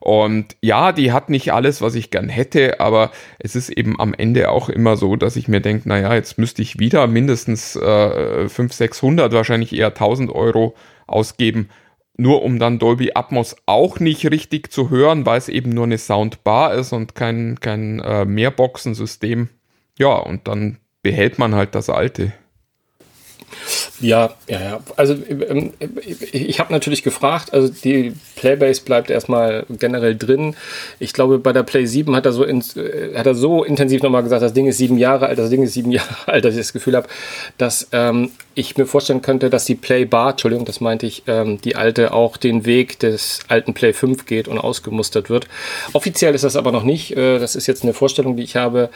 Und 0.00 0.56
ja, 0.62 0.92
die 0.92 1.12
hat 1.12 1.28
nicht 1.28 1.52
alles, 1.52 1.82
was 1.82 1.94
ich 1.94 2.10
gern 2.10 2.30
hätte, 2.30 2.80
aber 2.80 3.10
es 3.38 3.54
ist 3.54 3.68
eben 3.68 4.00
am 4.00 4.14
Ende 4.14 4.50
auch 4.50 4.70
immer 4.70 4.96
so, 4.96 5.14
dass 5.14 5.36
ich 5.36 5.46
mir 5.46 5.60
denke, 5.60 5.88
naja, 5.88 6.14
jetzt 6.14 6.38
müsste 6.38 6.62
ich 6.62 6.78
wieder 6.78 7.06
mindestens 7.06 7.76
äh, 7.76 8.48
500, 8.48 8.72
600, 8.72 9.32
wahrscheinlich 9.32 9.74
eher 9.74 9.88
1000 9.88 10.30
Euro 10.34 10.74
ausgeben. 11.06 11.68
nur 12.16 12.42
um 12.42 12.58
dann 12.58 12.78
Dolby 12.78 13.12
Atmos 13.14 13.56
auch 13.66 13.98
nicht 14.00 14.30
richtig 14.30 14.72
zu 14.72 14.90
hören, 14.90 15.26
weil 15.26 15.38
es 15.38 15.48
eben 15.48 15.70
nur 15.70 15.84
eine 15.84 15.98
Soundbar 15.98 16.74
ist 16.74 16.92
und 16.92 17.14
kein, 17.14 17.60
kein 17.60 17.98
äh, 18.00 18.24
Mehrboxensystem. 18.24 19.48
Ja, 20.00 20.14
und 20.14 20.48
dann 20.48 20.78
behält 21.02 21.38
man 21.38 21.54
halt 21.54 21.74
das 21.74 21.90
alte. 21.90 22.32
Ja, 24.00 24.30
ja, 24.48 24.60
ja. 24.60 24.80
Also 24.96 25.14
ähm, 25.28 25.74
ich 26.32 26.58
habe 26.58 26.72
natürlich 26.72 27.02
gefragt, 27.02 27.52
also 27.52 27.68
die 27.68 28.14
Playbase 28.36 28.82
bleibt 28.82 29.10
erstmal 29.10 29.66
generell 29.68 30.16
drin. 30.16 30.56
Ich 31.00 31.12
glaube, 31.12 31.38
bei 31.38 31.52
der 31.52 31.64
Play 31.64 31.84
7 31.84 32.16
hat 32.16 32.24
er 32.24 32.32
so, 32.32 32.44
in, 32.44 32.62
äh, 32.76 33.14
hat 33.14 33.26
er 33.26 33.34
so 33.34 33.62
intensiv 33.62 34.02
nochmal 34.02 34.22
gesagt, 34.22 34.40
das 34.40 34.54
Ding 34.54 34.66
ist 34.66 34.78
sieben 34.78 34.96
Jahre 34.96 35.26
alt, 35.26 35.38
das 35.38 35.50
Ding 35.50 35.62
ist 35.62 35.74
sieben 35.74 35.92
Jahre 35.92 36.16
alt, 36.26 36.46
dass 36.46 36.54
ich 36.54 36.60
das 36.60 36.72
Gefühl 36.72 36.96
habe, 36.96 37.08
dass 37.58 37.88
ähm, 37.92 38.30
ich 38.54 38.76
mir 38.76 38.86
vorstellen 38.86 39.22
könnte, 39.22 39.50
dass 39.50 39.64
die 39.64 39.74
Play 39.74 40.04
Bar, 40.04 40.30
Entschuldigung, 40.30 40.64
das 40.64 40.80
meinte 40.80 41.06
ich, 41.06 41.22
ähm, 41.26 41.60
die 41.60 41.76
alte 41.76 42.12
auch 42.12 42.36
den 42.36 42.66
Weg 42.66 42.98
des 42.98 43.40
alten 43.48 43.74
Play 43.74 43.92
5 43.92 44.26
geht 44.26 44.48
und 44.48 44.58
ausgemustert 44.58 45.30
wird. 45.30 45.46
Offiziell 45.92 46.34
ist 46.34 46.44
das 46.44 46.56
aber 46.56 46.72
noch 46.72 46.82
nicht. 46.82 47.16
Äh, 47.16 47.38
das 47.38 47.56
ist 47.56 47.66
jetzt 47.66 47.82
eine 47.82 47.94
Vorstellung, 47.94 48.36
die 48.36 48.42
ich 48.42 48.56
habe. 48.56 48.90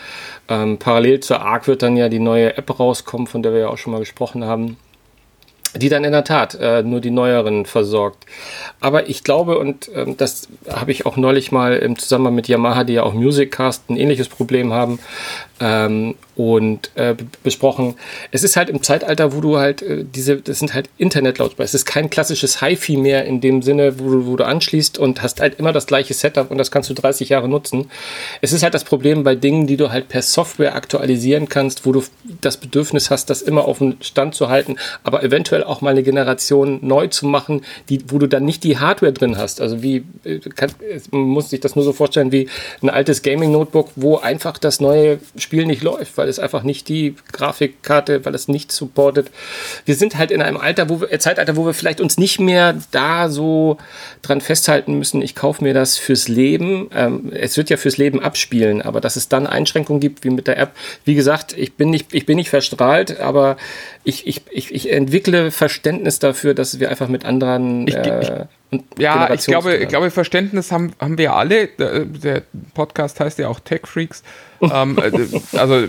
Ähm, 0.49 0.79
parallel 0.79 1.21
zur 1.21 1.40
ARC 1.40 1.69
wird 1.69 1.83
dann 1.83 1.97
ja 1.97 2.09
die 2.09 2.19
neue 2.19 2.57
App 2.57 2.79
rauskommen, 2.79 3.27
von 3.27 3.43
der 3.43 3.53
wir 3.53 3.61
ja 3.61 3.69
auch 3.69 3.79
schon 3.79 3.93
mal 3.93 4.01
gesprochen 4.01 4.45
haben 4.45 4.77
die 5.77 5.88
dann 5.88 6.05
in 6.05 6.12
der 6.12 6.25
Tat 6.25 6.55
äh, 6.55 6.83
nur 6.83 7.01
die 7.01 7.11
neueren 7.11 7.67
versorgt. 7.67 8.27
Aber 8.81 9.09
ich 9.09 9.25
glaube, 9.25 9.59
und 9.59 9.90
ähm, 9.95 10.17
das 10.17 10.49
habe 10.69 10.93
ich 10.93 11.07
auch 11.07 11.17
neulich 11.17 11.53
mal 11.53 11.77
im 11.77 11.99
Zusammenhang 11.99 12.35
mit 12.35 12.49
Yamaha, 12.49 12.85
die 12.85 12.95
ja 12.95 13.03
auch 13.03 13.14
Musiccast 13.14 13.90
ein 13.90 13.97
ähnliches 13.97 14.29
Problem 14.29 14.73
haben, 14.73 15.01
ähm, 15.61 16.14
und 16.37 16.90
äh, 16.97 17.14
besprochen. 17.45 17.95
Es 18.33 18.43
ist 18.43 18.57
halt 18.57 18.69
im 18.69 18.83
Zeitalter, 18.83 19.33
wo 19.33 19.40
du 19.40 19.57
halt 19.57 19.83
äh, 19.83 20.05
diese, 20.05 20.37
das 20.38 20.59
sind 20.59 20.75
halt 20.75 20.90
Internetlautsprecher. 20.99 21.64
Es 21.64 21.75
ist 21.75 21.85
kein 21.85 22.11
klassisches 22.11 22.61
HiFi 22.61 22.97
mehr 22.97 23.25
in 23.25 23.40
dem 23.40 23.62
Sinne, 23.62 24.01
wo 24.01 24.11
du, 24.11 24.27
wo 24.27 24.37
du 24.37 24.45
anschließt 24.45 24.99
und 24.99 25.23
hast 25.23 25.40
halt 25.40 25.59
immer 25.61 25.73
das 25.73 25.87
gleiche 25.87 26.12
Setup 26.12 26.51
und 26.51 26.59
das 26.59 26.73
kannst 26.73 26.90
du 26.90 26.95
30 26.95 27.29
Jahre 27.29 27.49
nutzen. 27.49 27.90
Es 28.40 28.53
ist 28.53 28.64
halt 28.64 28.75
das 28.75 28.85
Problem 28.85 29.23
bei 29.23 29.37
Dingen, 29.37 29.69
die 29.69 29.77
du 29.77 29.90
halt 29.90 30.09
per 30.09 30.23
Software 30.23 30.75
aktualisieren 30.75 31.49
kannst, 31.49 31.87
wo 31.87 31.93
du 31.93 32.03
das 32.40 32.57
Bedürfnis 32.57 33.11
hast, 33.11 33.31
das 33.31 33.40
immer 33.40 33.64
auf 33.67 33.79
dem 33.79 33.97
Stand 34.01 34.35
zu 34.35 34.49
halten, 34.49 34.77
aber 35.05 35.23
eventuell 35.23 35.62
auch 35.62 35.83
mal 35.83 35.90
eine 35.90 36.03
Generation 36.03 36.81
neu 36.83 37.07
zu 37.07 37.27
machen, 37.27 37.62
die, 37.88 38.05
wo 38.09 38.19
du 38.19 38.27
dann 38.27 38.45
nicht 38.45 38.64
die 38.64 38.79
Hardware 38.79 39.12
drin 39.12 39.38
hast. 39.38 39.61
Also 39.61 39.83
wie, 39.83 40.05
äh, 40.25 40.40
kann, 40.40 40.73
man 41.12 41.21
muss 41.23 41.51
sich 41.51 41.61
das 41.61 41.77
nur 41.77 41.85
so 41.85 41.93
vorstellen 41.93 42.33
wie 42.33 42.49
ein 42.83 42.90
altes 42.90 43.23
Gaming-Notebook, 43.23 43.90
wo 43.95 44.17
einfach 44.17 44.59
das 44.59 44.81
neue 44.81 45.21
Spiel 45.45 45.67
nicht 45.67 45.83
läuft, 45.83 46.19
weil 46.19 46.29
es 46.29 46.41
einfach 46.41 46.65
nicht 46.65 46.89
die 46.89 47.15
Grafikkarte, 47.31 48.25
weil 48.25 48.35
es 48.35 48.49
nicht 48.49 48.73
supportet. 48.73 49.31
Wir 49.85 49.95
sind 49.95 50.19
halt 50.19 50.33
in 50.33 50.43
einem 50.43 50.57
Alter, 50.57 50.89
wo 50.89 51.01
wir, 51.01 51.13
äh, 51.13 51.21
Zeitalter, 51.21 51.55
wo 51.55 51.65
wir 51.65 51.75
vielleicht 51.75 52.01
uns 52.01 52.19
nicht 52.19 52.41
mehr 52.41 52.77
da 52.91 53.29
so 53.29 53.79
dran 54.23 54.41
festhalten 54.41 54.99
müssen, 54.99 55.23
ich 55.23 55.37
kaufe 55.37 55.63
mir 55.63 55.75
das 55.75 55.97
fürs 55.97 56.27
Leben. 56.27 56.91
Ähm, 56.93 57.31
es 57.33 57.57
wird 57.57 57.71
ja 57.71 57.77
fürs 57.77 57.97
Leben 57.97 58.21
abspielen, 58.21 58.83
aber 58.83 59.01
dass 59.01 59.15
es 59.15 59.29
dann 59.29 59.47
Einschränkungen 59.47 60.01
gibt, 60.01 60.25
wie 60.25 60.31
mit 60.31 60.49
der 60.49 60.59
App. 60.59 60.73
Wie 61.05 61.15
gesagt, 61.15 61.57
ich 61.57 61.75
bin 61.75 61.91
nicht, 61.91 62.13
ich 62.13 62.27
bin 62.27 62.37
nicht 62.37 62.51
verstrahlt, 62.51 63.21
aber 63.21 63.57
ich, 64.05 64.27
ich, 64.27 64.43
ich, 64.51 64.75
ich 64.75 64.93
entwickle 64.93 65.51
Verständnis 65.51 66.19
dafür, 66.19 66.55
dass 66.55 66.79
wir 66.79 66.90
einfach 66.90 67.09
mit 67.09 67.25
anderen 67.25 67.88
ich, 67.88 67.95
äh, 67.95 68.47
ja, 68.99 69.33
ich 69.33 69.47
glaube, 69.47 69.77
ich 69.77 69.88
glaube, 69.88 70.11
Verständnis 70.11 70.73
haben, 70.73 70.93
haben 71.01 71.19
wir 71.19 71.35
alle. 71.35 71.69
Der 71.69 72.43
Podcast 72.75 73.21
heißt 73.21 73.38
ja 73.38 73.49
auch 73.49 73.61
Tech 73.61 73.83
Freaks. 73.85 74.23
ähm, 74.73 74.99
äh, 74.99 75.59
also, 75.59 75.87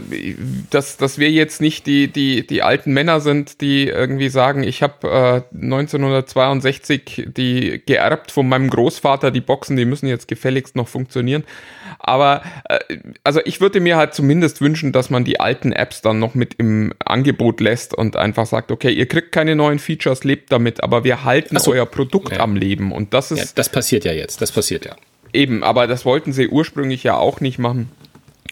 dass, 0.69 0.97
dass 0.97 1.17
wir 1.17 1.31
jetzt 1.31 1.61
nicht 1.61 1.87
die, 1.87 2.07
die, 2.07 2.45
die 2.45 2.61
alten 2.61 2.93
Männer 2.93 3.21
sind, 3.21 3.61
die 3.61 3.87
irgendwie 3.87 4.29
sagen, 4.29 4.63
ich 4.63 4.83
habe 4.83 5.43
äh, 5.53 5.55
1962 5.63 7.29
die 7.35 7.81
geerbt 7.85 8.31
von 8.31 8.47
meinem 8.47 8.69
Großvater, 8.69 9.31
die 9.31 9.41
Boxen, 9.41 9.77
die 9.77 9.85
müssen 9.85 10.07
jetzt 10.07 10.27
gefälligst 10.27 10.75
noch 10.75 10.87
funktionieren. 10.87 11.43
Aber 11.99 12.41
äh, 12.65 12.79
also 13.23 13.39
ich 13.45 13.61
würde 13.61 13.79
mir 13.79 13.97
halt 13.97 14.13
zumindest 14.13 14.61
wünschen, 14.61 14.91
dass 14.91 15.09
man 15.09 15.23
die 15.23 15.39
alten 15.39 15.71
Apps 15.71 16.01
dann 16.01 16.19
noch 16.19 16.35
mit 16.35 16.55
im 16.55 16.93
Angebot 17.03 17.61
lässt 17.61 17.93
und 17.93 18.04
einfach 18.13 18.45
sagt, 18.45 18.71
okay, 18.71 18.91
ihr 18.91 19.07
kriegt 19.07 19.31
keine 19.31 19.55
neuen 19.55 19.79
Features, 19.79 20.23
lebt 20.23 20.51
damit, 20.51 20.83
aber 20.83 21.03
wir 21.03 21.23
halten 21.23 21.57
so. 21.57 21.71
euer 21.71 21.85
Produkt 21.85 22.33
ja. 22.33 22.39
am 22.39 22.55
Leben. 22.55 22.91
Und 22.91 23.13
das 23.13 23.31
ist. 23.31 23.39
Ja, 23.39 23.45
das 23.55 23.69
passiert 23.69 24.05
ja 24.05 24.11
jetzt, 24.11 24.41
das 24.41 24.51
passiert 24.51 24.85
ja. 24.85 24.95
Eben, 25.33 25.63
aber 25.63 25.87
das 25.87 26.05
wollten 26.05 26.31
sie 26.31 26.47
ursprünglich 26.47 27.03
ja 27.03 27.17
auch 27.17 27.41
nicht 27.41 27.59
machen. 27.59 27.89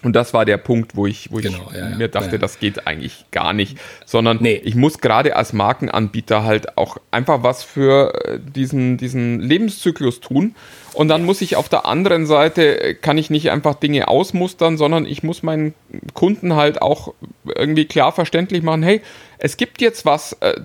Und 0.04 0.14
das 0.14 0.34
war 0.34 0.46
der 0.46 0.58
Punkt, 0.58 0.96
wo 0.96 1.08
ich, 1.08 1.32
wo 1.32 1.38
genau, 1.38 1.70
ich 1.72 1.78
ja, 1.78 1.90
mir 1.90 2.10
dachte, 2.10 2.34
ja. 2.34 2.38
das 2.38 2.60
geht 2.60 2.86
eigentlich 2.88 3.26
gar 3.32 3.54
nicht. 3.54 3.78
Sondern 4.06 4.38
nee. 4.42 4.62
ich 4.64 4.76
muss 4.76 5.00
gerade 5.00 5.36
als 5.36 5.54
Markenanbieter 5.54 6.44
halt 6.44 6.78
auch 6.78 6.98
einfach 7.12 7.44
was 7.44 7.64
für 7.64 8.14
äh, 8.26 8.40
diesen, 8.40 8.98
diesen 8.98 9.40
Lebenszyklus 9.40 10.20
tun. 10.20 10.56
Und 10.94 11.08
dann 11.08 11.24
muss 11.24 11.42
ich 11.42 11.56
auf 11.56 11.70
der 11.70 11.86
anderen 11.86 12.26
Seite, 12.26 12.82
äh, 12.82 12.94
kann 12.94 13.18
ich 13.18 13.30
nicht 13.30 13.50
einfach 13.50 13.76
Dinge 13.76 14.10
ausmustern, 14.10 14.78
sondern 14.78 15.06
ich 15.06 15.24
muss 15.24 15.42
meinen 15.42 15.74
Kunden 16.14 16.56
halt 16.56 16.82
auch 16.82 17.14
irgendwie 17.46 17.86
klar 17.86 18.12
verständlich 18.12 18.62
machen, 18.62 18.84
hey, 18.84 19.02
es 19.38 19.58
gibt 19.58 19.82
jetzt 19.82 20.06
was, 20.06 20.34
äh, 20.42 20.62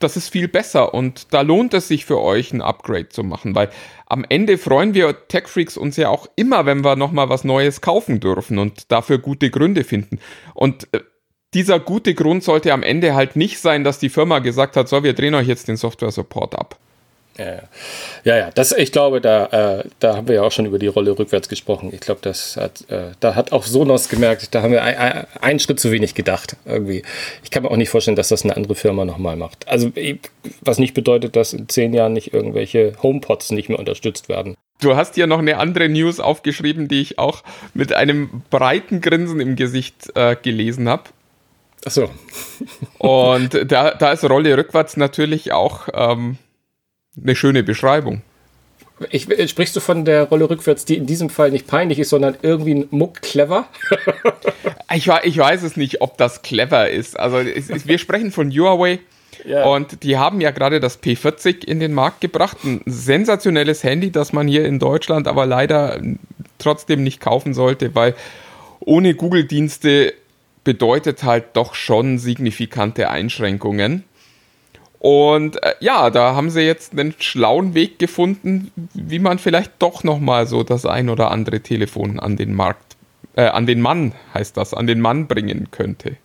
das 0.00 0.16
ist 0.16 0.28
viel 0.28 0.48
besser 0.48 0.94
und 0.94 1.32
da 1.32 1.42
lohnt 1.42 1.74
es 1.74 1.88
sich 1.88 2.04
für 2.04 2.20
euch 2.20 2.52
ein 2.52 2.62
Upgrade 2.62 3.08
zu 3.08 3.22
machen, 3.22 3.54
weil 3.54 3.70
am 4.14 4.24
Ende 4.28 4.58
freuen 4.58 4.94
wir 4.94 5.26
Tech 5.26 5.48
Freaks 5.48 5.76
uns 5.76 5.96
ja 5.96 6.08
auch 6.08 6.28
immer, 6.36 6.66
wenn 6.66 6.84
wir 6.84 6.94
nochmal 6.94 7.30
was 7.30 7.42
Neues 7.42 7.80
kaufen 7.80 8.20
dürfen 8.20 8.58
und 8.58 8.92
dafür 8.92 9.18
gute 9.18 9.50
Gründe 9.50 9.82
finden. 9.82 10.20
Und 10.54 10.86
äh, 10.92 11.00
dieser 11.52 11.80
gute 11.80 12.14
Grund 12.14 12.44
sollte 12.44 12.72
am 12.72 12.84
Ende 12.84 13.16
halt 13.16 13.34
nicht 13.34 13.58
sein, 13.58 13.82
dass 13.82 13.98
die 13.98 14.10
Firma 14.10 14.38
gesagt 14.38 14.76
hat, 14.76 14.88
so, 14.88 15.02
wir 15.02 15.14
drehen 15.14 15.34
euch 15.34 15.48
jetzt 15.48 15.66
den 15.66 15.76
Software 15.76 16.12
Support 16.12 16.54
ab. 16.54 16.78
Ja, 17.36 17.62
ja, 18.22 18.36
ja, 18.36 18.50
das, 18.52 18.70
ich 18.72 18.92
glaube, 18.92 19.20
da, 19.20 19.46
äh, 19.80 19.84
da 19.98 20.16
haben 20.16 20.28
wir 20.28 20.36
ja 20.36 20.42
auch 20.42 20.52
schon 20.52 20.66
über 20.66 20.78
die 20.78 20.86
Rolle 20.86 21.18
rückwärts 21.18 21.48
gesprochen. 21.48 21.90
Ich 21.92 22.00
glaube, 22.00 22.20
das 22.22 22.56
hat, 22.56 22.88
äh, 22.90 23.10
da 23.18 23.34
hat 23.34 23.50
auch 23.50 23.64
Sonos 23.64 24.08
gemerkt, 24.08 24.54
da 24.54 24.62
haben 24.62 24.70
wir 24.70 24.84
ein, 24.84 24.96
ein, 24.96 25.26
einen 25.40 25.58
Schritt 25.58 25.80
zu 25.80 25.90
wenig 25.90 26.14
gedacht, 26.14 26.56
irgendwie. 26.64 27.02
Ich 27.42 27.50
kann 27.50 27.64
mir 27.64 27.72
auch 27.72 27.76
nicht 27.76 27.88
vorstellen, 27.88 28.16
dass 28.16 28.28
das 28.28 28.44
eine 28.44 28.56
andere 28.56 28.76
Firma 28.76 29.04
nochmal 29.04 29.34
macht. 29.34 29.66
Also, 29.66 29.90
was 30.60 30.78
nicht 30.78 30.94
bedeutet, 30.94 31.34
dass 31.34 31.52
in 31.52 31.68
zehn 31.68 31.92
Jahren 31.92 32.12
nicht 32.12 32.32
irgendwelche 32.32 32.92
HomePods 33.02 33.50
nicht 33.50 33.68
mehr 33.68 33.80
unterstützt 33.80 34.28
werden. 34.28 34.54
Du 34.80 34.94
hast 34.94 35.16
hier 35.16 35.26
noch 35.26 35.38
eine 35.38 35.58
andere 35.58 35.88
News 35.88 36.20
aufgeschrieben, 36.20 36.86
die 36.86 37.00
ich 37.00 37.18
auch 37.18 37.42
mit 37.74 37.92
einem 37.92 38.42
breiten 38.50 39.00
Grinsen 39.00 39.40
im 39.40 39.56
Gesicht 39.56 40.12
äh, 40.14 40.36
gelesen 40.40 40.88
habe. 40.88 41.04
Ach 41.84 41.90
so. 41.90 42.10
Und 42.98 43.70
da, 43.70 43.92
da 43.92 44.12
ist 44.12 44.24
Rolle 44.24 44.56
rückwärts 44.56 44.96
natürlich 44.96 45.52
auch 45.52 45.88
ähm, 45.92 46.38
eine 47.20 47.36
schöne 47.36 47.62
Beschreibung. 47.62 48.22
Ich, 49.10 49.26
sprichst 49.50 49.74
du 49.74 49.80
von 49.80 50.04
der 50.04 50.24
Rolle 50.24 50.48
rückwärts, 50.48 50.84
die 50.84 50.96
in 50.96 51.06
diesem 51.06 51.28
Fall 51.28 51.50
nicht 51.50 51.66
peinlich 51.66 51.98
ist, 51.98 52.10
sondern 52.10 52.36
irgendwie 52.42 52.74
ein 52.74 52.86
Muck 52.90 53.22
clever? 53.22 53.66
ich, 54.94 55.10
ich 55.24 55.38
weiß 55.38 55.64
es 55.64 55.76
nicht, 55.76 56.00
ob 56.00 56.16
das 56.16 56.42
clever 56.42 56.88
ist. 56.88 57.18
Also 57.18 57.38
es, 57.38 57.88
wir 57.88 57.98
sprechen 57.98 58.30
von 58.30 58.50
Huawei. 58.50 59.00
Ja. 59.44 59.66
Und 59.66 60.04
die 60.04 60.16
haben 60.16 60.40
ja 60.40 60.52
gerade 60.52 60.80
das 60.80 61.02
P40 61.02 61.64
in 61.64 61.78
den 61.78 61.92
Markt 61.92 62.20
gebracht. 62.20 62.58
Ein 62.64 62.80
sensationelles 62.86 63.82
Handy, 63.82 64.10
das 64.10 64.32
man 64.32 64.48
hier 64.48 64.64
in 64.64 64.78
Deutschland 64.78 65.28
aber 65.28 65.44
leider 65.44 66.00
trotzdem 66.58 67.02
nicht 67.02 67.20
kaufen 67.20 67.52
sollte, 67.52 67.94
weil 67.94 68.14
ohne 68.80 69.14
Google-Dienste 69.14 70.14
bedeutet 70.62 71.24
halt 71.24 71.44
doch 71.54 71.74
schon 71.74 72.18
signifikante 72.18 73.10
Einschränkungen. 73.10 74.04
Und 75.04 75.62
äh, 75.62 75.74
ja, 75.80 76.08
da 76.08 76.34
haben 76.34 76.48
sie 76.48 76.62
jetzt 76.62 76.98
einen 76.98 77.14
schlauen 77.18 77.74
Weg 77.74 77.98
gefunden, 77.98 78.72
wie 78.94 79.18
man 79.18 79.38
vielleicht 79.38 79.72
doch 79.78 80.02
nochmal 80.02 80.46
so 80.46 80.62
das 80.62 80.86
ein 80.86 81.10
oder 81.10 81.30
andere 81.30 81.60
Telefon 81.60 82.18
an 82.18 82.38
den 82.38 82.54
Markt, 82.54 82.96
äh, 83.36 83.44
an 83.44 83.66
den 83.66 83.82
Mann 83.82 84.14
heißt 84.32 84.56
das, 84.56 84.72
an 84.72 84.86
den 84.86 85.02
Mann 85.02 85.26
bringen 85.26 85.68
könnte. 85.70 86.16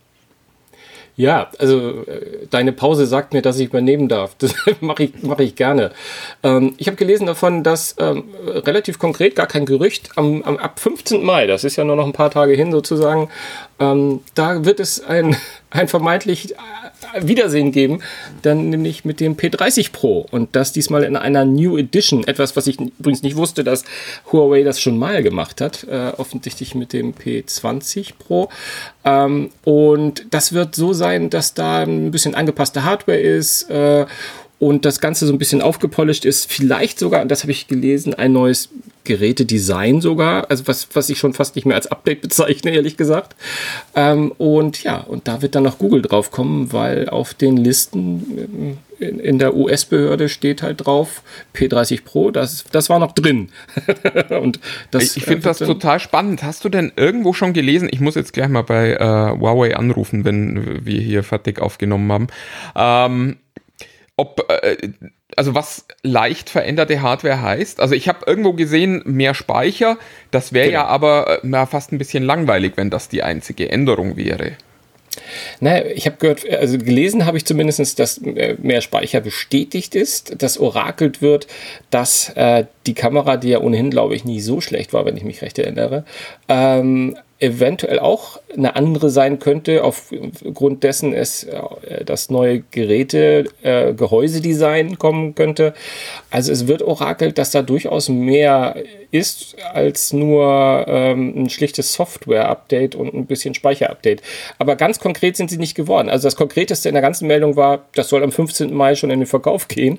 Ja, 1.14 1.50
also 1.58 2.06
äh, 2.06 2.46
deine 2.48 2.72
Pause 2.72 3.04
sagt 3.04 3.34
mir, 3.34 3.42
dass 3.42 3.58
ich 3.58 3.66
übernehmen 3.66 4.08
darf. 4.08 4.34
Das 4.38 4.54
mache 4.80 5.02
ich, 5.02 5.12
mach 5.20 5.40
ich 5.40 5.56
gerne. 5.56 5.92
Ähm, 6.42 6.72
ich 6.78 6.86
habe 6.86 6.96
gelesen 6.96 7.26
davon, 7.26 7.62
dass 7.62 7.96
ähm, 7.98 8.24
relativ 8.46 8.98
konkret, 8.98 9.36
gar 9.36 9.46
kein 9.46 9.66
Gerücht, 9.66 10.12
am, 10.16 10.42
am, 10.42 10.56
ab 10.56 10.80
15. 10.80 11.22
Mai, 11.22 11.46
das 11.46 11.64
ist 11.64 11.76
ja 11.76 11.84
nur 11.84 11.96
noch 11.96 12.06
ein 12.06 12.14
paar 12.14 12.30
Tage 12.30 12.54
hin 12.54 12.72
sozusagen, 12.72 13.28
ähm, 13.78 14.20
da 14.34 14.64
wird 14.64 14.80
es 14.80 15.04
ein, 15.04 15.36
ein 15.70 15.88
vermeintlich 15.88 16.54
Wiedersehen 17.20 17.72
geben, 17.72 18.02
dann 18.42 18.70
nämlich 18.70 19.04
mit 19.04 19.20
dem 19.20 19.36
P30 19.36 19.92
Pro 19.92 20.26
und 20.30 20.54
das 20.56 20.72
diesmal 20.72 21.02
in 21.04 21.16
einer 21.16 21.44
New 21.44 21.76
Edition. 21.76 22.26
Etwas, 22.26 22.56
was 22.56 22.66
ich 22.66 22.80
übrigens 22.80 23.22
nicht 23.22 23.36
wusste, 23.36 23.64
dass 23.64 23.84
Huawei 24.30 24.62
das 24.62 24.80
schon 24.80 24.98
mal 24.98 25.22
gemacht 25.22 25.60
hat, 25.60 25.84
äh, 25.84 26.12
offensichtlich 26.16 26.74
mit 26.74 26.92
dem 26.92 27.14
P20 27.14 28.12
Pro. 28.18 28.48
Ähm, 29.04 29.50
und 29.64 30.26
das 30.30 30.52
wird 30.52 30.74
so 30.74 30.92
sein, 30.92 31.30
dass 31.30 31.54
da 31.54 31.82
ein 31.82 32.10
bisschen 32.10 32.34
angepasste 32.34 32.84
Hardware 32.84 33.18
ist 33.18 33.70
äh, 33.70 34.06
und 34.60 34.84
das 34.84 35.00
Ganze 35.00 35.26
so 35.26 35.32
ein 35.32 35.38
bisschen 35.38 35.62
aufgepolished 35.62 36.26
ist. 36.26 36.52
Vielleicht 36.52 36.98
sogar, 36.98 37.24
das 37.24 37.42
habe 37.42 37.50
ich 37.50 37.66
gelesen, 37.66 38.12
ein 38.12 38.32
neues 38.32 38.68
Gerätedesign 39.04 40.02
sogar, 40.02 40.50
also 40.50 40.68
was, 40.68 40.86
was 40.92 41.08
ich 41.08 41.18
schon 41.18 41.32
fast 41.32 41.56
nicht 41.56 41.64
mehr 41.64 41.76
als 41.76 41.86
Update 41.86 42.20
bezeichne, 42.20 42.70
ehrlich 42.70 42.98
gesagt. 42.98 43.34
Ähm, 43.96 44.32
und 44.36 44.84
ja, 44.84 44.98
und 44.98 45.26
da 45.26 45.40
wird 45.40 45.54
dann 45.54 45.62
noch 45.62 45.78
Google 45.78 46.02
drauf 46.02 46.30
kommen, 46.30 46.74
weil 46.74 47.08
auf 47.08 47.32
den 47.32 47.56
Listen 47.56 48.76
in, 48.98 49.18
in 49.18 49.38
der 49.38 49.56
US-Behörde 49.56 50.28
steht 50.28 50.62
halt 50.62 50.84
drauf 50.84 51.22
P30 51.54 52.04
Pro, 52.04 52.30
das, 52.30 52.64
das 52.70 52.90
war 52.90 52.98
noch 52.98 53.12
drin. 53.12 53.48
und 54.28 54.60
das, 54.90 55.16
ich 55.16 55.24
finde 55.24 55.44
das 55.44 55.58
total 55.58 56.00
spannend. 56.00 56.42
Hast 56.42 56.66
du 56.66 56.68
denn 56.68 56.92
irgendwo 56.96 57.32
schon 57.32 57.54
gelesen, 57.54 57.88
ich 57.90 58.00
muss 58.00 58.14
jetzt 58.14 58.34
gleich 58.34 58.48
mal 58.48 58.62
bei 58.62 58.92
äh, 58.92 59.40
Huawei 59.40 59.74
anrufen, 59.74 60.26
wenn 60.26 60.84
wir 60.84 61.00
hier 61.00 61.22
fertig 61.22 61.60
aufgenommen 61.60 62.12
haben, 62.12 62.26
ähm, 62.76 63.36
ob, 64.20 64.46
äh, 64.50 64.76
also 65.34 65.54
was 65.54 65.86
leicht 66.02 66.50
veränderte 66.50 67.00
Hardware 67.00 67.40
heißt. 67.40 67.80
Also 67.80 67.94
ich 67.94 68.06
habe 68.06 68.26
irgendwo 68.26 68.52
gesehen, 68.52 69.02
mehr 69.06 69.32
Speicher. 69.32 69.96
Das 70.30 70.52
wäre 70.52 70.66
genau. 70.66 70.80
ja 70.80 70.86
aber 70.86 71.42
äh, 71.42 71.66
fast 71.66 71.90
ein 71.92 71.98
bisschen 71.98 72.22
langweilig, 72.22 72.74
wenn 72.76 72.90
das 72.90 73.08
die 73.08 73.22
einzige 73.22 73.70
Änderung 73.70 74.16
wäre. 74.16 74.52
Naja, 75.60 75.86
ich 75.86 76.06
habe 76.06 76.16
gehört, 76.18 76.48
also 76.48 76.78
gelesen 76.78 77.24
habe 77.24 77.38
ich 77.38 77.46
zumindest, 77.46 77.98
dass 77.98 78.18
äh, 78.18 78.56
mehr 78.60 78.82
Speicher 78.82 79.20
bestätigt 79.20 79.94
ist, 79.94 80.42
dass 80.42 80.58
orakelt 80.58 81.22
wird, 81.22 81.46
dass 81.90 82.28
äh, 82.36 82.66
die 82.86 82.94
Kamera, 82.94 83.38
die 83.38 83.48
ja 83.48 83.60
ohnehin, 83.60 83.90
glaube 83.90 84.14
ich, 84.14 84.24
nie 84.24 84.40
so 84.40 84.60
schlecht 84.60 84.92
war, 84.92 85.06
wenn 85.06 85.16
ich 85.16 85.24
mich 85.24 85.42
recht 85.42 85.58
erinnere, 85.58 86.04
ähm, 86.48 87.16
eventuell 87.40 87.98
auch 87.98 88.38
eine 88.54 88.76
andere 88.76 89.08
sein 89.08 89.38
könnte, 89.38 89.82
aufgrund 89.82 90.84
dessen 90.84 91.14
es 91.14 91.44
äh, 91.44 92.04
das 92.04 92.28
neue 92.28 92.60
Geräte, 92.70 93.46
äh, 93.62 93.94
Gehäusedesign 93.94 94.98
kommen 94.98 95.34
könnte. 95.34 95.72
Also 96.30 96.52
es 96.52 96.66
wird 96.66 96.82
orakelt, 96.82 97.38
dass 97.38 97.50
da 97.50 97.62
durchaus 97.62 98.10
mehr 98.10 98.76
ist 99.10 99.56
als 99.72 100.12
nur 100.12 100.84
ähm, 100.86 101.44
ein 101.44 101.50
schlichtes 101.50 101.94
Software-Update 101.94 102.94
und 102.94 103.14
ein 103.14 103.26
bisschen 103.26 103.54
Speicher-Update. 103.54 104.22
Aber 104.58 104.76
ganz 104.76 105.00
konkret 105.00 105.36
sind 105.36 105.50
sie 105.50 105.58
nicht 105.58 105.74
geworden. 105.74 106.10
Also 106.10 106.26
das 106.26 106.36
Konkreteste 106.36 106.88
in 106.88 106.94
der 106.94 107.02
ganzen 107.02 107.26
Meldung 107.26 107.56
war, 107.56 107.86
das 107.94 108.08
soll 108.10 108.22
am 108.22 108.32
15. 108.32 108.72
Mai 108.72 108.94
schon 108.94 109.10
in 109.10 109.20
den 109.20 109.26
Verkauf 109.26 109.66
gehen 109.66 109.98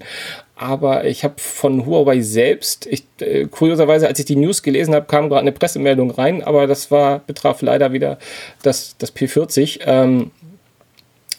aber 0.61 1.05
ich 1.05 1.23
habe 1.23 1.33
von 1.37 1.87
Huawei 1.87 2.21
selbst, 2.21 2.85
ich, 2.85 3.03
äh, 3.19 3.47
kurioserweise, 3.47 4.07
als 4.07 4.19
ich 4.19 4.25
die 4.25 4.35
News 4.35 4.61
gelesen 4.61 4.93
habe, 4.93 5.07
kam 5.07 5.27
gerade 5.27 5.41
eine 5.41 5.51
Pressemeldung 5.51 6.11
rein, 6.11 6.43
aber 6.43 6.67
das 6.67 6.91
war, 6.91 7.17
betraf 7.19 7.63
leider 7.63 7.93
wieder 7.93 8.19
das, 8.61 8.95
das 8.99 9.15
P40 9.15 9.79
ähm, 9.87 10.29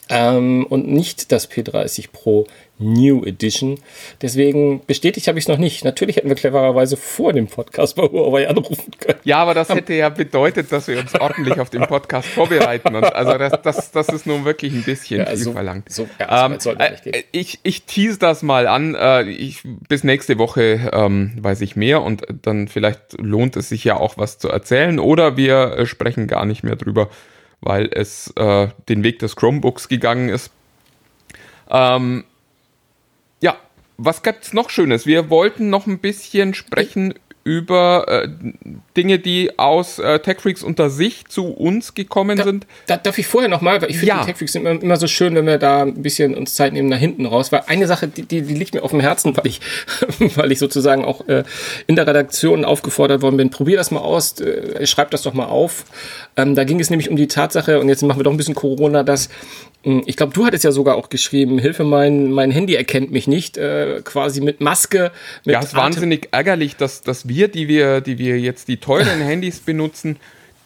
ähm, 0.09 0.67
und 0.69 0.89
nicht 0.89 1.31
das 1.31 1.49
P30 1.49 2.09
Pro. 2.13 2.49
New 2.83 3.25
Edition. 3.25 3.79
Deswegen 4.21 4.85
bestätigt 4.87 5.29
habe 5.29 5.39
ich 5.39 5.45
es 5.45 5.49
noch 5.49 5.59
nicht. 5.59 5.85
Natürlich 5.85 6.17
hätten 6.17 6.29
wir 6.29 6.37
clevererweise 6.37 6.97
vor 6.97 7.33
dem 7.33 7.47
Podcast 7.47 7.97
bei 7.97 8.03
Huawei 8.03 8.49
anrufen 8.49 8.93
können. 8.99 9.19
Ja, 9.25 9.39
aber 9.39 9.55
das 9.55 9.69
hätte 9.69 9.95
ja 9.95 10.09
bedeutet, 10.09 10.73
dass 10.73 10.89
wir 10.89 10.99
uns 10.99 11.15
ordentlich 11.15 11.59
auf 11.61 11.71
den 11.71 11.83
Podcast 11.83 12.29
vorbereiten. 12.29 12.95
Und 12.95 13.05
also 13.05 13.39
das, 13.39 13.63
das, 13.63 13.91
das 13.91 14.09
ist 14.09 14.27
nun 14.27 14.45
wirklich 14.45 14.73
ein 14.73 14.83
bisschen 14.83 15.21
ja, 15.21 15.27
viel 15.27 15.37
so, 15.37 15.53
verlangt. 15.53 15.91
So, 15.91 16.09
ja, 16.19 16.47
ähm, 16.47 16.59
äh, 16.79 17.23
ich, 17.33 17.61
ich 17.63 17.85
tease 17.85 18.19
das 18.19 18.43
mal 18.43 18.67
an. 18.67 18.95
Äh, 18.95 19.31
ich, 19.31 19.63
bis 19.65 20.05
nächste 20.05 20.39
Woche 20.39 20.91
ähm, 20.93 21.33
weiß 21.37 21.61
ich 21.61 21.77
mehr 21.77 22.03
und 22.03 22.27
dann 22.43 22.69
vielleicht 22.69 23.21
lohnt 23.21 23.57
es 23.57 23.69
sich 23.69 23.85
ja 23.85 23.97
auch 23.97 24.19
was 24.19 24.39
zu 24.39 24.49
erzählen 24.49 24.99
oder 24.99 25.37
wir 25.37 25.79
äh, 25.79 25.87
sprechen 25.87 26.27
gar 26.27 26.45
nicht 26.45 26.63
mehr 26.63 26.77
drüber, 26.77 27.09
weil 27.61 27.89
es 27.93 28.33
äh, 28.37 28.69
den 28.89 29.05
Weg 29.05 29.19
des 29.19 29.37
Chromebooks 29.37 29.89
gegangen 29.89 30.29
ist. 30.29 30.51
Ähm, 31.71 32.25
was 34.05 34.23
gibt's 34.23 34.53
noch 34.53 34.71
Schönes? 34.71 35.07
Wir 35.07 35.31
wollten 35.31 35.71
noch 35.71 35.87
ein 35.87 35.99
bisschen 35.99 36.55
sprechen 36.55 37.15
über 37.45 38.07
äh, 38.09 38.29
Dinge, 38.97 39.19
die 39.19 39.59
aus 39.59 39.99
äh, 39.99 40.21
TechFreaks 40.21 40.63
unter 40.63 40.91
sich 40.91 41.27
zu 41.27 41.47
uns 41.47 41.95
gekommen 41.95 42.39
da, 42.39 42.45
sind. 42.45 42.67
Da, 42.87 42.97
darf 42.97 43.19
ich 43.19 43.27
vorher 43.27 43.49
nochmal, 43.49 43.83
weil 43.83 43.91
ich 43.91 43.99
finde, 43.99 44.15
ja. 44.15 44.25
TechFreaks 44.25 44.53
sind 44.53 44.65
immer, 44.65 44.81
immer, 44.81 44.97
so 44.97 45.09
schön, 45.09 45.35
wenn 45.35 45.47
wir 45.47 45.59
da 45.59 45.83
ein 45.83 46.03
bisschen 46.03 46.35
uns 46.37 46.55
Zeit 46.55 46.73
nehmen 46.73 46.89
nach 46.89 46.99
hinten 46.99 47.27
raus, 47.27 47.51
weil 47.51 47.63
eine 47.67 47.87
Sache, 47.89 48.07
die, 48.07 48.23
die, 48.23 48.43
die 48.43 48.55
liegt 48.55 48.75
mir 48.75 48.83
auf 48.83 48.93
dem 48.93 49.01
Herzen, 49.01 49.37
weil 49.37 49.47
ich, 49.47 49.61
weil 50.37 50.53
ich 50.53 50.61
sozusagen 50.61 51.05
auch 51.05 51.27
äh, 51.27 51.43
in 51.89 51.97
der 51.97 52.07
Redaktion 52.07 52.65
aufgefordert 52.65 53.23
worden 53.23 53.37
bin, 53.37 53.51
probier 53.51 53.77
das 53.77 53.91
mal 53.91 54.01
aus, 54.01 54.41
äh, 54.41 54.87
schreib 54.87 55.11
das 55.11 55.23
doch 55.23 55.35
mal 55.35 55.47
auf. 55.47 55.85
Ähm, 56.37 56.55
da 56.55 56.63
ging 56.63 56.79
es 56.79 56.91
nämlich 56.91 57.11
um 57.11 57.17
die 57.17 57.27
Tatsache, 57.27 57.81
und 57.81 57.89
jetzt 57.89 58.03
machen 58.03 58.21
wir 58.21 58.25
doch 58.25 58.31
ein 58.31 58.37
bisschen 58.37 58.55
Corona, 58.55 59.03
dass 59.03 59.29
ich 59.85 60.17
glaube, 60.17 60.33
du 60.33 60.45
hattest 60.45 60.65
ja 60.65 60.71
sogar 60.71 60.97
auch 60.97 61.09
geschrieben, 61.09 61.59
Hilfe, 61.59 61.83
mein, 61.83 62.31
mein 62.31 62.51
Handy 62.53 62.75
erkennt 62.75 63.11
mich 63.11 63.27
nicht, 63.27 63.57
äh, 63.57 64.01
quasi 64.05 64.41
mit 64.41 64.61
Maske. 64.61 65.11
Mit 65.45 65.55
ja, 65.55 65.59
es 65.59 65.67
ist 65.67 65.77
wahnsinnig 65.77 66.29
ärgerlich, 66.31 66.77
dass, 66.77 67.03
dass 67.03 67.27
wir, 67.27 67.49
die 67.49 67.67
wir, 67.67 68.01
die 68.01 68.19
wir 68.19 68.39
jetzt 68.39 68.69
die 68.69 68.77
teuren 68.77 69.21
Handys 69.21 69.59
benutzen, 69.61 70.19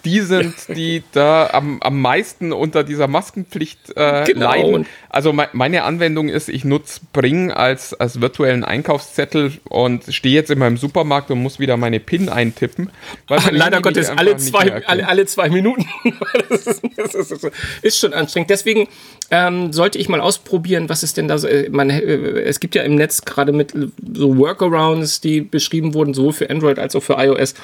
die 0.07 0.20
sind, 0.20 0.54
die 0.68 1.02
da 1.12 1.50
am, 1.52 1.82
am 1.82 2.00
meisten 2.00 2.52
unter 2.52 2.84
dieser 2.84 3.09
Maskenpflicht 3.09 3.96
äh, 3.96 4.24
genau. 4.24 4.46
leiden. 4.46 4.86
Also 5.11 5.32
me 5.32 5.48
meine 5.52 5.82
Anwendung 5.82 6.28
ist, 6.28 6.48
ich 6.48 6.64
nutze 6.64 7.00
Bring 7.12 7.50
als, 7.50 7.92
als 7.92 8.20
virtuellen 8.20 8.64
Einkaufszettel 8.64 9.54
und 9.64 10.04
stehe 10.11 10.34
jetzt 10.34 10.50
in 10.50 10.61
meinem 10.61 10.76
Supermarkt 10.76 11.30
und 11.32 11.42
muss 11.42 11.59
wieder 11.59 11.76
meine 11.76 11.98
PIN 11.98 12.28
eintippen. 12.28 12.90
Ach, 13.28 13.50
leider 13.50 13.80
Gottes, 13.80 14.09
alle 14.11 14.36
zwei, 14.36 14.86
alle, 14.86 15.09
alle 15.09 15.26
zwei 15.26 15.48
Minuten. 15.48 15.86
das, 16.48 16.66
ist, 16.66 16.82
das 16.96 17.14
ist, 17.14 17.50
ist, 17.82 17.98
schon 17.98 18.12
anstrengend. 18.12 18.50
Deswegen 18.50 18.86
ähm, 19.32 19.72
sollte 19.72 19.98
ich 19.98 20.09
mal 20.09 20.20
ausprobieren, 20.20 20.88
was 20.88 21.02
ist 21.02 21.16
denn 21.16 21.26
da 21.26 21.38
so. 21.38 21.48
Äh, 21.48 21.68
man, 21.70 21.90
äh, 21.90 21.98
es 22.42 22.61
gibt 22.61 22.76
ja 22.76 22.82
im 22.82 22.94
Netz 22.94 23.24
gerade 23.24 23.52
mit 23.52 23.74
so 24.14 24.38
Workarounds, 24.38 25.20
die 25.20 25.40
beschrieben 25.40 25.94
wurden, 25.94 26.14
sowohl 26.14 26.32
für 26.32 26.48
Android 26.48 26.78
als 26.78 26.94
auch 26.94 27.02
für 27.02 27.14
iOS. 27.14 27.54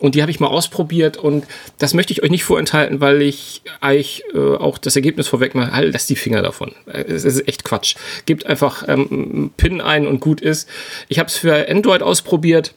Und 0.00 0.14
die 0.14 0.22
habe 0.22 0.30
ich 0.30 0.38
mal 0.38 0.46
ausprobiert 0.46 1.16
und 1.16 1.44
das 1.78 1.92
möchte 1.92 2.12
ich 2.12 2.22
euch 2.22 2.30
nicht 2.30 2.44
vorenthalten, 2.44 3.00
weil 3.00 3.20
ich 3.20 3.62
euch 3.80 4.22
äh, 4.32 4.38
auch 4.38 4.78
das 4.78 4.94
Ergebnis 4.94 5.26
vorweg 5.26 5.56
mache. 5.56 5.72
Halt, 5.72 5.92
lasst 5.92 6.08
die 6.08 6.16
Finger 6.16 6.40
davon. 6.40 6.72
Äh, 6.86 7.02
es 7.02 7.24
ist 7.24 7.48
echt 7.48 7.64
Quatsch. 7.64 7.96
Gebt 8.24 8.46
einfach 8.46 8.86
ähm, 8.86 9.50
PIN 9.56 9.80
ein 9.80 10.06
und 10.06 10.20
gut 10.20 10.40
ist. 10.40 10.68
Ich 11.08 11.18
habe 11.18 11.28
es 11.28 11.36
für 11.36 11.68
Android 11.68 12.02
ausprobiert. 12.02 12.74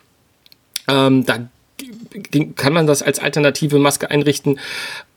Ähm, 0.87 1.25
da 1.25 1.47
kann 2.55 2.73
man 2.73 2.87
das 2.87 3.03
als 3.03 3.19
alternative 3.19 3.77
Maske 3.77 4.09
einrichten. 4.09 4.59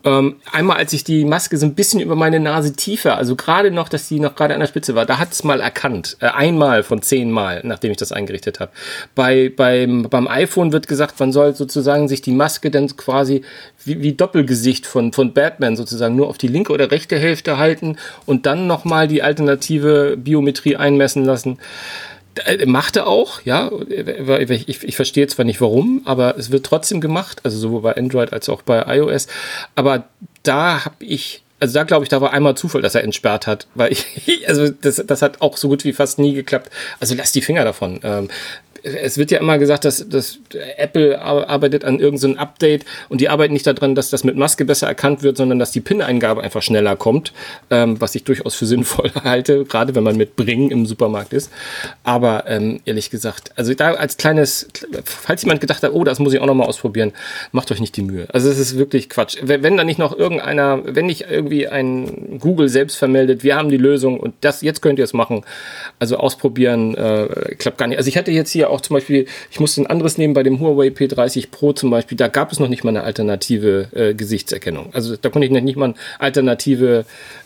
Ähm, 0.05 0.37
einmal, 0.53 0.77
als 0.77 0.93
ich 0.93 1.03
die 1.03 1.25
Maske 1.25 1.57
so 1.57 1.65
ein 1.65 1.75
bisschen 1.75 2.01
über 2.01 2.15
meine 2.15 2.39
Nase 2.39 2.75
tiefer, 2.75 3.17
also 3.17 3.37
gerade 3.37 3.71
noch, 3.71 3.89
dass 3.89 4.09
die 4.09 4.21
noch 4.21 4.35
gerade 4.35 4.53
an 4.53 4.61
der 4.61 4.67
Spitze 4.67 4.95
war, 4.95 5.07
da 5.07 5.19
hat 5.19 5.33
es 5.33 5.45
mal 5.45 5.61
erkannt. 5.61 6.19
Äh, 6.21 6.27
einmal 6.27 6.83
von 6.83 7.01
zehnmal, 7.01 7.63
nachdem 7.65 7.91
ich 7.91 7.97
das 7.97 8.13
eingerichtet 8.13 8.61
habe. 8.61 8.71
Bei, 9.15 9.51
beim, 9.55 10.03
beim 10.11 10.29
iPhone 10.29 10.73
wird 10.73 10.89
gesagt, 10.89 11.19
man 11.21 11.33
soll 11.33 11.55
sozusagen 11.55 12.09
sich 12.09 12.21
die 12.21 12.33
Maske 12.33 12.71
dann 12.71 12.95
quasi 12.97 13.43
wie, 13.85 14.03
wie 14.03 14.13
Doppelgesicht 14.13 14.87
von, 14.87 15.13
von 15.13 15.33
Batman 15.33 15.77
sozusagen 15.77 16.17
nur 16.17 16.29
auf 16.29 16.37
die 16.37 16.49
linke 16.49 16.73
oder 16.73 16.91
rechte 16.91 17.19
Hälfte 17.19 17.57
halten 17.57 17.97
und 18.27 18.45
dann 18.45 18.67
nochmal 18.67 19.09
die 19.09 19.23
alternative 19.23 20.17
Biometrie 20.19 20.77
einmessen 20.77 21.25
lassen. 21.25 21.59
Äh, 22.45 22.67
machte 22.67 23.07
auch, 23.07 23.41
ja. 23.43 23.71
Ich, 23.89 24.83
ich, 24.85 24.97
verstehe 24.97 25.27
zwar 25.27 25.45
nicht 25.45 25.61
warum, 25.61 26.03
aber 26.05 26.37
es 26.37 26.51
wird 26.51 26.67
trotzdem 26.67 27.01
gemacht, 27.01 27.41
also 27.45 27.59
sowohl 27.59 27.83
bei 27.83 27.97
Android 27.97 28.33
als 28.33 28.49
auch 28.49 28.63
bei 28.63 28.83
iOS. 28.97 29.29
Aber 29.75 30.05
da 30.43 30.85
habe 30.85 31.05
ich, 31.05 31.43
also 31.61 31.75
da 31.75 31.85
glaube 31.85 32.05
ich, 32.05 32.09
da 32.09 32.21
war 32.21 32.33
einmal 32.33 32.57
Zufall, 32.57 32.83
dass 32.83 32.95
er 32.95 33.05
entsperrt 33.05 33.47
hat, 33.47 33.67
weil 33.75 33.93
ich, 34.27 34.49
also 34.49 34.69
das, 34.69 35.03
das 35.07 35.23
hat 35.23 35.43
auch 35.43 35.57
so 35.57 35.69
gut 35.69 35.85
wie 35.85 35.93
fast 35.93 36.19
nie 36.19 36.35
geklappt. 36.35 36.71
Also 36.99 37.15
lass 37.15 37.33
die 37.33 37.43
Finger 37.43 37.65
davon. 37.65 38.01
Ähm, 38.03 38.29
es 38.85 39.17
wird 39.17 39.31
ja 39.31 39.39
immer 39.39 39.59
gesagt, 39.59 39.87
dass, 39.87 40.07
dass 40.09 40.39
Apple 40.77 41.21
arbeitet 41.21 41.85
an 41.85 41.99
irgendeinem 41.99 42.37
Update 42.37 42.85
und 43.09 43.21
die 43.21 43.31
arbeiten 43.31 43.55
nicht 43.55 43.67
daran, 43.67 43.95
dass 43.95 44.11
das 44.11 44.25
mit 44.25 44.37
Maske 44.37 44.67
besser 44.67 44.87
erkannt 44.87 45.23
wird, 45.23 45.39
sondern 45.39 45.59
dass 45.59 45.71
die 45.71 45.81
PIN-Eingabe 45.81 46.43
einfach 46.43 46.63
schneller 46.63 46.95
kommt, 46.95 47.33
ähm, 47.71 48.01
was 48.01 48.15
ich 48.15 48.25
durchaus 48.25 48.55
für 48.55 48.67
sinnvoll 48.67 49.11
halte, 49.25 49.65
gerade 49.65 49.95
wenn 49.95 50.05
man 50.05 50.17
mit 50.17 50.37
Bring 50.37 50.71
im 50.71 50.85
Supermarkt 50.85 51.33
ist. 51.33 51.51
Aber 52.03 52.45
ähm, 52.47 52.81
ehrlich 52.85 53.11
gesagt, 53.11 53.53
also 53.57 53.73
da 53.73 53.93
als 53.93 54.19
kleines, 54.19 54.69
falls 55.05 55.43
jemand 55.43 55.63
gedacht 55.63 55.83
hat, 55.83 55.93
oh, 55.93 56.05
das 56.05 56.19
muss 56.19 56.35
ich 56.35 56.41
auch 56.41 56.47
nochmal 56.47 56.69
ausprobieren, 56.69 57.13
macht 57.53 57.73
euch 57.73 57.81
nicht 57.81 57.97
die 57.97 58.03
Mühe. 58.03 58.27
Also 58.33 58.51
es 58.51 58.59
ist 58.59 58.77
wirklich 58.77 59.09
Quatsch. 59.09 59.39
Wenn, 59.41 59.63
wenn 59.63 59.79
da 59.79 59.85
nicht 59.85 59.99
noch 59.99 60.17
irgendeiner, 60.17 60.83
wenn 60.85 61.07
nicht 61.07 61.27
irgendwie 61.31 61.69
ein 61.69 62.39
Google 62.39 62.69
selbst 62.69 62.97
vermeldet, 62.97 63.45
wir 63.45 63.57
haben 63.57 63.71
die 63.71 63.79
Lösung 63.79 64.21
und 64.21 64.35
das, 64.43 64.61
jetzt 64.61 64.83
könnt 64.83 64.99
ihr 64.99 65.05
es 65.05 65.15
machen. 65.15 65.43
Also 65.99 66.19
ausprobieren, 66.19 66.95
äh, 66.97 67.55
klappt 67.57 67.79
gar 67.79 67.87
nicht. 67.87 67.97
Also 67.97 68.09
ich 68.09 68.19
hatte 68.19 68.31
jetzt 68.31 68.51
hier 68.51 68.69
auch 68.74 68.74
zum 68.81 68.95
Beispiel, 68.95 69.27
ich 69.51 69.61
musste 69.61 69.83
ein 69.83 69.87
anderes 69.87 70.19
nehmen 70.19 70.35
bei 70.35 70.43
dem 70.43 70.61
Huawei 70.61 70.89
P30 70.89 71.51
Pro 71.51 71.73
zum 71.73 71.91
Beispiel, 71.91 72.17
da 72.17 72.29
gab 72.29 72.53
es 72.53 72.61
noch 72.61 72.69
nicht 72.69 72.85
mal 72.85 72.91
eine 72.91 73.03
alternative 73.03 73.89
äh, 73.95 74.15
Gesichtserkennung. 74.15 74.91
Also 74.93 75.17
da 75.17 75.29
konnte 75.29 75.47
ich 75.47 75.53
nicht 75.53 75.77
mal 75.77 75.87
eine 75.87 75.95
alternative. 76.19 77.05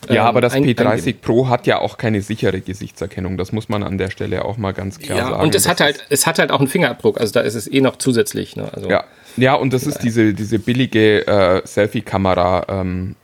Ähm, 0.08 0.14
ja, 0.14 0.24
aber 0.24 0.40
das 0.40 0.54
P30 0.54 0.86
eingeben. 0.86 1.18
Pro 1.20 1.48
hat 1.48 1.66
ja 1.66 1.78
auch 1.80 1.98
keine 1.98 2.22
sichere 2.22 2.60
Gesichtserkennung. 2.60 3.36
Das 3.36 3.52
muss 3.52 3.68
man 3.68 3.82
an 3.82 3.98
der 3.98 4.10
Stelle 4.10 4.44
auch 4.44 4.56
mal 4.56 4.72
ganz 4.72 4.98
klar 4.98 5.18
ja, 5.18 5.28
sagen. 5.30 5.42
Und 5.42 5.54
es 5.54 5.68
hat 5.68 5.80
halt, 5.80 6.04
es 6.10 6.26
hat 6.26 6.38
halt 6.38 6.50
auch 6.50 6.60
einen 6.60 6.68
Fingerabdruck. 6.68 7.20
Also 7.20 7.32
da 7.32 7.40
ist 7.40 7.54
es 7.54 7.70
eh 7.70 7.80
noch 7.80 7.96
zusätzlich. 7.96 8.56
Ne? 8.56 8.68
Also, 8.72 8.88
ja. 8.88 9.04
ja, 9.36 9.54
und 9.54 9.72
das 9.72 9.86
ist 9.86 9.98
diese, 9.98 10.34
diese 10.34 10.58
billige 10.58 11.26
äh, 11.26 11.66
Selfie-Kamera. 11.66 12.66
Ähm, 12.68 13.16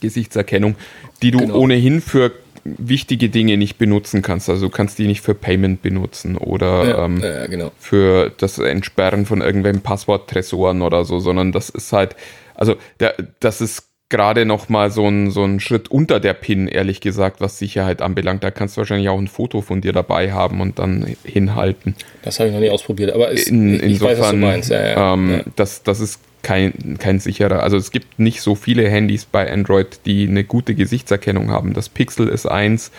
Gesichtserkennung, 0.00 0.76
die 1.22 1.30
du 1.30 1.38
genau. 1.38 1.56
ohnehin 1.56 2.00
für 2.00 2.32
wichtige 2.78 3.28
Dinge 3.28 3.56
nicht 3.56 3.78
benutzen 3.78 4.22
kannst. 4.22 4.48
Also 4.48 4.66
du 4.66 4.70
kannst 4.70 4.98
die 4.98 5.06
nicht 5.06 5.22
für 5.22 5.34
Payment 5.34 5.82
benutzen 5.82 6.36
oder 6.36 6.88
ja, 6.88 7.04
ähm, 7.04 7.20
ja, 7.22 7.46
genau. 7.46 7.72
für 7.78 8.32
das 8.36 8.58
Entsperren 8.58 9.26
von 9.26 9.40
irgendwelchen 9.40 9.82
Passworttresoren 9.82 10.82
oder 10.82 11.04
so, 11.04 11.18
sondern 11.18 11.52
das 11.52 11.70
ist 11.70 11.92
halt, 11.92 12.16
also 12.54 12.76
der, 13.00 13.14
das 13.40 13.60
ist 13.60 13.84
gerade 14.08 14.46
noch 14.46 14.68
mal 14.68 14.90
so 14.90 15.06
ein, 15.06 15.30
so 15.30 15.44
ein 15.44 15.60
Schritt 15.60 15.90
unter 15.90 16.18
der 16.18 16.32
Pin, 16.32 16.66
ehrlich 16.66 17.00
gesagt, 17.00 17.40
was 17.40 17.58
Sicherheit 17.58 18.00
anbelangt. 18.00 18.42
Da 18.42 18.50
kannst 18.50 18.76
du 18.76 18.78
wahrscheinlich 18.78 19.08
auch 19.08 19.18
ein 19.18 19.28
Foto 19.28 19.60
von 19.60 19.80
dir 19.80 19.92
dabei 19.92 20.32
haben 20.32 20.60
und 20.60 20.78
dann 20.78 21.16
hinhalten. 21.24 21.94
Das 22.22 22.38
habe 22.38 22.48
ich 22.48 22.54
noch 22.54 22.60
nie 22.60 22.70
ausprobiert, 22.70 23.12
aber 23.12 23.30
es, 23.30 23.46
In, 23.46 23.74
ich 23.74 23.82
insofern, 23.82 24.10
weiß, 24.10 24.20
was 24.20 24.30
du 24.30 24.36
meinst. 24.36 24.70
Ja, 24.70 25.14
ähm. 25.14 25.42
Das, 25.56 25.82
das 25.82 26.00
ist 26.00 26.20
kein, 26.42 26.96
kein 26.98 27.20
sicherer. 27.20 27.62
Also 27.62 27.76
es 27.76 27.90
gibt 27.90 28.18
nicht 28.18 28.40
so 28.40 28.54
viele 28.54 28.88
Handys 28.88 29.24
bei 29.24 29.50
Android, 29.50 30.00
die 30.06 30.28
eine 30.28 30.44
gute 30.44 30.74
Gesichtserkennung 30.74 31.50
haben. 31.50 31.74
Das 31.74 31.88
Pixel 31.88 32.28
ist 32.28 32.46
eins, 32.46 32.90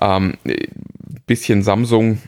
ähm, 0.00 0.34
bisschen 1.26 1.62
Samsung. 1.62 2.18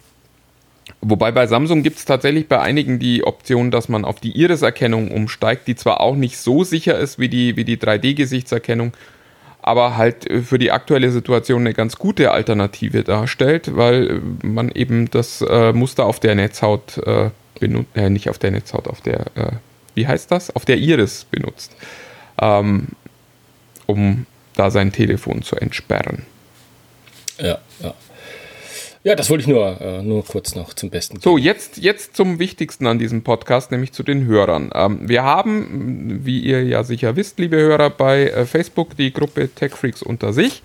Wobei 1.03 1.33
bei 1.33 1.47
Samsung 1.47 1.83
gibt 1.83 1.99
es 1.99 2.05
tatsächlich 2.05 2.47
bei 2.49 2.61
einigen 2.61 2.99
die 2.99 3.25
Option, 3.25 3.71
dass 3.71 3.89
man 3.89 4.05
auf 4.05 4.21
die 4.21 4.33
Iris-Erkennung 4.33 5.11
umsteigt, 5.11 5.67
die 5.67 5.75
zwar 5.75 6.01
auch 6.01 6.15
nicht 6.15 6.37
so 6.37 6.63
sicher 6.63 6.99
ist 6.99 7.19
wie 7.19 7.29
die, 7.29 7.57
wie 7.57 7.65
die 7.65 7.79
3D-Gesichtserkennung, 7.79 8.93
aber 9.63 9.97
halt 9.97 10.29
äh, 10.29 10.43
für 10.43 10.59
die 10.59 10.73
aktuelle 10.73 11.11
Situation 11.11 11.63
eine 11.63 11.75
ganz 11.75 11.97
gute 11.97 12.33
Alternative 12.33 13.03
darstellt, 13.03 13.77
weil 13.77 14.11
äh, 14.11 14.47
man 14.47 14.71
eben 14.71 15.11
das 15.11 15.43
äh, 15.43 15.73
Muster 15.73 16.05
auf 16.05 16.21
der 16.21 16.35
Netzhaut 16.35 16.99
äh, 16.99 17.31
benutzt, 17.59 17.97
äh, 17.97 18.11
nicht 18.11 18.29
auf 18.29 18.39
der 18.39 18.51
Netzhaut, 18.51 18.87
auf 18.89 19.01
der, 19.01 19.21
äh, 19.37 19.53
wie 19.95 20.07
heißt 20.07 20.31
das? 20.31 20.55
Auf 20.55 20.65
der 20.65 20.79
Iris 20.79 21.25
benutzt, 21.25 21.73
ähm, 22.41 22.89
um 23.87 24.27
da 24.55 24.71
sein 24.71 24.93
Telefon 24.93 25.43
zu 25.43 25.57
entsperren. 25.57 26.27
ja, 27.39 27.59
ja. 27.81 27.95
Ja, 29.03 29.15
das 29.15 29.31
wollte 29.31 29.41
ich 29.41 29.49
nur, 29.49 29.81
äh, 29.81 30.03
nur 30.03 30.27
kurz 30.27 30.55
noch 30.55 30.75
zum 30.75 30.91
Besten 30.91 31.15
geben. 31.15 31.23
So, 31.23 31.39
jetzt, 31.39 31.79
jetzt 31.79 32.15
zum 32.15 32.39
Wichtigsten 32.39 32.87
an 32.87 32.99
diesem 32.99 33.23
Podcast, 33.23 33.71
nämlich 33.71 33.93
zu 33.93 34.03
den 34.03 34.27
Hörern. 34.27 34.71
Ähm, 34.75 35.09
wir 35.09 35.23
haben, 35.23 36.21
wie 36.27 36.41
ihr 36.41 36.65
ja 36.65 36.85
sicher 36.85 37.17
wisst, 37.17 37.39
liebe 37.39 37.57
Hörer, 37.57 37.89
bei 37.89 38.25
äh, 38.25 38.45
Facebook 38.45 38.99
die 38.99 39.11
Gruppe 39.11 39.49
TechFreaks 39.55 40.03
unter 40.03 40.35
sich. 40.35 40.63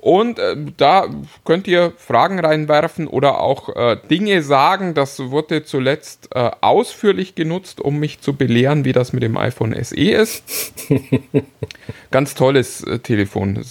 Und 0.00 0.38
äh, 0.38 0.56
da 0.78 1.08
könnt 1.44 1.68
ihr 1.68 1.92
Fragen 1.98 2.40
reinwerfen 2.40 3.06
oder 3.06 3.38
auch 3.38 3.68
äh, 3.76 3.98
Dinge 4.10 4.42
sagen. 4.42 4.94
Das 4.94 5.18
wurde 5.18 5.62
zuletzt 5.62 6.30
äh, 6.34 6.50
ausführlich 6.62 7.34
genutzt, 7.34 7.82
um 7.82 7.98
mich 7.98 8.22
zu 8.22 8.34
belehren, 8.34 8.86
wie 8.86 8.92
das 8.92 9.12
mit 9.12 9.22
dem 9.22 9.36
iPhone 9.36 9.76
SE 9.84 9.96
ist. 9.96 10.72
Ganz 12.10 12.34
tolles 12.34 12.82
äh, 12.82 13.00
Telefon. 13.00 13.62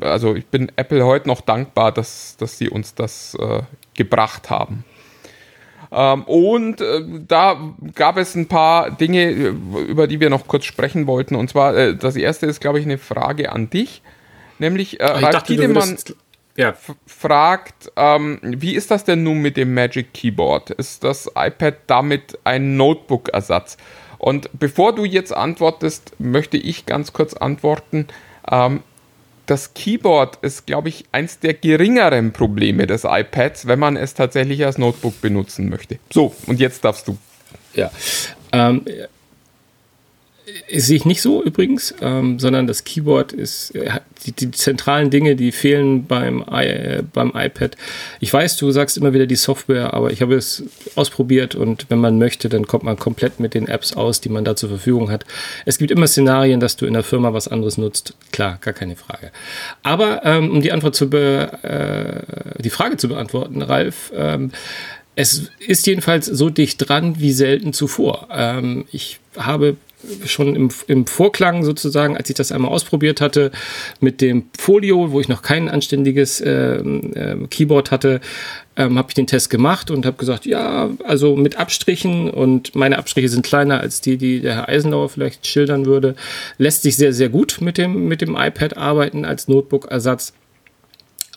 Also 0.00 0.34
ich 0.34 0.44
bin 0.46 0.70
Apple 0.76 1.06
heute 1.06 1.26
noch 1.26 1.40
dankbar, 1.40 1.90
dass, 1.90 2.36
dass 2.36 2.58
sie 2.58 2.68
uns 2.68 2.94
das 2.94 3.34
äh, 3.40 3.62
gebracht 3.94 4.50
haben. 4.50 4.84
Ähm, 5.90 6.24
und 6.24 6.82
äh, 6.82 7.02
da 7.26 7.72
gab 7.94 8.18
es 8.18 8.34
ein 8.34 8.46
paar 8.46 8.90
Dinge, 8.90 9.30
äh, 9.30 9.54
über 9.88 10.06
die 10.06 10.20
wir 10.20 10.28
noch 10.28 10.46
kurz 10.46 10.66
sprechen 10.66 11.06
wollten. 11.06 11.34
Und 11.34 11.48
zwar, 11.48 11.74
äh, 11.74 11.96
das 11.96 12.14
erste 12.16 12.44
ist, 12.44 12.60
glaube 12.60 12.78
ich, 12.78 12.84
eine 12.84 12.98
Frage 12.98 13.52
an 13.52 13.70
dich. 13.70 14.02
Nämlich, 14.58 15.00
äh, 15.00 15.04
Ah, 15.04 15.18
Ralf 15.18 15.42
Tiedemann 15.44 15.96
ja, 16.56 16.74
fragt, 17.06 17.92
ähm, 17.96 18.40
wie 18.42 18.74
ist 18.74 18.90
das 18.90 19.04
denn 19.04 19.22
nun 19.22 19.38
mit 19.38 19.56
dem 19.56 19.74
Magic 19.74 20.12
Keyboard? 20.12 20.70
Ist 20.70 21.04
das 21.04 21.30
iPad 21.36 21.76
damit 21.86 22.36
ein 22.42 22.76
Notebook-Ersatz? 22.76 23.76
Und 24.18 24.50
bevor 24.54 24.92
du 24.92 25.04
jetzt 25.04 25.32
antwortest, 25.32 26.12
möchte 26.18 26.56
ich 26.56 26.84
ganz 26.84 27.12
kurz 27.12 27.34
antworten. 27.34 28.08
Ähm, 28.50 28.82
das 29.46 29.72
Keyboard 29.72 30.38
ist, 30.42 30.66
glaube 30.66 30.88
ich, 30.88 31.04
eins 31.12 31.38
der 31.38 31.54
geringeren 31.54 32.32
Probleme 32.32 32.88
des 32.88 33.04
iPads, 33.04 33.68
wenn 33.68 33.78
man 33.78 33.96
es 33.96 34.14
tatsächlich 34.14 34.64
als 34.64 34.78
Notebook 34.78 35.20
benutzen 35.20 35.70
möchte. 35.70 36.00
So, 36.12 36.34
und 36.46 36.58
jetzt 36.58 36.84
darfst 36.84 37.06
du. 37.06 37.16
Ja. 37.72 37.90
Ähm, 38.52 38.82
äh, 38.84 39.06
sehe 40.74 40.96
ich 40.96 41.04
nicht 41.04 41.22
so 41.22 41.42
übrigens, 41.42 41.94
ähm, 42.00 42.38
sondern 42.38 42.66
das 42.66 42.84
Keyboard 42.84 43.32
ist 43.32 43.74
äh, 43.74 43.90
die, 44.24 44.32
die 44.32 44.50
zentralen 44.50 45.10
Dinge, 45.10 45.36
die 45.36 45.52
fehlen 45.52 46.06
beim, 46.06 46.44
I, 46.50 46.64
äh, 46.64 47.02
beim 47.12 47.32
iPad. 47.34 47.76
Ich 48.20 48.32
weiß, 48.32 48.56
du 48.56 48.70
sagst 48.70 48.96
immer 48.96 49.12
wieder 49.12 49.26
die 49.26 49.36
Software, 49.36 49.94
aber 49.94 50.10
ich 50.10 50.22
habe 50.22 50.34
es 50.34 50.64
ausprobiert 50.94 51.54
und 51.54 51.86
wenn 51.88 51.98
man 51.98 52.18
möchte, 52.18 52.48
dann 52.48 52.66
kommt 52.66 52.84
man 52.84 52.98
komplett 52.98 53.40
mit 53.40 53.54
den 53.54 53.68
Apps 53.68 53.94
aus, 53.94 54.20
die 54.20 54.28
man 54.28 54.44
da 54.44 54.56
zur 54.56 54.68
Verfügung 54.68 55.10
hat. 55.10 55.24
Es 55.64 55.78
gibt 55.78 55.90
immer 55.90 56.06
Szenarien, 56.06 56.60
dass 56.60 56.76
du 56.76 56.86
in 56.86 56.94
der 56.94 57.04
Firma 57.04 57.32
was 57.32 57.48
anderes 57.48 57.78
nutzt. 57.78 58.14
Klar, 58.32 58.58
gar 58.60 58.74
keine 58.74 58.96
Frage. 58.96 59.30
Aber 59.82 60.24
ähm, 60.24 60.50
um 60.50 60.62
die 60.62 60.72
Antwort 60.72 60.94
zu 60.94 61.10
be, 61.10 61.50
äh, 61.62 62.62
die 62.62 62.70
Frage 62.70 62.96
zu 62.96 63.08
beantworten, 63.08 63.62
Ralf, 63.62 64.12
ähm, 64.14 64.52
es 65.14 65.50
ist 65.58 65.86
jedenfalls 65.88 66.26
so 66.26 66.48
dicht 66.48 66.88
dran 66.88 67.18
wie 67.18 67.32
selten 67.32 67.72
zuvor. 67.72 68.28
Ähm, 68.30 68.86
ich 68.92 69.18
habe 69.36 69.76
schon 70.24 70.54
im, 70.54 70.68
im 70.86 71.06
Vorklang 71.06 71.64
sozusagen, 71.64 72.16
als 72.16 72.30
ich 72.30 72.36
das 72.36 72.52
einmal 72.52 72.70
ausprobiert 72.70 73.20
hatte, 73.20 73.50
mit 74.00 74.20
dem 74.20 74.44
Folio, 74.56 75.12
wo 75.12 75.20
ich 75.20 75.28
noch 75.28 75.42
kein 75.42 75.68
anständiges 75.68 76.40
ähm, 76.44 77.12
ähm, 77.14 77.50
Keyboard 77.50 77.90
hatte, 77.90 78.20
ähm, 78.76 78.96
habe 78.96 79.08
ich 79.10 79.14
den 79.14 79.26
Test 79.26 79.50
gemacht 79.50 79.90
und 79.90 80.06
habe 80.06 80.16
gesagt, 80.16 80.46
ja, 80.46 80.90
also 81.04 81.36
mit 81.36 81.56
Abstrichen 81.56 82.30
und 82.30 82.74
meine 82.74 82.98
Abstriche 82.98 83.28
sind 83.28 83.44
kleiner 83.44 83.80
als 83.80 84.00
die, 84.00 84.16
die 84.16 84.40
der 84.40 84.54
Herr 84.54 84.68
Eisenlauer 84.68 85.08
vielleicht 85.08 85.46
schildern 85.46 85.84
würde, 85.84 86.14
lässt 86.58 86.82
sich 86.82 86.96
sehr, 86.96 87.12
sehr 87.12 87.28
gut 87.28 87.58
mit 87.60 87.76
dem, 87.76 88.06
mit 88.06 88.20
dem 88.20 88.36
iPad 88.36 88.76
arbeiten 88.76 89.24
als 89.24 89.48
Notebook-Ersatz. 89.48 90.32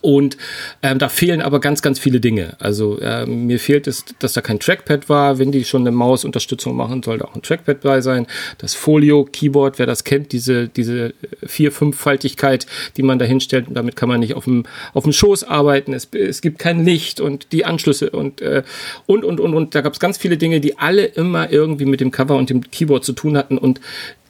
Und 0.02 0.36
ähm, 0.82 0.97
da 0.99 1.10
fehlen 1.10 1.41
aber 1.41 1.60
ganz, 1.60 1.82
ganz 1.82 1.99
viele 1.99 2.20
Dinge. 2.20 2.56
Also 2.60 2.99
ähm, 3.02 3.45
mir 3.45 3.60
fehlt 3.60 3.88
es, 3.88 4.04
dass 4.20 4.34
da 4.34 4.41
kein 4.41 4.60
Trackpad 4.60 5.10
war. 5.10 5.38
Wenn 5.38 5.52
die 5.52 5.64
schon 5.64 5.82
eine 5.82 5.91
Mausunterstützung 5.91 6.76
machen, 6.76 7.04
sollte 7.04 7.28
auch 7.28 7.36
ein 7.36 7.43
Trackpad 7.43 7.82
bei 7.82 8.02
sein. 8.02 8.26
Das 8.58 8.74
Folio-Keyboard, 8.74 9.78
wer 9.78 9.86
das 9.86 10.04
kennt, 10.04 10.32
diese, 10.32 10.68
diese 10.68 11.14
vier-, 11.45 11.72
fünffaltigkeit, 11.72 12.66
die 12.97 13.04
man 13.04 13.20
da 13.20 13.26
hinstellt, 13.26 13.68
damit 13.70 13.95
kann 13.95 14.10
man 14.10 14.20
nicht 14.20 14.34
auf 14.34 14.45
dem, 14.45 14.66
auf 14.93 15.04
dem 15.04 15.14
Schoß 15.14 15.43
arbeiten. 15.43 15.93
Es, 15.93 16.08
es 16.14 16.41
gibt 16.41 16.58
kein 16.58 16.84
Licht 16.84 17.22
und 17.22 17.52
die 17.52 17.66
Anschlüsse 17.66 18.10
und, 18.10 18.41
äh, 18.41 18.64
und, 19.06 19.24
und, 19.24 19.39
und, 19.39 19.54
und. 19.54 19.76
Da 19.76 19.82
gab 19.82 19.93
es 19.93 19.99
ganz 19.99 20.18
viele 20.18 20.38
Dinge, 20.38 20.62
die 20.62 20.80
alle 20.80 21.06
immer 21.06 21.52
irgendwie 21.52 21.86
mit 21.86 22.02
dem 22.02 22.12
Cover 22.12 22.36
und 22.36 22.49
dem 22.49 22.70
Keyboard 22.72 23.06
zu 23.06 23.14
tun 23.14 23.38
hatten. 23.38 23.60
Und 23.60 23.80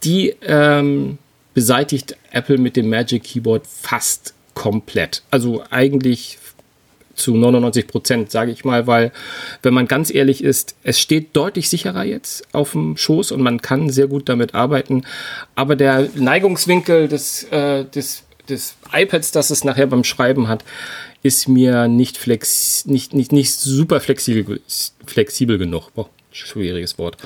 die 0.04 0.34
ähm, 0.42 1.18
beseitigt 1.54 2.16
Apple 2.30 2.58
mit 2.58 2.76
dem 2.76 2.90
Magic 2.90 3.24
Keyboard 3.24 3.66
fast 3.66 4.34
komplett. 4.54 5.22
Also 5.30 5.62
eigentlich 5.70 6.38
zu 7.14 7.36
99 7.36 7.86
Prozent, 7.86 8.30
sage 8.30 8.52
ich 8.52 8.64
mal, 8.64 8.86
weil 8.86 9.12
wenn 9.62 9.74
man 9.74 9.86
ganz 9.86 10.12
ehrlich 10.12 10.42
ist, 10.42 10.76
es 10.82 10.98
steht 10.98 11.36
deutlich 11.36 11.68
sicherer 11.68 12.04
jetzt 12.04 12.46
auf 12.52 12.72
dem 12.72 12.96
Schoß 12.96 13.32
und 13.32 13.42
man 13.42 13.60
kann 13.60 13.90
sehr 13.90 14.06
gut 14.06 14.28
damit 14.28 14.54
arbeiten. 14.54 15.04
Aber 15.54 15.76
der 15.76 16.08
Neigungswinkel 16.14 17.08
des, 17.08 17.44
äh, 17.44 17.84
des, 17.84 18.24
des 18.48 18.76
iPads, 18.92 19.30
das 19.32 19.50
es 19.50 19.64
nachher 19.64 19.86
beim 19.86 20.04
Schreiben 20.04 20.48
hat, 20.48 20.64
ist 21.22 21.48
mir 21.48 21.86
nicht, 21.86 22.16
flex, 22.16 22.84
nicht, 22.86 23.14
nicht, 23.14 23.32
nicht 23.32 23.52
super 23.52 24.00
flexibel, 24.00 24.60
flexibel 25.06 25.58
genug. 25.58 25.92
Boah, 25.94 26.08
schwieriges 26.32 26.98
Wort. 26.98 27.16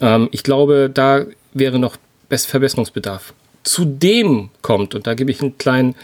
Ähm, 0.00 0.28
ich 0.32 0.42
glaube, 0.42 0.90
da 0.92 1.26
wäre 1.54 1.78
noch 1.78 1.96
Verbesserungsbedarf. 2.28 3.32
Zudem 3.62 4.50
kommt, 4.62 4.94
und 4.94 5.06
da 5.06 5.14
gebe 5.14 5.30
ich 5.30 5.40
einen 5.40 5.58
kleinen, 5.58 5.94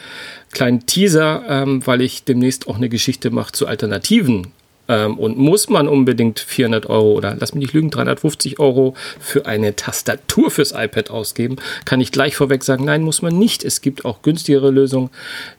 kleinen 0.54 0.86
Teaser, 0.86 1.42
ähm, 1.48 1.86
weil 1.86 2.00
ich 2.00 2.24
demnächst 2.24 2.66
auch 2.66 2.76
eine 2.76 2.88
Geschichte 2.88 3.30
mache 3.30 3.52
zu 3.52 3.66
Alternativen. 3.66 4.48
Ähm, 4.86 5.18
und 5.18 5.38
muss 5.38 5.68
man 5.68 5.88
unbedingt 5.88 6.40
400 6.40 6.86
Euro 6.86 7.12
oder 7.12 7.36
lass 7.38 7.54
mich 7.54 7.62
nicht 7.62 7.74
lügen, 7.74 7.90
350 7.90 8.58
Euro 8.58 8.94
für 9.18 9.46
eine 9.46 9.76
Tastatur 9.76 10.50
fürs 10.50 10.72
iPad 10.72 11.10
ausgeben, 11.10 11.56
kann 11.84 12.00
ich 12.00 12.12
gleich 12.12 12.36
vorweg 12.36 12.64
sagen, 12.64 12.84
nein, 12.84 13.02
muss 13.02 13.22
man 13.22 13.38
nicht. 13.38 13.64
Es 13.64 13.80
gibt 13.80 14.04
auch 14.04 14.22
günstigere 14.22 14.70
Lösungen, 14.70 15.10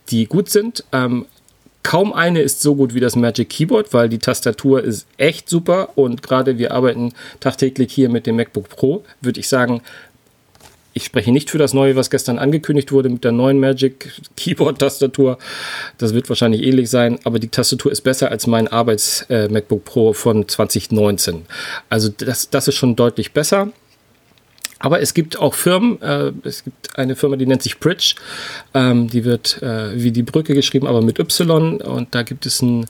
die 0.09 0.25
gut 0.27 0.49
sind. 0.49 0.83
Ähm, 0.91 1.25
Kaum 1.85 2.13
eine 2.13 2.41
ist 2.41 2.63
so 2.63 2.73
gut 2.73 2.95
wie 2.95 2.99
das 2.99 3.15
Magic 3.15 3.47
Keyboard, 3.47 3.93
weil 3.93 4.09
die 4.09 4.17
Tastatur 4.17 4.83
ist 4.83 5.05
echt 5.17 5.47
super 5.47 5.89
und 5.93 6.23
gerade 6.23 6.57
wir 6.57 6.73
arbeiten 6.73 7.13
tagtäglich 7.39 7.93
hier 7.93 8.09
mit 8.09 8.25
dem 8.25 8.37
MacBook 8.37 8.69
Pro, 8.69 9.03
würde 9.21 9.39
ich 9.39 9.47
sagen, 9.47 9.81
ich 10.97 11.03
spreche 11.03 11.33
nicht 11.33 11.49
für 11.49 11.57
das 11.57 11.73
neue, 11.73 11.97
was 11.97 12.09
gestern 12.09 12.39
angekündigt 12.39 12.93
wurde 12.93 13.09
mit 13.09 13.25
der 13.25 13.33
neuen 13.33 13.59
Magic 13.59 14.13
Keyboard 14.37 14.79
Tastatur. 14.79 15.37
Das 15.97 16.13
wird 16.13 16.29
wahrscheinlich 16.29 16.63
ähnlich 16.63 16.89
sein, 16.89 17.19
aber 17.25 17.37
die 17.37 17.49
Tastatur 17.49 17.91
ist 17.91 18.01
besser 18.01 18.31
als 18.31 18.47
mein 18.47 18.69
Arbeits 18.69 19.23
äh, 19.23 19.49
Pro 19.83 20.13
von 20.13 20.47
2019. 20.47 21.45
Also 21.89 22.09
das, 22.17 22.49
das 22.49 22.69
ist 22.69 22.75
schon 22.75 22.95
deutlich 22.95 23.33
besser. 23.33 23.73
Aber 24.79 25.01
es 25.01 25.13
gibt 25.13 25.37
auch 25.37 25.53
Firmen, 25.53 26.01
äh, 26.01 26.31
es 26.43 26.63
gibt 26.63 26.97
eine 26.97 27.17
Firma, 27.17 27.35
die 27.35 27.45
nennt 27.45 27.63
sich 27.63 27.77
Bridge, 27.79 28.15
ähm, 28.73 29.09
die 29.09 29.25
wird 29.25 29.61
äh, 29.61 30.01
wie 30.01 30.11
die 30.11 30.23
Brücke 30.23 30.53
geschrieben, 30.53 30.87
aber 30.87 31.01
mit 31.01 31.19
Y 31.19 31.81
und 31.81 32.15
da 32.15 32.23
gibt 32.23 32.45
es 32.45 32.61
ein, 32.61 32.85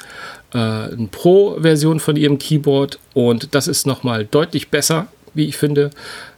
äh, 0.54 0.58
eine 0.58 1.08
Pro-Version 1.10 2.00
von 2.00 2.18
ihrem 2.18 2.38
Keyboard 2.38 3.00
und 3.16 3.56
das 3.56 3.68
ist 3.68 3.88
nochmal 3.88 4.26
deutlich 4.26 4.70
besser, 4.70 5.08
wie 5.34 5.46
ich 5.46 5.58
finde. 5.58 5.90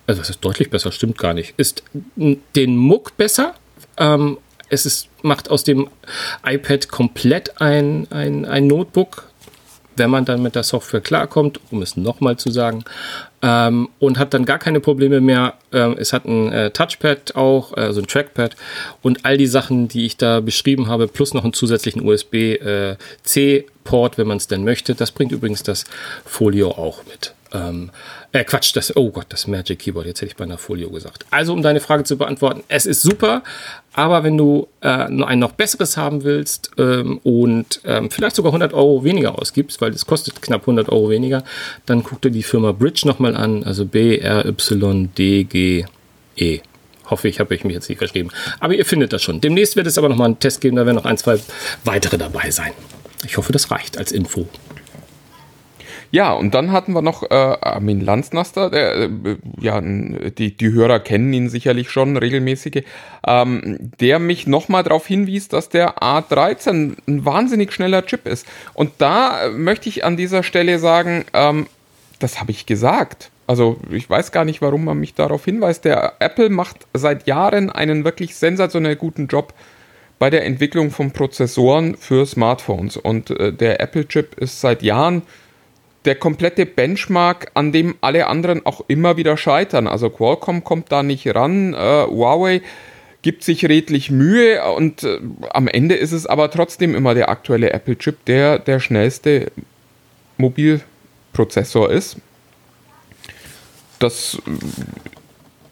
Also 0.07 0.21
was 0.21 0.29
ist 0.29 0.43
deutlich 0.43 0.69
besser, 0.69 0.91
stimmt 0.91 1.17
gar 1.17 1.33
nicht. 1.33 1.53
Ist 1.57 1.83
den 2.15 2.77
Muck 2.77 3.17
besser, 3.17 3.55
ähm, 3.97 4.37
es 4.69 4.85
ist, 4.85 5.09
macht 5.21 5.49
aus 5.49 5.63
dem 5.63 5.89
iPad 6.45 6.89
komplett 6.89 7.61
ein, 7.61 8.05
ein, 8.09 8.45
ein 8.45 8.67
Notebook, 8.67 9.29
wenn 9.95 10.09
man 10.09 10.25
dann 10.25 10.43
mit 10.43 10.55
der 10.55 10.63
Software 10.63 11.01
klarkommt, 11.01 11.59
um 11.71 11.81
es 11.81 11.97
nochmal 11.97 12.37
zu 12.37 12.51
sagen, 12.51 12.83
ähm, 13.41 13.89
und 13.99 14.19
hat 14.19 14.33
dann 14.33 14.45
gar 14.45 14.59
keine 14.59 14.79
Probleme 14.79 15.21
mehr. 15.21 15.55
Ähm, 15.71 15.95
es 15.97 16.13
hat 16.13 16.25
ein 16.25 16.51
äh, 16.51 16.71
Touchpad 16.71 17.35
auch, 17.35 17.73
also 17.73 18.01
ein 18.01 18.07
Trackpad 18.07 18.55
und 19.01 19.25
all 19.25 19.37
die 19.37 19.47
Sachen, 19.47 19.87
die 19.87 20.05
ich 20.05 20.17
da 20.17 20.39
beschrieben 20.39 20.87
habe, 20.87 21.07
plus 21.07 21.33
noch 21.33 21.43
einen 21.43 21.53
zusätzlichen 21.53 22.07
USB-C-Port, 22.07 22.97
wenn 24.17 24.27
man 24.27 24.37
es 24.37 24.47
denn 24.47 24.63
möchte. 24.63 24.95
Das 24.95 25.11
bringt 25.11 25.31
übrigens 25.31 25.63
das 25.63 25.85
Folio 26.25 26.71
auch 26.71 27.03
mit. 27.05 27.33
Ähm, 27.53 27.91
äh, 28.31 28.43
Quatsch, 28.43 28.75
das, 28.75 28.95
oh 28.95 29.09
Gott, 29.09 29.27
das 29.29 29.47
Magic 29.47 29.79
Keyboard, 29.79 30.05
jetzt 30.05 30.21
hätte 30.21 30.31
ich 30.31 30.35
bei 30.35 30.43
einer 30.43 30.57
Folio 30.57 30.89
gesagt. 30.89 31.25
Also, 31.31 31.53
um 31.53 31.61
deine 31.61 31.79
Frage 31.79 32.03
zu 32.03 32.17
beantworten, 32.17 32.63
es 32.67 32.85
ist 32.85 33.01
super, 33.01 33.43
aber 33.93 34.23
wenn 34.23 34.37
du 34.37 34.67
äh, 34.81 34.87
ein 34.87 35.39
noch 35.39 35.53
besseres 35.53 35.95
haben 35.97 36.23
willst 36.23 36.71
ähm, 36.77 37.19
und 37.23 37.81
ähm, 37.85 38.11
vielleicht 38.11 38.35
sogar 38.35 38.49
100 38.49 38.73
Euro 38.73 39.03
weniger 39.03 39.39
ausgibst, 39.39 39.81
weil 39.81 39.91
es 39.91 40.05
kostet 40.05 40.41
knapp 40.41 40.61
100 40.61 40.89
Euro 40.89 41.09
weniger, 41.09 41.43
dann 41.85 42.03
guck 42.03 42.21
dir 42.21 42.31
die 42.31 42.43
Firma 42.43 42.73
Bridge 42.73 43.07
nochmal 43.07 43.35
an, 43.35 43.63
also 43.63 43.85
B-R-Y-D-G-E. 43.85 44.51
Hoffe 47.09 47.29
ich, 47.29 47.39
habe 47.39 47.55
ich 47.55 47.63
mich 47.63 47.73
jetzt 47.73 47.87
nicht 47.87 47.99
verschrieben. 47.99 48.29
Aber 48.59 48.73
ihr 48.73 48.85
findet 48.85 49.13
das 49.13 49.23
schon. 49.23 49.39
Demnächst 49.39 49.77
wird 49.77 49.87
es 49.87 49.97
aber 49.97 50.09
nochmal 50.09 50.25
einen 50.25 50.39
Test 50.39 50.59
geben, 50.59 50.75
da 50.75 50.85
werden 50.85 50.97
noch 50.97 51.05
ein, 51.05 51.17
zwei 51.17 51.39
weitere 51.85 52.17
dabei 52.17 52.51
sein. 52.51 52.73
Ich 53.25 53.37
hoffe, 53.37 53.53
das 53.53 53.71
reicht 53.71 53.97
als 53.97 54.11
Info. 54.11 54.47
Ja, 56.11 56.33
und 56.33 56.53
dann 56.53 56.71
hatten 56.71 56.93
wir 56.93 57.01
noch 57.01 57.23
äh, 57.23 57.33
Armin 57.33 58.01
Lanznaster, 58.01 58.69
der, 58.69 58.95
äh, 58.95 59.09
ja, 59.59 59.81
die, 59.81 60.55
die 60.55 60.71
Hörer 60.71 60.99
kennen 60.99 61.33
ihn 61.33 61.49
sicherlich 61.49 61.89
schon, 61.89 62.17
regelmäßige, 62.17 62.83
ähm, 63.25 63.77
der 63.99 64.19
mich 64.19 64.47
nochmal 64.47 64.83
darauf 64.83 65.05
hinwies, 65.05 65.47
dass 65.49 65.69
der 65.69 65.97
A13 65.97 66.95
ein 67.07 67.25
wahnsinnig 67.25 67.73
schneller 67.73 68.05
Chip 68.05 68.27
ist. 68.27 68.47
Und 68.73 68.91
da 68.99 69.49
möchte 69.51 69.89
ich 69.89 70.05
an 70.05 70.17
dieser 70.17 70.43
Stelle 70.43 70.79
sagen, 70.79 71.25
ähm, 71.33 71.67
das 72.19 72.39
habe 72.39 72.51
ich 72.51 72.65
gesagt. 72.65 73.29
Also 73.47 73.77
ich 73.91 74.09
weiß 74.09 74.31
gar 74.31 74.45
nicht, 74.45 74.61
warum 74.61 74.85
man 74.85 74.99
mich 74.99 75.13
darauf 75.13 75.45
hinweist. 75.45 75.85
Der 75.85 76.13
Apple 76.19 76.49
macht 76.49 76.85
seit 76.93 77.27
Jahren 77.27 77.69
einen 77.69 78.03
wirklich 78.03 78.35
sensationell 78.35 78.95
guten 78.95 79.27
Job 79.27 79.53
bei 80.19 80.29
der 80.29 80.45
Entwicklung 80.45 80.91
von 80.91 81.11
Prozessoren 81.11 81.95
für 81.95 82.25
Smartphones. 82.25 82.97
Und 82.97 83.29
äh, 83.31 83.53
der 83.53 83.79
Apple-Chip 83.79 84.37
ist 84.37 84.59
seit 84.59 84.83
Jahren 84.83 85.21
der 86.07 86.15
komplette 86.15 86.65
Benchmark, 86.65 87.51
an 87.53 87.71
dem 87.71 87.95
alle 88.01 88.27
anderen 88.27 88.65
auch 88.65 88.81
immer 88.87 89.17
wieder 89.17 89.37
scheitern. 89.37 89.87
Also 89.87 90.09
Qualcomm 90.09 90.63
kommt 90.63 90.91
da 90.91 91.03
nicht 91.03 91.27
ran, 91.35 91.73
äh, 91.73 91.77
Huawei 91.77 92.61
gibt 93.21 93.43
sich 93.43 93.65
redlich 93.65 94.09
Mühe 94.09 94.63
und 94.71 95.03
äh, 95.03 95.19
am 95.49 95.67
Ende 95.67 95.95
ist 95.95 96.13
es 96.13 96.25
aber 96.25 96.49
trotzdem 96.49 96.95
immer 96.95 97.13
der 97.13 97.29
aktuelle 97.29 97.71
Apple-Chip, 97.71 98.23
der 98.25 98.57
der 98.57 98.79
schnellste 98.79 99.51
Mobilprozessor 100.37 101.91
ist. 101.91 102.17
Das 103.99 104.35
äh, 104.45 104.51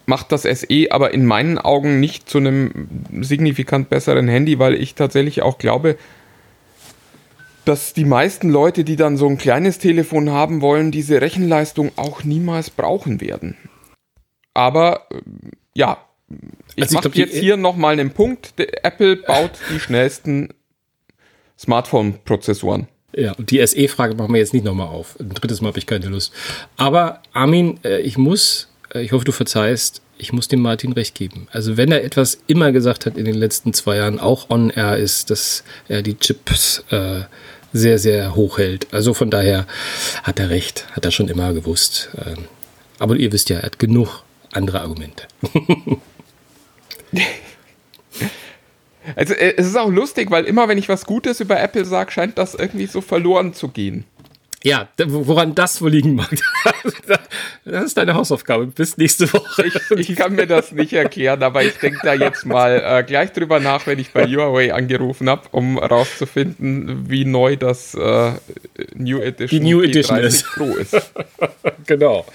macht 0.05 0.33
das 0.33 0.41
SE 0.43 0.88
aber 0.89 1.13
in 1.13 1.25
meinen 1.25 1.57
Augen 1.57 2.01
nicht 2.01 2.29
zu 2.29 2.39
einem 2.39 2.89
signifikant 3.21 3.89
besseren 3.89 4.27
Handy, 4.27 4.59
weil 4.59 4.75
ich 4.75 4.95
tatsächlich 4.95 5.41
auch 5.41 5.57
glaube, 5.57 5.97
dass 7.66 7.93
die 7.93 8.05
meisten 8.05 8.49
Leute, 8.49 8.84
die 8.84 8.95
dann 8.95 9.18
so 9.18 9.28
ein 9.28 9.38
kleines 9.38 9.80
Telefon 9.80 10.30
haben 10.30 10.61
wollen, 10.61 10.91
diese 10.91 11.22
Rechenleistung 11.22 11.91
auch 11.95 12.24
niemals 12.24 12.70
brauchen 12.70 13.22
werden. 13.22 13.57
Aber 14.53 15.07
äh, 15.11 15.22
ja, 15.74 15.97
ich 16.76 16.84
also 16.84 16.95
mache 16.95 17.09
jetzt 17.13 17.36
hier 17.36 17.57
nochmal 17.57 17.93
einen 17.93 18.11
Punkt. 18.11 18.53
Apple 18.57 19.18
baut 19.18 19.51
die 19.74 19.80
schnellsten 19.80 20.49
Smartphone-Prozessoren. 21.59 22.88
Ja, 23.16 23.34
und 23.34 23.51
die 23.51 23.66
SE-Frage 23.66 24.16
machen 24.16 24.34
wir 24.34 24.39
jetzt 24.39 24.53
nicht 24.53 24.66
nochmal 24.66 24.88
auf. 24.88 25.18
Ein 25.20 25.30
drittes 25.30 25.61
Mal 25.61 25.70
habe 25.70 25.80
ich 25.80 25.86
keine 25.86 26.07
Lust. 26.07 26.34
Aber 26.76 27.22
Armin, 27.34 27.80
äh, 27.84 28.01
ich 28.01 28.18
muss, 28.18 28.70
äh, 28.93 29.01
ich 29.01 29.11
hoffe, 29.11 29.24
du 29.24 29.32
verzeihst, 29.32 30.01
ich 30.18 30.34
muss 30.34 30.47
dem 30.47 30.61
Martin 30.61 30.93
recht 30.93 31.16
geben. 31.16 31.47
Also 31.51 31.78
wenn 31.78 31.91
er 31.91 32.03
etwas 32.03 32.39
immer 32.47 32.72
gesagt 32.72 33.05
hat 33.05 33.18
in 33.18 33.26
den 33.26 33.36
letzten 33.36 33.74
zwei 33.74 33.97
Jahren, 33.97 34.20
auch 34.20 34.49
on 34.49 34.70
air 34.70 34.97
ist, 34.97 35.30
dass 35.30 35.63
er 35.88 36.01
die 36.01 36.18
Chips 36.18 36.84
äh, 36.89 37.22
sehr, 37.76 37.99
sehr 37.99 38.36
hoch 38.36 38.57
hält. 38.57 38.88
Also 38.93 39.13
von 39.13 39.30
daher 39.30 39.67
hat 40.23 40.39
er 40.39 40.49
recht, 40.49 40.88
hat 40.93 41.03
er 41.03 41.11
schon 41.11 41.28
immer 41.28 41.53
gewusst. 41.53 42.09
Ähm, 42.26 42.45
aber 42.99 43.17
ihr 43.17 43.34
wisst 43.34 43.49
ja, 43.49 43.57
er 43.57 43.63
hat 43.63 43.80
genug 43.80 44.23
andere 44.53 44.80
Argumente. 44.82 45.28
also 49.15 49.34
äh, 49.34 49.55
es 49.57 49.67
ist 49.67 49.76
auch 49.76 49.91
lustig, 49.91 50.32
weil 50.32 50.45
immer 50.45 50.69
wenn 50.69 50.78
ich 50.78 50.88
was 50.88 51.05
Gutes 51.05 51.41
über 51.41 51.59
Apple 51.59 51.84
sage, 51.84 52.11
scheint 52.11 52.38
das 52.38 52.55
irgendwie 52.55 52.86
so 52.86 53.01
verloren 53.01 53.53
zu 53.53 53.67
gehen. 53.67 54.05
Ja, 54.66 54.88
woran 54.97 55.53
das 55.53 55.80
wohl 55.80 55.91
liegen 55.91 56.16
mag. 56.16 56.30
Das 57.68 57.86
ist 57.86 57.97
deine 57.97 58.13
Hausaufgabe. 58.13 58.68
Bis 58.68 58.95
nächste 58.97 59.32
Woche. 59.34 59.66
Ich, 59.66 60.09
ich 60.09 60.16
kann 60.16 60.36
mir 60.36 60.45
das 60.45 60.72
nicht 60.72 60.93
erklären, 60.93 61.41
aber 61.41 61.63
ich 61.63 61.74
denke 61.78 61.99
da 62.03 62.13
jetzt 62.13 62.45
mal 62.45 62.82
äh, 62.86 63.03
gleich 63.03 63.32
drüber 63.34 63.59
nach, 63.59 63.88
wenn 63.88 63.97
ich 63.97 64.11
bei 64.11 64.26
Huawei 64.26 64.72
angerufen 64.72 65.28
habe, 65.30 65.43
um 65.51 65.80
rauszufinden, 65.80 67.09
wie 67.09 67.26
neu 67.26 67.55
das 67.55 67.95
äh, 67.95 68.34
New 68.93 69.20
Edition, 69.20 69.59
Die 69.59 69.68
New 69.68 69.82
Edition 69.82 70.20
ist. 70.20 70.45
Pro 70.45 70.76
ist. 70.76 70.95
genau, 71.88 72.26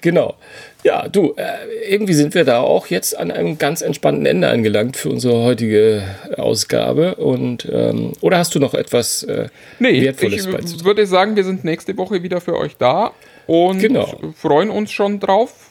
genau. 0.00 0.36
Ja, 0.84 1.08
du, 1.08 1.34
äh, 1.36 1.44
irgendwie 1.88 2.14
sind 2.14 2.34
wir 2.34 2.44
da 2.44 2.60
auch 2.60 2.86
jetzt 2.86 3.16
an 3.16 3.30
einem 3.30 3.58
ganz 3.58 3.80
entspannten 3.80 4.24
Ende 4.24 4.48
angelangt 4.48 4.96
für 4.96 5.08
unsere 5.08 5.42
heutige 5.42 6.02
Ausgabe. 6.36 7.16
Und 7.16 7.68
ähm, 7.72 8.12
oder 8.20 8.38
hast 8.38 8.54
du 8.54 8.60
noch 8.60 8.74
etwas 8.74 9.22
äh, 9.24 9.48
nee, 9.78 10.02
Wertvolles 10.02 10.46
Ich 10.46 10.84
würde 10.84 11.06
sagen, 11.06 11.34
wir 11.34 11.44
sind 11.44 11.64
nächste 11.64 11.96
Woche 11.96 12.22
wieder 12.22 12.40
für 12.40 12.56
euch 12.56 12.76
da 12.76 13.12
und 13.46 13.80
genau. 13.80 14.16
freuen 14.36 14.70
uns 14.70 14.92
schon 14.92 15.18
drauf. 15.18 15.70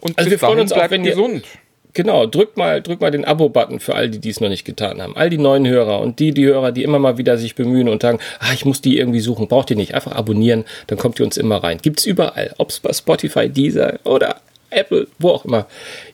Und 0.00 0.18
also 0.18 0.30
wir 0.30 0.38
freuen 0.38 0.60
uns 0.60 0.72
auch, 0.72 0.90
wenn 0.90 1.02
gesund. 1.02 1.44
Ihr, 1.44 1.65
Genau, 1.96 2.26
drückt 2.26 2.58
mal, 2.58 2.82
drückt 2.82 3.00
mal 3.00 3.10
den 3.10 3.24
Abo-Button 3.24 3.80
für 3.80 3.94
all 3.94 4.10
die, 4.10 4.18
die 4.18 4.28
es 4.28 4.40
noch 4.40 4.50
nicht 4.50 4.66
getan 4.66 5.00
haben. 5.00 5.16
All 5.16 5.30
die 5.30 5.38
neuen 5.38 5.66
Hörer 5.66 6.00
und 6.00 6.18
die, 6.18 6.32
die 6.32 6.44
Hörer, 6.44 6.70
die 6.70 6.82
immer 6.82 6.98
mal 6.98 7.16
wieder 7.16 7.38
sich 7.38 7.54
bemühen 7.54 7.88
und 7.88 8.02
sagen, 8.02 8.18
ah, 8.38 8.52
ich 8.52 8.66
muss 8.66 8.82
die 8.82 8.98
irgendwie 8.98 9.20
suchen, 9.20 9.48
braucht 9.48 9.70
ihr 9.70 9.76
nicht. 9.76 9.94
Einfach 9.94 10.12
abonnieren, 10.12 10.66
dann 10.88 10.98
kommt 10.98 11.18
ihr 11.18 11.24
uns 11.24 11.38
immer 11.38 11.64
rein. 11.64 11.78
Gibt 11.80 12.00
es 12.00 12.04
überall, 12.04 12.52
ob 12.58 12.68
es 12.68 12.80
bei 12.80 12.92
Spotify, 12.92 13.48
Deezer 13.48 13.98
oder 14.04 14.42
Apple, 14.68 15.08
wo 15.18 15.30
auch 15.30 15.46
immer. 15.46 15.68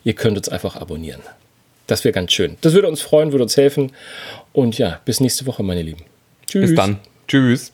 Ihr 0.05 0.13
könnt 0.13 0.37
uns 0.37 0.47
einfach 0.47 0.77
abonnieren. 0.77 1.19
Das 1.87 2.05
wäre 2.05 2.13
ganz 2.13 2.31
schön. 2.31 2.55
Das 2.61 2.71
würde 2.71 2.87
uns 2.87 3.01
freuen, 3.01 3.33
würde 3.33 3.43
uns 3.43 3.57
helfen. 3.57 3.91
Und 4.53 4.77
ja, 4.77 5.01
bis 5.03 5.19
nächste 5.19 5.45
Woche, 5.47 5.63
meine 5.63 5.81
Lieben. 5.81 6.05
Tschüss. 6.47 6.69
Bis 6.69 6.75
dann. 6.77 6.99
Tschüss. 7.27 7.72